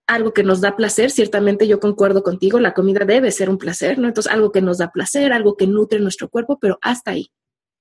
algo 0.05 0.33
que 0.33 0.43
nos 0.43 0.61
da 0.61 0.75
placer, 0.75 1.09
ciertamente 1.09 1.67
yo 1.67 1.79
concuerdo 1.79 2.21
contigo, 2.21 2.59
la 2.59 2.75
comida 2.75 3.05
debe 3.05 3.31
ser 3.31 3.49
un 3.49 3.57
placer, 3.57 3.97
¿no? 3.97 4.07
Entonces, 4.07 4.31
algo 4.31 4.51
que 4.51 4.61
nos 4.61 4.77
da 4.77 4.91
placer, 4.91 5.33
algo 5.33 5.57
que 5.57 5.65
nutre 5.65 5.99
nuestro 5.99 6.29
cuerpo, 6.29 6.59
pero 6.59 6.77
hasta 6.81 7.11
ahí, 7.11 7.31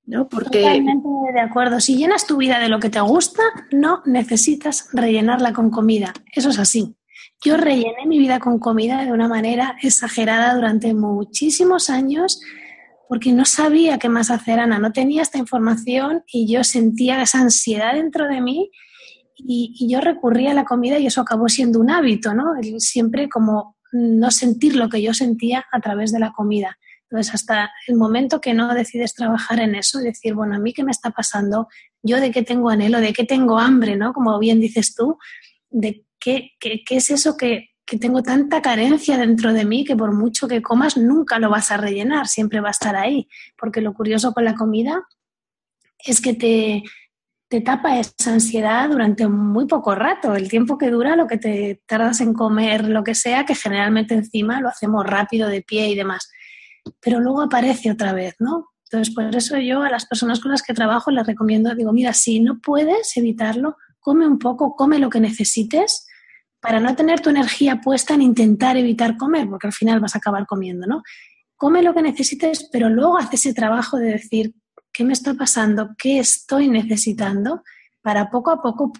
¿no? 0.06 0.28
Porque... 0.28 0.60
Totalmente 0.60 1.08
de 1.32 1.40
acuerdo. 1.40 1.80
Si 1.80 1.96
llenas 1.96 2.26
tu 2.26 2.36
vida 2.36 2.58
de 2.58 2.68
lo 2.68 2.80
que 2.80 2.90
te 2.90 3.00
gusta, 3.00 3.42
no 3.72 4.02
necesitas 4.04 4.88
rellenarla 4.92 5.52
con 5.52 5.70
comida. 5.70 6.12
Eso 6.32 6.50
es 6.50 6.58
así. 6.58 6.96
Yo 7.44 7.56
rellené 7.56 8.06
mi 8.06 8.18
vida 8.18 8.38
con 8.38 8.58
comida 8.58 9.04
de 9.04 9.12
una 9.12 9.28
manera 9.28 9.76
exagerada 9.82 10.54
durante 10.54 10.94
muchísimos 10.94 11.90
años 11.90 12.40
porque 13.08 13.32
no 13.32 13.44
sabía 13.44 13.98
qué 13.98 14.08
más 14.08 14.30
hacer, 14.30 14.58
Ana. 14.58 14.78
No 14.78 14.92
tenía 14.92 15.22
esta 15.22 15.38
información 15.38 16.22
y 16.26 16.50
yo 16.50 16.64
sentía 16.64 17.20
esa 17.22 17.40
ansiedad 17.40 17.94
dentro 17.94 18.26
de 18.28 18.40
mí 18.40 18.70
y, 19.36 19.74
y 19.78 19.92
yo 19.92 20.00
recurría 20.00 20.52
a 20.52 20.54
la 20.54 20.64
comida 20.64 20.98
y 20.98 21.06
eso 21.06 21.20
acabó 21.20 21.48
siendo 21.48 21.80
un 21.80 21.90
hábito, 21.90 22.34
¿no? 22.34 22.44
siempre 22.78 23.28
como 23.28 23.76
no 23.92 24.30
sentir 24.30 24.74
lo 24.74 24.88
que 24.88 25.02
yo 25.02 25.14
sentía 25.14 25.64
a 25.70 25.80
través 25.80 26.12
de 26.12 26.18
la 26.18 26.32
comida. 26.32 26.78
Entonces, 27.10 27.34
hasta 27.34 27.70
el 27.86 27.96
momento 27.96 28.40
que 28.40 28.54
no 28.54 28.74
decides 28.74 29.14
trabajar 29.14 29.60
en 29.60 29.74
eso, 29.74 30.00
decir, 30.00 30.34
bueno, 30.34 30.56
a 30.56 30.58
mí 30.58 30.72
qué 30.72 30.82
me 30.82 30.90
está 30.90 31.10
pasando, 31.10 31.68
yo 32.02 32.20
de 32.20 32.30
qué 32.30 32.42
tengo 32.42 32.70
anhelo, 32.70 33.00
de 33.00 33.12
qué 33.12 33.24
tengo 33.24 33.58
hambre, 33.58 33.96
¿no? 33.96 34.12
Como 34.12 34.38
bien 34.38 34.60
dices 34.60 34.94
tú, 34.94 35.18
de 35.70 36.04
qué, 36.18 36.52
qué, 36.58 36.82
qué 36.84 36.96
es 36.96 37.10
eso 37.10 37.36
que, 37.36 37.70
que, 37.84 37.98
tengo 37.98 38.22
tanta 38.22 38.62
carencia 38.62 39.18
dentro 39.18 39.52
de 39.52 39.64
mí 39.64 39.84
que 39.84 39.94
por 39.96 40.12
mucho 40.12 40.48
que 40.48 40.62
comas 40.62 40.96
nunca 40.96 41.38
lo 41.38 41.50
vas 41.50 41.70
a 41.70 41.76
rellenar, 41.76 42.26
siempre 42.26 42.60
va 42.60 42.68
a 42.68 42.72
estar 42.72 42.96
ahí. 42.96 43.28
Porque 43.58 43.80
lo 43.80 43.94
curioso 43.94 44.32
con 44.32 44.44
la 44.44 44.54
comida 44.54 45.06
es 45.98 46.20
que 46.20 46.34
te, 46.34 46.82
te 47.48 47.60
tapa 47.60 47.98
esa 47.98 48.32
ansiedad 48.32 48.88
durante 48.88 49.28
muy 49.28 49.66
poco 49.66 49.94
rato, 49.94 50.34
el 50.34 50.48
tiempo 50.48 50.78
que 50.78 50.90
dura 50.90 51.14
lo 51.14 51.26
que 51.26 51.38
te 51.38 51.82
tardas 51.86 52.20
en 52.20 52.34
comer, 52.34 52.88
lo 52.88 53.04
que 53.04 53.14
sea, 53.14 53.44
que 53.44 53.54
generalmente 53.54 54.14
encima 54.14 54.60
lo 54.60 54.68
hacemos 54.68 55.06
rápido, 55.06 55.48
de 55.48 55.62
pie 55.62 55.88
y 55.88 55.94
demás 55.94 56.28
pero 57.00 57.20
luego 57.20 57.42
aparece 57.42 57.90
otra 57.90 58.12
vez, 58.12 58.34
¿no? 58.38 58.68
Entonces, 58.84 59.14
por 59.14 59.34
eso 59.34 59.58
yo 59.58 59.82
a 59.82 59.90
las 59.90 60.06
personas 60.06 60.40
con 60.40 60.50
las 60.50 60.62
que 60.62 60.74
trabajo 60.74 61.10
les 61.10 61.26
recomiendo, 61.26 61.74
digo, 61.74 61.92
mira, 61.92 62.12
si 62.12 62.40
no 62.40 62.60
puedes 62.60 63.16
evitarlo, 63.16 63.76
come 64.00 64.26
un 64.26 64.38
poco, 64.38 64.76
come 64.76 64.98
lo 64.98 65.10
que 65.10 65.20
necesites 65.20 66.06
para 66.60 66.80
no 66.80 66.94
tener 66.94 67.20
tu 67.20 67.30
energía 67.30 67.80
puesta 67.80 68.14
en 68.14 68.22
intentar 68.22 68.76
evitar 68.76 69.16
comer, 69.16 69.48
porque 69.48 69.66
al 69.66 69.72
final 69.72 70.00
vas 70.00 70.14
a 70.14 70.18
acabar 70.18 70.46
comiendo, 70.46 70.86
¿no? 70.86 71.02
Come 71.56 71.82
lo 71.82 71.92
que 71.92 72.02
necesites, 72.02 72.68
pero 72.72 72.88
luego 72.88 73.18
haz 73.18 73.32
ese 73.34 73.52
trabajo 73.52 73.98
de 73.98 74.12
decir, 74.12 74.54
¿qué 74.92 75.04
me 75.04 75.12
está 75.12 75.34
pasando? 75.34 75.90
¿Qué 75.98 76.18
estoy 76.18 76.68
necesitando? 76.68 77.62
Para 78.00 78.30
poco 78.30 78.50
a 78.50 78.62
poco 78.62 78.92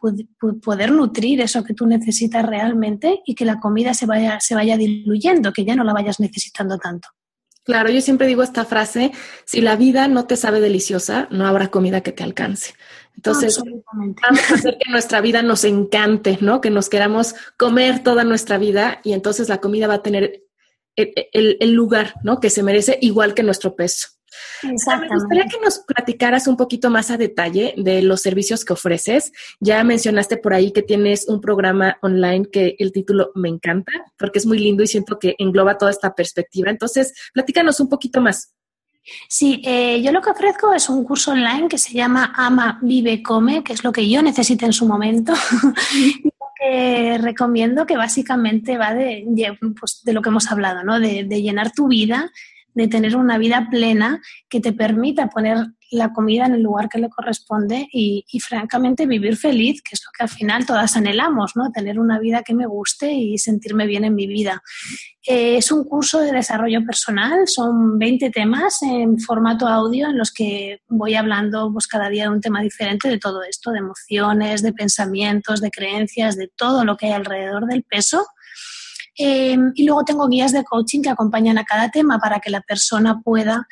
poder 0.63 0.93
nutrir 0.93 1.41
eso 1.41 1.63
que 1.63 1.75
tú 1.75 1.87
necesitas 1.87 2.45
realmente 2.45 3.21
y 3.25 3.35
que 3.35 3.45
la 3.45 3.61
comida 3.61 3.95
se 3.95 4.07
vaya, 4.07 4.41
se 4.41 4.55
vaya 4.55 4.77
diluyendo, 4.77 5.53
que 5.53 5.65
ya 5.65 5.77
no 5.77 5.85
la 5.85 5.93
vayas 5.93 6.21
necesitando 6.21 6.79
tanto. 6.79 7.09
Claro, 7.65 7.91
yo 7.91 8.01
siempre 8.03 8.27
digo 8.27 8.43
esta 8.43 8.65
frase, 8.65 9.13
si 9.45 9.63
la 9.63 9.77
vida 9.77 10.07
no 10.07 10.27
te 10.27 10.37
sabe 10.37 10.61
deliciosa, 10.61 11.29
no 11.31 11.47
habrá 11.47 11.69
comida 11.69 12.03
que 12.03 12.13
te 12.13 12.23
alcance. 12.23 12.75
Entonces, 13.17 13.59
vamos 13.93 14.51
a 14.51 14.55
hacer 14.55 14.77
que 14.79 14.91
nuestra 14.91 15.21
vida 15.23 15.43
nos 15.43 15.65
encante, 15.65 16.37
¿no? 16.41 16.61
Que 16.61 16.71
nos 16.71 16.91
queramos 16.91 17.35
comer 17.57 18.03
toda 18.03 18.25
nuestra 18.25 18.59
vida 18.59 19.01
y 19.03 19.15
entonces 19.15 19.49
la 19.49 19.59
comida 19.59 19.87
va 19.87 19.95
a 19.95 20.03
tener 20.03 20.43
el, 20.97 21.57
el 21.59 21.73
lugar, 21.73 22.15
¿no? 22.23 22.39
Que 22.39 22.51
se 22.51 22.63
merece 22.63 22.99
igual 23.01 23.33
que 23.35 23.43
nuestro 23.43 23.75
peso. 23.75 24.09
Me 24.63 25.09
gustaría 25.09 25.45
que 25.45 25.61
nos 25.63 25.81
platicaras 25.81 26.47
un 26.47 26.57
poquito 26.57 26.91
más 26.91 27.11
a 27.11 27.17
detalle 27.17 27.75
de 27.77 28.03
los 28.03 28.23
servicios 28.23 28.65
que 28.65 28.73
ofreces. 28.73 29.33
Ya 29.61 29.83
mencionaste 29.85 30.37
por 30.37 30.55
ahí 30.55 30.73
que 30.73 30.83
tienes 30.83 31.29
un 31.29 31.41
programa 31.41 31.99
online 32.03 32.47
que 32.51 32.77
el 32.79 32.93
título 32.93 33.31
me 33.35 33.49
encanta 33.49 33.93
porque 34.19 34.39
es 34.39 34.47
muy 34.47 34.59
lindo 34.59 34.83
y 34.83 34.87
siento 34.87 35.19
que 35.19 35.35
engloba 35.39 35.79
toda 35.79 35.91
esta 35.91 36.15
perspectiva. 36.15 36.71
Entonces, 36.71 37.15
platícanos 37.33 37.81
un 37.81 37.89
poquito 37.89 38.21
más. 38.21 38.55
Sí, 39.29 39.61
eh, 39.65 40.01
yo 40.03 40.13
lo 40.13 40.23
que 40.23 40.31
ofrezco 40.31 40.73
es 40.73 40.89
un 40.89 41.05
curso 41.05 41.33
online 41.33 41.69
que 41.69 41.77
se 41.77 41.93
llama 41.93 42.33
Ama, 42.35 42.79
Vive, 42.83 43.23
Come, 43.23 43.63
que 43.63 43.75
es 43.75 43.85
lo 43.85 43.93
que 43.93 44.09
yo 44.09 44.23
necesito 44.23 44.65
en 44.65 44.73
su 44.73 44.87
momento. 44.87 45.35
que 46.59 47.19
recomiendo 47.19 47.85
que 47.85 47.97
básicamente 47.97 48.79
va 48.79 48.95
de, 48.95 49.27
pues, 49.79 50.03
de, 50.05 50.13
lo 50.13 50.23
que 50.23 50.31
hemos 50.31 50.51
hablado, 50.51 50.85
¿no? 50.85 51.01
de, 51.01 51.25
de 51.25 51.43
llenar 51.43 51.73
tu 51.73 51.89
vida 51.89 52.31
de 52.75 52.89
tener 52.89 53.17
una 53.17 53.39
vida 53.39 53.69
plena 53.71 54.21
que 54.49 54.61
te 54.61 54.73
permita 54.73 55.29
poner 55.29 55.67
la 55.91 56.13
comida 56.13 56.47
en 56.47 56.55
el 56.55 56.63
lugar 56.63 56.89
que 56.89 56.99
le 56.99 57.09
corresponde 57.09 57.89
y, 57.93 58.25
francamente 58.41 59.07
vivir 59.07 59.37
feliz, 59.37 59.81
que 59.81 59.95
es 59.95 60.03
lo 60.05 60.11
que 60.17 60.25
al 60.25 60.29
final 60.29 60.67
todas 60.67 60.97
anhelamos, 60.97 61.53
¿no? 61.55 61.71
Tener 61.71 61.99
una 61.99 62.19
vida 62.19 62.43
que 62.43 62.55
me 62.55 62.67
guste 62.67 63.13
y 63.13 63.39
sentirme 63.39 63.87
bien 63.87 64.05
en 64.05 64.15
mi 64.15 64.27
vida. 64.27 64.63
Eh, 65.27 65.57
es 65.57 65.71
un 65.71 65.85
curso 65.85 66.21
de 66.21 66.33
desarrollo 66.33 66.85
personal, 66.85 67.47
son 67.47 67.99
20 67.99 68.31
temas 68.31 68.83
en 68.83 69.19
formato 69.19 69.67
audio 69.69 70.09
en 70.09 70.19
los 70.19 70.33
que 70.33 70.81
voy 70.89 71.15
hablando 71.15 71.73
pues, 71.73 71.87
cada 71.87 72.09
día 72.09 72.25
de 72.25 72.31
un 72.31 72.41
tema 72.41 72.61
diferente 72.61 73.09
de 73.09 73.19
todo 73.19 73.43
esto, 73.43 73.71
de 73.71 73.79
emociones, 73.79 74.63
de 74.63 74.73
pensamientos, 74.73 75.61
de 75.61 75.71
creencias, 75.71 76.37
de 76.37 76.51
todo 76.55 76.85
lo 76.85 76.97
que 76.97 77.07
hay 77.07 77.13
alrededor 77.13 77.67
del 77.67 77.85
peso. 77.85 78.27
Eh, 79.19 79.57
y 79.75 79.87
luego 79.87 80.05
tengo 80.05 80.29
guías 80.29 80.53
de 80.53 80.65
coaching 80.65 81.03
que 81.03 81.11
acompañan 81.11 81.59
a 81.59 81.65
cada 81.65 81.91
tema 81.91 82.19
para 82.19 82.41
que 82.41 82.51
la 82.51 82.61
persona 82.61 83.21
pueda 83.23 83.67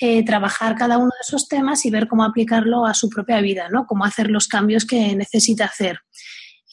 eh, 0.00 0.24
trabajar 0.24 0.74
cada 0.74 0.98
uno 0.98 1.06
de 1.06 1.22
esos 1.22 1.48
temas 1.48 1.86
y 1.86 1.90
ver 1.90 2.08
cómo 2.08 2.24
aplicarlo 2.24 2.84
a 2.84 2.94
su 2.94 3.08
propia 3.08 3.40
vida, 3.40 3.68
¿no? 3.70 3.86
Cómo 3.86 4.04
hacer 4.04 4.28
los 4.28 4.48
cambios 4.48 4.84
que 4.84 5.14
necesita 5.14 5.66
hacer. 5.66 6.00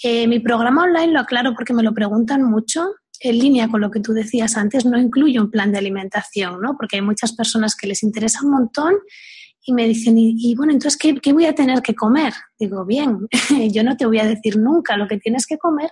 Eh, 0.04 0.28
mi 0.28 0.40
programa 0.40 0.84
online 0.84 1.14
lo 1.14 1.20
aclaro 1.20 1.54
porque 1.54 1.74
me 1.74 1.84
lo 1.84 1.94
preguntan 1.94 2.44
mucho. 2.44 2.88
En 3.20 3.38
línea 3.38 3.68
con 3.68 3.82
lo 3.82 3.92
que 3.92 4.00
tú 4.00 4.14
decías 4.14 4.58
antes, 4.58 4.86
no 4.86 4.98
incluye 4.98 5.40
un 5.40 5.52
plan 5.52 5.72
de 5.72 5.78
alimentación, 5.78 6.60
¿no? 6.60 6.76
Porque 6.76 6.96
hay 6.96 7.04
muchas 7.04 7.34
personas 7.34 7.76
que 7.76 7.86
les 7.86 8.02
interesa 8.02 8.40
un 8.44 8.50
montón 8.50 8.96
y 9.64 9.74
me 9.74 9.88
dicen, 9.88 10.16
y, 10.18 10.56
bueno, 10.56 10.74
entonces, 10.74 10.98
¿qué, 10.98 11.14
¿qué, 11.18 11.34
voy 11.34 11.46
a 11.46 11.54
tener 11.54 11.84
que 11.84 11.94
comer? 11.94 12.34
Digo, 12.58 12.84
bien, 12.84 13.28
yo 13.72 13.84
no 13.84 13.96
te 13.96 14.08
voy 14.08 14.18
a 14.18 14.26
decir 14.26 14.58
nunca 14.58 14.98
lo 14.98 15.08
que 15.08 15.20
tienes 15.20 15.46
que 15.46 15.60
comer 15.60 15.92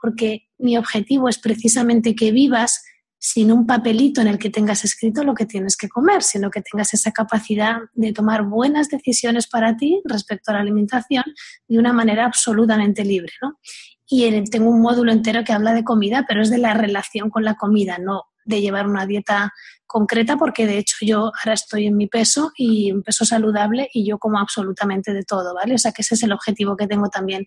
porque 0.00 0.48
mi 0.58 0.76
objetivo 0.76 1.28
es 1.28 1.38
precisamente 1.38 2.14
que 2.14 2.32
vivas 2.32 2.82
sin 3.18 3.52
un 3.52 3.66
papelito 3.66 4.22
en 4.22 4.28
el 4.28 4.38
que 4.38 4.48
tengas 4.48 4.82
escrito 4.82 5.22
lo 5.24 5.34
que 5.34 5.44
tienes 5.44 5.76
que 5.76 5.90
comer, 5.90 6.22
sino 6.22 6.50
que 6.50 6.62
tengas 6.62 6.94
esa 6.94 7.12
capacidad 7.12 7.76
de 7.92 8.14
tomar 8.14 8.44
buenas 8.44 8.88
decisiones 8.88 9.46
para 9.46 9.76
ti 9.76 10.00
respecto 10.06 10.50
a 10.50 10.54
la 10.54 10.60
alimentación 10.60 11.24
de 11.68 11.78
una 11.78 11.92
manera 11.92 12.24
absolutamente 12.24 13.04
libre. 13.04 13.32
¿no? 13.42 13.58
Y 14.06 14.42
tengo 14.44 14.70
un 14.70 14.80
módulo 14.80 15.12
entero 15.12 15.44
que 15.44 15.52
habla 15.52 15.74
de 15.74 15.84
comida, 15.84 16.24
pero 16.26 16.40
es 16.40 16.48
de 16.48 16.58
la 16.58 16.72
relación 16.72 17.28
con 17.28 17.44
la 17.44 17.56
comida, 17.56 17.98
no 17.98 18.24
de 18.46 18.62
llevar 18.62 18.88
una 18.88 19.06
dieta 19.06 19.52
concreta, 19.86 20.36
porque 20.36 20.66
de 20.66 20.78
hecho 20.78 20.96
yo 21.02 21.18
ahora 21.24 21.52
estoy 21.52 21.86
en 21.86 21.96
mi 21.96 22.06
peso 22.06 22.52
y 22.56 22.90
un 22.90 23.02
peso 23.02 23.24
saludable 23.24 23.90
y 23.92 24.08
yo 24.08 24.18
como 24.18 24.38
absolutamente 24.38 25.12
de 25.12 25.24
todo, 25.24 25.54
¿vale? 25.54 25.74
O 25.74 25.78
sea 25.78 25.92
que 25.92 26.02
ese 26.02 26.14
es 26.14 26.22
el 26.22 26.32
objetivo 26.32 26.76
que 26.76 26.86
tengo 26.86 27.08
también 27.08 27.46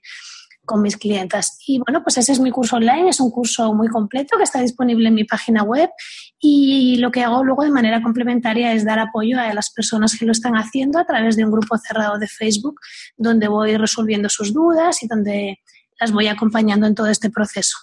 con 0.65 0.81
mis 0.81 0.97
clientas. 0.97 1.57
Y 1.67 1.79
bueno, 1.79 2.03
pues 2.03 2.17
ese 2.17 2.31
es 2.31 2.39
mi 2.39 2.51
curso 2.51 2.77
online, 2.77 3.09
es 3.09 3.19
un 3.19 3.31
curso 3.31 3.73
muy 3.73 3.87
completo 3.87 4.37
que 4.37 4.43
está 4.43 4.61
disponible 4.61 5.09
en 5.09 5.15
mi 5.15 5.23
página 5.25 5.63
web 5.63 5.89
y 6.39 6.97
lo 6.97 7.11
que 7.11 7.23
hago 7.23 7.43
luego 7.43 7.63
de 7.63 7.71
manera 7.71 8.01
complementaria 8.01 8.73
es 8.73 8.85
dar 8.85 8.99
apoyo 8.99 9.39
a 9.39 9.53
las 9.53 9.71
personas 9.71 10.17
que 10.17 10.25
lo 10.25 10.31
están 10.31 10.55
haciendo 10.55 10.99
a 10.99 11.05
través 11.05 11.35
de 11.35 11.45
un 11.45 11.51
grupo 11.51 11.77
cerrado 11.77 12.17
de 12.17 12.27
Facebook 12.27 12.79
donde 13.17 13.47
voy 13.47 13.75
resolviendo 13.77 14.29
sus 14.29 14.53
dudas 14.53 15.03
y 15.03 15.07
donde 15.07 15.59
las 15.99 16.11
voy 16.11 16.27
acompañando 16.27 16.87
en 16.87 16.95
todo 16.95 17.07
este 17.07 17.29
proceso. 17.29 17.77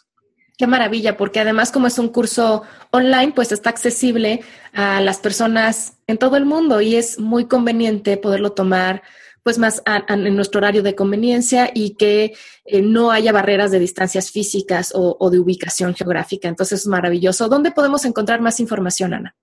Qué 0.56 0.66
maravilla, 0.66 1.16
porque 1.16 1.40
además 1.40 1.72
como 1.72 1.86
es 1.86 1.98
un 1.98 2.08
curso 2.08 2.64
online, 2.90 3.32
pues 3.34 3.50
está 3.50 3.70
accesible 3.70 4.42
a 4.74 5.00
las 5.00 5.18
personas 5.18 5.94
en 6.06 6.18
todo 6.18 6.36
el 6.36 6.44
mundo 6.44 6.82
y 6.82 6.96
es 6.96 7.18
muy 7.18 7.46
conveniente 7.46 8.18
poderlo 8.18 8.52
tomar 8.52 9.02
pues 9.42 9.58
más 9.58 9.82
en 10.08 10.36
nuestro 10.36 10.58
horario 10.58 10.82
de 10.82 10.94
conveniencia 10.94 11.70
y 11.72 11.96
que 11.96 12.34
eh, 12.64 12.82
no 12.82 13.10
haya 13.10 13.32
barreras 13.32 13.70
de 13.70 13.78
distancias 13.78 14.30
físicas 14.30 14.92
o, 14.94 15.30
de 15.30 15.38
ubicación 15.38 15.94
geográfica. 15.94 16.48
Entonces 16.48 16.80
es 16.80 16.86
maravilloso. 16.86 17.48
¿Dónde 17.48 17.70
podemos 17.70 18.04
encontrar 18.04 18.40
más 18.40 18.60
información, 18.60 19.14
Ana? 19.14 19.34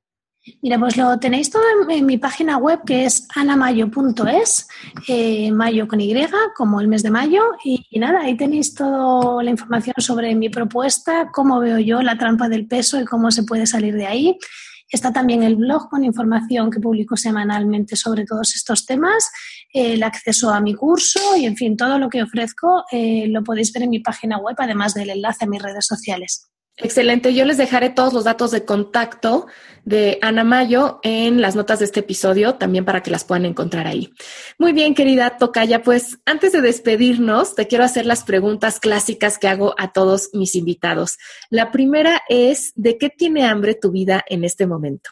Mira, 0.61 0.79
pues 0.79 0.95
lo 0.95 1.19
tenéis 1.19 1.49
todo 1.49 1.63
en, 1.89 2.05
mi 2.05 2.17
página 2.17 2.57
web 2.57 2.79
que 2.85 3.03
es 3.03 3.27
anamayo.es, 3.35 4.69
eh, 5.09 5.51
mayo 5.51 5.89
con 5.89 5.99
Y, 5.99 6.15
como 6.55 6.79
el 6.79 6.87
mes 6.87 7.03
de 7.03 7.11
mayo. 7.11 7.43
Y, 7.65 7.85
y, 7.89 7.99
nada, 7.99 8.21
ahí 8.21 8.37
tenéis 8.37 8.73
toda 8.73 9.43
la 9.43 9.49
información 9.49 9.95
sobre 9.97 10.33
mi 10.35 10.47
propuesta, 10.47 11.31
cómo 11.33 11.59
veo 11.59 11.79
yo 11.79 12.01
la 12.01 12.17
trampa 12.17 12.47
del 12.47 12.65
peso 12.65 12.99
y 13.01 13.03
cómo 13.03 13.29
se 13.29 13.43
puede 13.43 13.67
salir 13.67 13.95
de 13.95 14.07
ahí. 14.07 14.37
Está 14.89 15.11
también 15.11 15.43
el 15.43 15.57
blog 15.57 15.89
con 15.89 16.03
información 16.03 16.71
que 16.71 16.79
publico 16.79 17.17
semanalmente 17.17 17.95
sobre 17.95 18.25
todos 18.25 18.55
estos 18.55 18.85
temas, 18.85 19.29
el 19.73 20.01
acceso 20.01 20.49
a 20.49 20.61
mi 20.61 20.73
curso 20.73 21.19
y, 21.35 21.45
en 21.45 21.57
fin, 21.57 21.75
todo 21.75 21.99
lo 21.99 22.09
que 22.09 22.23
ofrezco 22.23 22.85
eh, 22.91 23.27
lo 23.27 23.43
podéis 23.43 23.73
ver 23.73 23.83
en 23.83 23.89
mi 23.89 23.99
página 23.99 24.37
web, 24.37 24.55
además 24.57 24.93
del 24.93 25.09
enlace 25.09 25.45
a 25.45 25.47
mis 25.47 25.61
redes 25.61 25.85
sociales. 25.85 26.49
Excelente. 26.79 27.33
Yo 27.33 27.43
les 27.43 27.57
dejaré 27.57 27.89
todos 27.89 28.13
los 28.13 28.23
datos 28.23 28.51
de 28.51 28.63
contacto 28.63 29.47
de 29.83 30.19
Ana 30.21 30.43
Mayo 30.43 30.99
en 31.01 31.41
las 31.41 31.55
notas 31.55 31.79
de 31.79 31.85
este 31.85 32.01
episodio, 32.01 32.55
también 32.55 32.85
para 32.85 33.01
que 33.01 33.09
las 33.09 33.23
puedan 33.23 33.45
encontrar 33.45 33.87
ahí. 33.87 34.13
Muy 34.59 34.73
bien, 34.73 34.93
querida 34.93 35.37
Tocaya, 35.37 35.81
pues 35.81 36.19
antes 36.25 36.51
de 36.51 36.61
despedirnos, 36.61 37.55
te 37.55 37.65
quiero 37.65 37.83
hacer 37.83 38.05
las 38.05 38.23
preguntas 38.23 38.79
clásicas 38.79 39.39
que 39.39 39.47
hago 39.47 39.73
a 39.79 39.91
todos 39.91 40.29
mis 40.33 40.53
invitados. 40.53 41.17
La 41.49 41.71
primera 41.71 42.21
es, 42.29 42.73
¿de 42.75 42.99
qué 42.99 43.09
tiene 43.09 43.47
hambre 43.47 43.73
tu 43.73 43.91
vida 43.91 44.23
en 44.27 44.43
este 44.43 44.67
momento? 44.67 45.09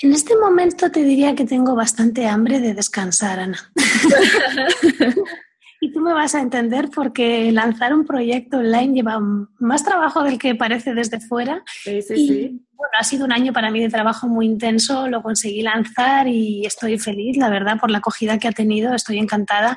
En 0.00 0.12
este 0.12 0.36
momento 0.36 0.92
te 0.92 1.02
diría 1.02 1.34
que 1.34 1.44
tengo 1.44 1.74
bastante 1.74 2.28
hambre 2.28 2.60
de 2.60 2.72
descansar, 2.72 3.40
Ana. 3.40 3.72
Y 5.80 5.92
tú 5.92 6.00
me 6.00 6.12
vas 6.12 6.34
a 6.34 6.40
entender 6.40 6.90
porque 6.92 7.52
lanzar 7.52 7.94
un 7.94 8.04
proyecto 8.04 8.58
online 8.58 8.94
lleva 8.94 9.20
más 9.20 9.84
trabajo 9.84 10.24
del 10.24 10.38
que 10.38 10.54
parece 10.54 10.94
desde 10.94 11.20
fuera. 11.20 11.62
Sí, 11.84 12.02
sí, 12.02 12.16
sí. 12.16 12.64
Bueno, 12.74 12.92
ha 12.98 13.04
sido 13.04 13.24
un 13.24 13.32
año 13.32 13.52
para 13.52 13.70
mí 13.70 13.80
de 13.80 13.88
trabajo 13.88 14.28
muy 14.28 14.46
intenso, 14.46 15.08
lo 15.08 15.22
conseguí 15.22 15.62
lanzar 15.62 16.28
y 16.28 16.64
estoy 16.64 16.98
feliz, 16.98 17.36
la 17.36 17.50
verdad, 17.50 17.78
por 17.80 17.90
la 17.90 17.98
acogida 17.98 18.38
que 18.38 18.46
ha 18.46 18.52
tenido, 18.52 18.94
estoy 18.94 19.18
encantada 19.18 19.76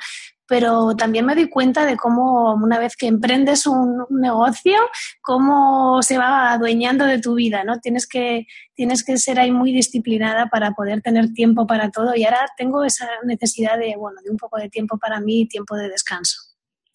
pero 0.51 0.97
también 0.97 1.25
me 1.25 1.33
doy 1.33 1.47
cuenta 1.47 1.85
de 1.85 1.95
cómo 1.95 2.55
una 2.55 2.77
vez 2.77 2.97
que 2.97 3.07
emprendes 3.07 3.65
un, 3.65 4.05
negocio, 4.09 4.73
cómo 5.21 6.03
se 6.03 6.17
va 6.17 6.51
adueñando 6.51 7.05
de 7.05 7.21
tu 7.21 7.35
vida, 7.35 7.63
¿no? 7.63 7.79
Tienes 7.79 8.05
que, 8.05 8.47
tienes 8.73 9.05
que 9.05 9.15
ser 9.17 9.39
ahí 9.39 9.49
muy 9.49 9.71
disciplinada 9.71 10.47
para 10.47 10.71
poder 10.71 11.01
tener 11.01 11.31
tiempo 11.31 11.65
para 11.65 11.89
todo 11.89 12.17
y 12.17 12.25
ahora 12.25 12.47
tengo 12.57 12.83
esa 12.83 13.07
necesidad 13.23 13.79
de, 13.79 13.95
bueno, 13.95 14.19
de 14.21 14.29
un 14.29 14.35
poco 14.35 14.57
de 14.57 14.67
tiempo 14.67 14.97
para 14.97 15.21
mí 15.21 15.43
y 15.43 15.47
tiempo 15.47 15.77
de 15.77 15.87
descanso. 15.87 16.35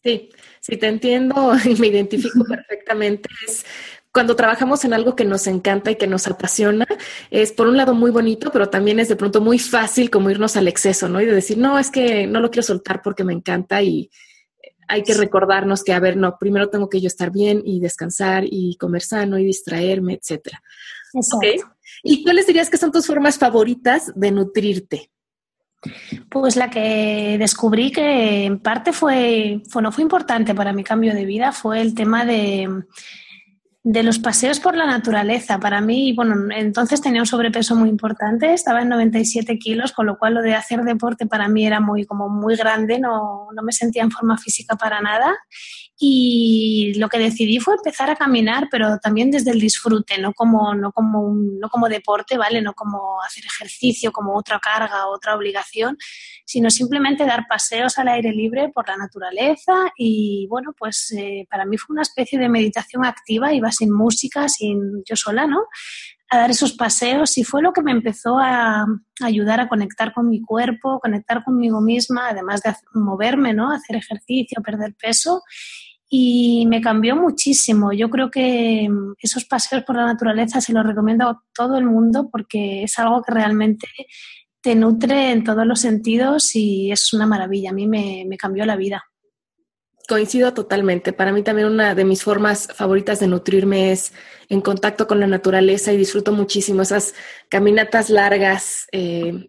Sí, 0.04 0.28
sí 0.60 0.76
te 0.76 0.88
entiendo 0.88 1.54
y 1.64 1.76
me 1.76 1.86
identifico 1.86 2.44
perfectamente. 2.48 3.30
Es 3.48 3.64
cuando 4.16 4.34
trabajamos 4.34 4.82
en 4.86 4.94
algo 4.94 5.14
que 5.14 5.26
nos 5.26 5.46
encanta 5.46 5.90
y 5.90 5.96
que 5.96 6.06
nos 6.06 6.26
apasiona, 6.26 6.86
es 7.30 7.52
por 7.52 7.68
un 7.68 7.76
lado 7.76 7.92
muy 7.92 8.10
bonito, 8.10 8.50
pero 8.50 8.70
también 8.70 8.98
es 8.98 9.10
de 9.10 9.16
pronto 9.16 9.42
muy 9.42 9.58
fácil 9.58 10.08
como 10.08 10.30
irnos 10.30 10.56
al 10.56 10.68
exceso, 10.68 11.06
¿no? 11.06 11.20
Y 11.20 11.26
de 11.26 11.34
decir, 11.34 11.58
no, 11.58 11.78
es 11.78 11.90
que 11.90 12.26
no 12.26 12.40
lo 12.40 12.50
quiero 12.50 12.62
soltar 12.62 13.02
porque 13.02 13.24
me 13.24 13.34
encanta 13.34 13.82
y 13.82 14.10
hay 14.88 15.02
que 15.02 15.12
recordarnos 15.12 15.84
que, 15.84 15.92
a 15.92 16.00
ver, 16.00 16.16
no, 16.16 16.38
primero 16.38 16.70
tengo 16.70 16.88
que 16.88 17.02
yo 17.02 17.08
estar 17.08 17.30
bien 17.30 17.60
y 17.62 17.78
descansar 17.78 18.44
y 18.46 18.78
comer 18.78 19.02
sano 19.02 19.38
y 19.38 19.44
distraerme, 19.44 20.14
etcétera. 20.14 20.62
¿Y 22.02 22.24
cuáles 22.24 22.46
dirías 22.46 22.70
que 22.70 22.78
son 22.78 22.92
tus 22.92 23.06
formas 23.06 23.36
favoritas 23.36 24.12
de 24.14 24.30
nutrirte? 24.30 25.10
Pues 26.30 26.56
la 26.56 26.70
que 26.70 27.36
descubrí 27.38 27.92
que 27.92 28.46
en 28.46 28.60
parte 28.60 28.94
fue, 28.94 29.60
no 29.82 29.92
fue 29.92 30.04
importante 30.04 30.54
para 30.54 30.72
mi 30.72 30.84
cambio 30.84 31.12
de 31.12 31.26
vida 31.26 31.52
fue 31.52 31.82
el 31.82 31.94
tema 31.94 32.24
de 32.24 32.86
de 33.88 34.02
los 34.02 34.18
paseos 34.18 34.58
por 34.58 34.76
la 34.76 34.84
naturaleza. 34.84 35.60
Para 35.60 35.80
mí, 35.80 36.12
bueno, 36.12 36.34
entonces 36.52 37.00
tenía 37.00 37.22
un 37.22 37.26
sobrepeso 37.26 37.76
muy 37.76 37.88
importante, 37.88 38.52
estaba 38.52 38.82
en 38.82 38.88
97 38.88 39.60
kilos, 39.60 39.92
con 39.92 40.06
lo 40.06 40.18
cual 40.18 40.34
lo 40.34 40.42
de 40.42 40.56
hacer 40.56 40.82
deporte 40.82 41.26
para 41.26 41.46
mí 41.46 41.64
era 41.64 41.78
muy, 41.78 42.04
como 42.04 42.28
muy 42.28 42.56
grande, 42.56 42.98
no, 42.98 43.46
no 43.54 43.62
me 43.62 43.70
sentía 43.70 44.02
en 44.02 44.10
forma 44.10 44.38
física 44.38 44.74
para 44.74 45.00
nada. 45.00 45.32
Y 45.98 46.92
lo 46.98 47.08
que 47.08 47.18
decidí 47.18 47.58
fue 47.58 47.74
empezar 47.74 48.10
a 48.10 48.16
caminar, 48.16 48.68
pero 48.70 48.98
también 48.98 49.30
desde 49.30 49.50
el 49.50 49.60
disfrute, 49.60 50.18
no 50.18 50.34
como, 50.34 50.74
no 50.74 50.92
como, 50.92 51.34
no 51.34 51.70
como 51.70 51.88
deporte, 51.88 52.36
¿vale? 52.36 52.60
No 52.60 52.74
como 52.74 53.22
hacer 53.22 53.44
ejercicio, 53.46 54.12
como 54.12 54.36
otra 54.36 54.58
carga, 54.58 55.06
otra 55.08 55.34
obligación, 55.34 55.96
sino 56.44 56.68
simplemente 56.68 57.24
dar 57.24 57.46
paseos 57.48 57.96
al 57.96 58.08
aire 58.08 58.32
libre 58.32 58.70
por 58.74 58.86
la 58.86 58.98
naturaleza. 58.98 59.72
Y 59.96 60.46
bueno, 60.50 60.74
pues 60.78 61.14
eh, 61.16 61.46
para 61.50 61.64
mí 61.64 61.78
fue 61.78 61.94
una 61.94 62.02
especie 62.02 62.38
de 62.38 62.50
meditación 62.50 63.06
activa, 63.06 63.54
iba 63.54 63.72
sin 63.72 63.90
música, 63.90 64.50
sin 64.50 65.02
yo 65.04 65.16
sola, 65.16 65.46
¿no? 65.46 65.62
a 66.28 66.38
dar 66.38 66.50
esos 66.50 66.72
paseos 66.72 67.38
y 67.38 67.44
fue 67.44 67.62
lo 67.62 67.72
que 67.72 67.82
me 67.82 67.92
empezó 67.92 68.38
a 68.38 68.84
ayudar 69.22 69.60
a 69.60 69.68
conectar 69.68 70.12
con 70.12 70.28
mi 70.28 70.42
cuerpo, 70.42 70.98
conectar 70.98 71.44
conmigo 71.44 71.80
misma, 71.80 72.30
además 72.30 72.62
de 72.62 72.74
moverme, 72.94 73.54
¿no? 73.54 73.70
Hacer 73.70 73.96
ejercicio, 73.96 74.60
perder 74.60 74.94
peso 74.94 75.42
y 76.08 76.66
me 76.66 76.80
cambió 76.80 77.16
muchísimo. 77.16 77.92
Yo 77.92 78.08
creo 78.10 78.30
que 78.30 78.88
mm, 78.88 79.14
esos 79.20 79.44
paseos 79.44 79.82
por 79.84 79.96
la 79.96 80.06
naturaleza 80.06 80.60
se 80.60 80.72
los 80.72 80.86
recomiendo 80.86 81.28
a 81.28 81.42
todo 81.54 81.76
el 81.76 81.84
mundo 81.84 82.28
porque 82.30 82.84
es 82.84 82.98
algo 82.98 83.22
que 83.22 83.32
realmente 83.32 83.88
te 84.60 84.74
nutre 84.74 85.32
en 85.32 85.44
todos 85.44 85.66
los 85.66 85.80
sentidos 85.80 86.54
y 86.54 86.90
es 86.90 87.12
una 87.12 87.26
maravilla. 87.26 87.70
A 87.70 87.72
mí 87.72 87.86
me, 87.86 88.26
cambió 88.38 88.64
la 88.64 88.76
vida. 88.76 89.04
Coincido 90.08 90.54
totalmente. 90.54 91.12
Para 91.12 91.32
mí 91.32 91.42
también 91.42 91.68
una 91.68 91.94
de 91.94 92.04
mis 92.04 92.22
formas 92.22 92.68
favoritas 92.74 93.18
de 93.18 93.26
nutrirme 93.26 93.90
es 93.90 94.12
en 94.48 94.60
contacto 94.60 95.08
con 95.08 95.18
la 95.18 95.26
naturaleza 95.26 95.92
y 95.92 95.96
disfruto 95.96 96.30
muchísimo 96.32 96.82
esas 96.82 97.14
caminatas 97.48 98.10
largas 98.10 98.86
eh, 98.92 99.48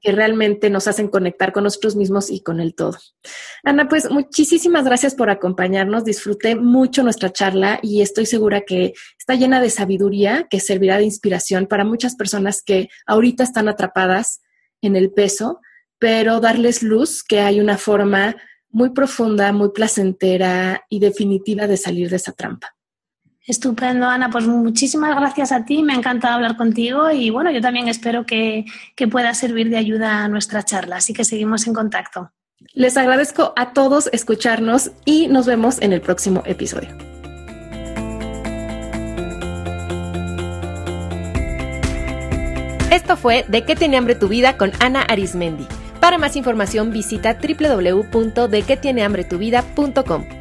que 0.00 0.12
realmente 0.12 0.70
nos 0.70 0.88
hacen 0.88 1.08
conectar 1.08 1.52
con 1.52 1.64
nosotros 1.64 1.96
mismos 1.96 2.30
y 2.30 2.40
con 2.40 2.60
el 2.60 2.74
todo. 2.74 2.98
Ana, 3.64 3.88
pues 3.88 4.10
muchísimas 4.10 4.84
gracias 4.84 5.14
por 5.14 5.30
acompañarnos. 5.30 6.04
Disfruté 6.04 6.54
mucho 6.54 7.02
nuestra 7.02 7.32
charla 7.32 7.78
y 7.82 8.02
estoy 8.02 8.26
segura 8.26 8.62
que 8.62 8.94
está 9.18 9.34
llena 9.34 9.60
de 9.60 9.70
sabiduría 9.70 10.46
que 10.48 10.60
servirá 10.60 10.98
de 10.98 11.04
inspiración 11.04 11.66
para 11.66 11.84
muchas 11.84 12.16
personas 12.16 12.62
que 12.62 12.88
ahorita 13.06 13.44
están 13.44 13.68
atrapadas 13.68 14.40
en 14.82 14.96
el 14.96 15.12
peso, 15.12 15.60
pero 15.98 16.40
darles 16.40 16.82
luz 16.82 17.22
que 17.22 17.40
hay 17.40 17.60
una 17.60 17.76
forma 17.76 18.36
muy 18.70 18.90
profunda, 18.90 19.52
muy 19.52 19.70
placentera 19.70 20.84
y 20.88 21.00
definitiva 21.00 21.66
de 21.66 21.76
salir 21.76 22.08
de 22.08 22.16
esa 22.16 22.32
trampa. 22.32 22.74
Estupendo, 23.46 24.06
Ana. 24.06 24.30
Pues 24.30 24.46
muchísimas 24.46 25.16
gracias 25.16 25.52
a 25.52 25.64
ti. 25.64 25.82
Me 25.82 25.94
ha 25.94 25.96
encantado 25.96 26.34
hablar 26.34 26.56
contigo 26.56 27.10
y 27.10 27.30
bueno, 27.30 27.50
yo 27.50 27.60
también 27.60 27.88
espero 27.88 28.26
que, 28.26 28.64
que 28.94 29.08
pueda 29.08 29.34
servir 29.34 29.70
de 29.70 29.76
ayuda 29.76 30.24
a 30.24 30.28
nuestra 30.28 30.62
charla. 30.62 30.96
Así 30.96 31.12
que 31.12 31.24
seguimos 31.24 31.66
en 31.66 31.74
contacto. 31.74 32.30
Les 32.74 32.96
agradezco 32.96 33.52
a 33.56 33.72
todos 33.72 34.08
escucharnos 34.12 34.92
y 35.04 35.28
nos 35.28 35.46
vemos 35.46 35.80
en 35.80 35.92
el 35.92 36.00
próximo 36.00 36.42
episodio. 36.44 36.90
Esto 42.90 43.16
fue 43.16 43.44
De 43.48 43.64
qué 43.64 43.76
tiene 43.76 43.96
hambre 43.96 44.16
tu 44.16 44.28
vida 44.28 44.58
con 44.58 44.72
Ana 44.80 45.02
Arismendi. 45.02 45.66
Para 46.00 46.18
más 46.18 46.36
información 46.36 46.92
visita 46.92 47.38
www.dequetienehambretuvida.com. 47.40 50.39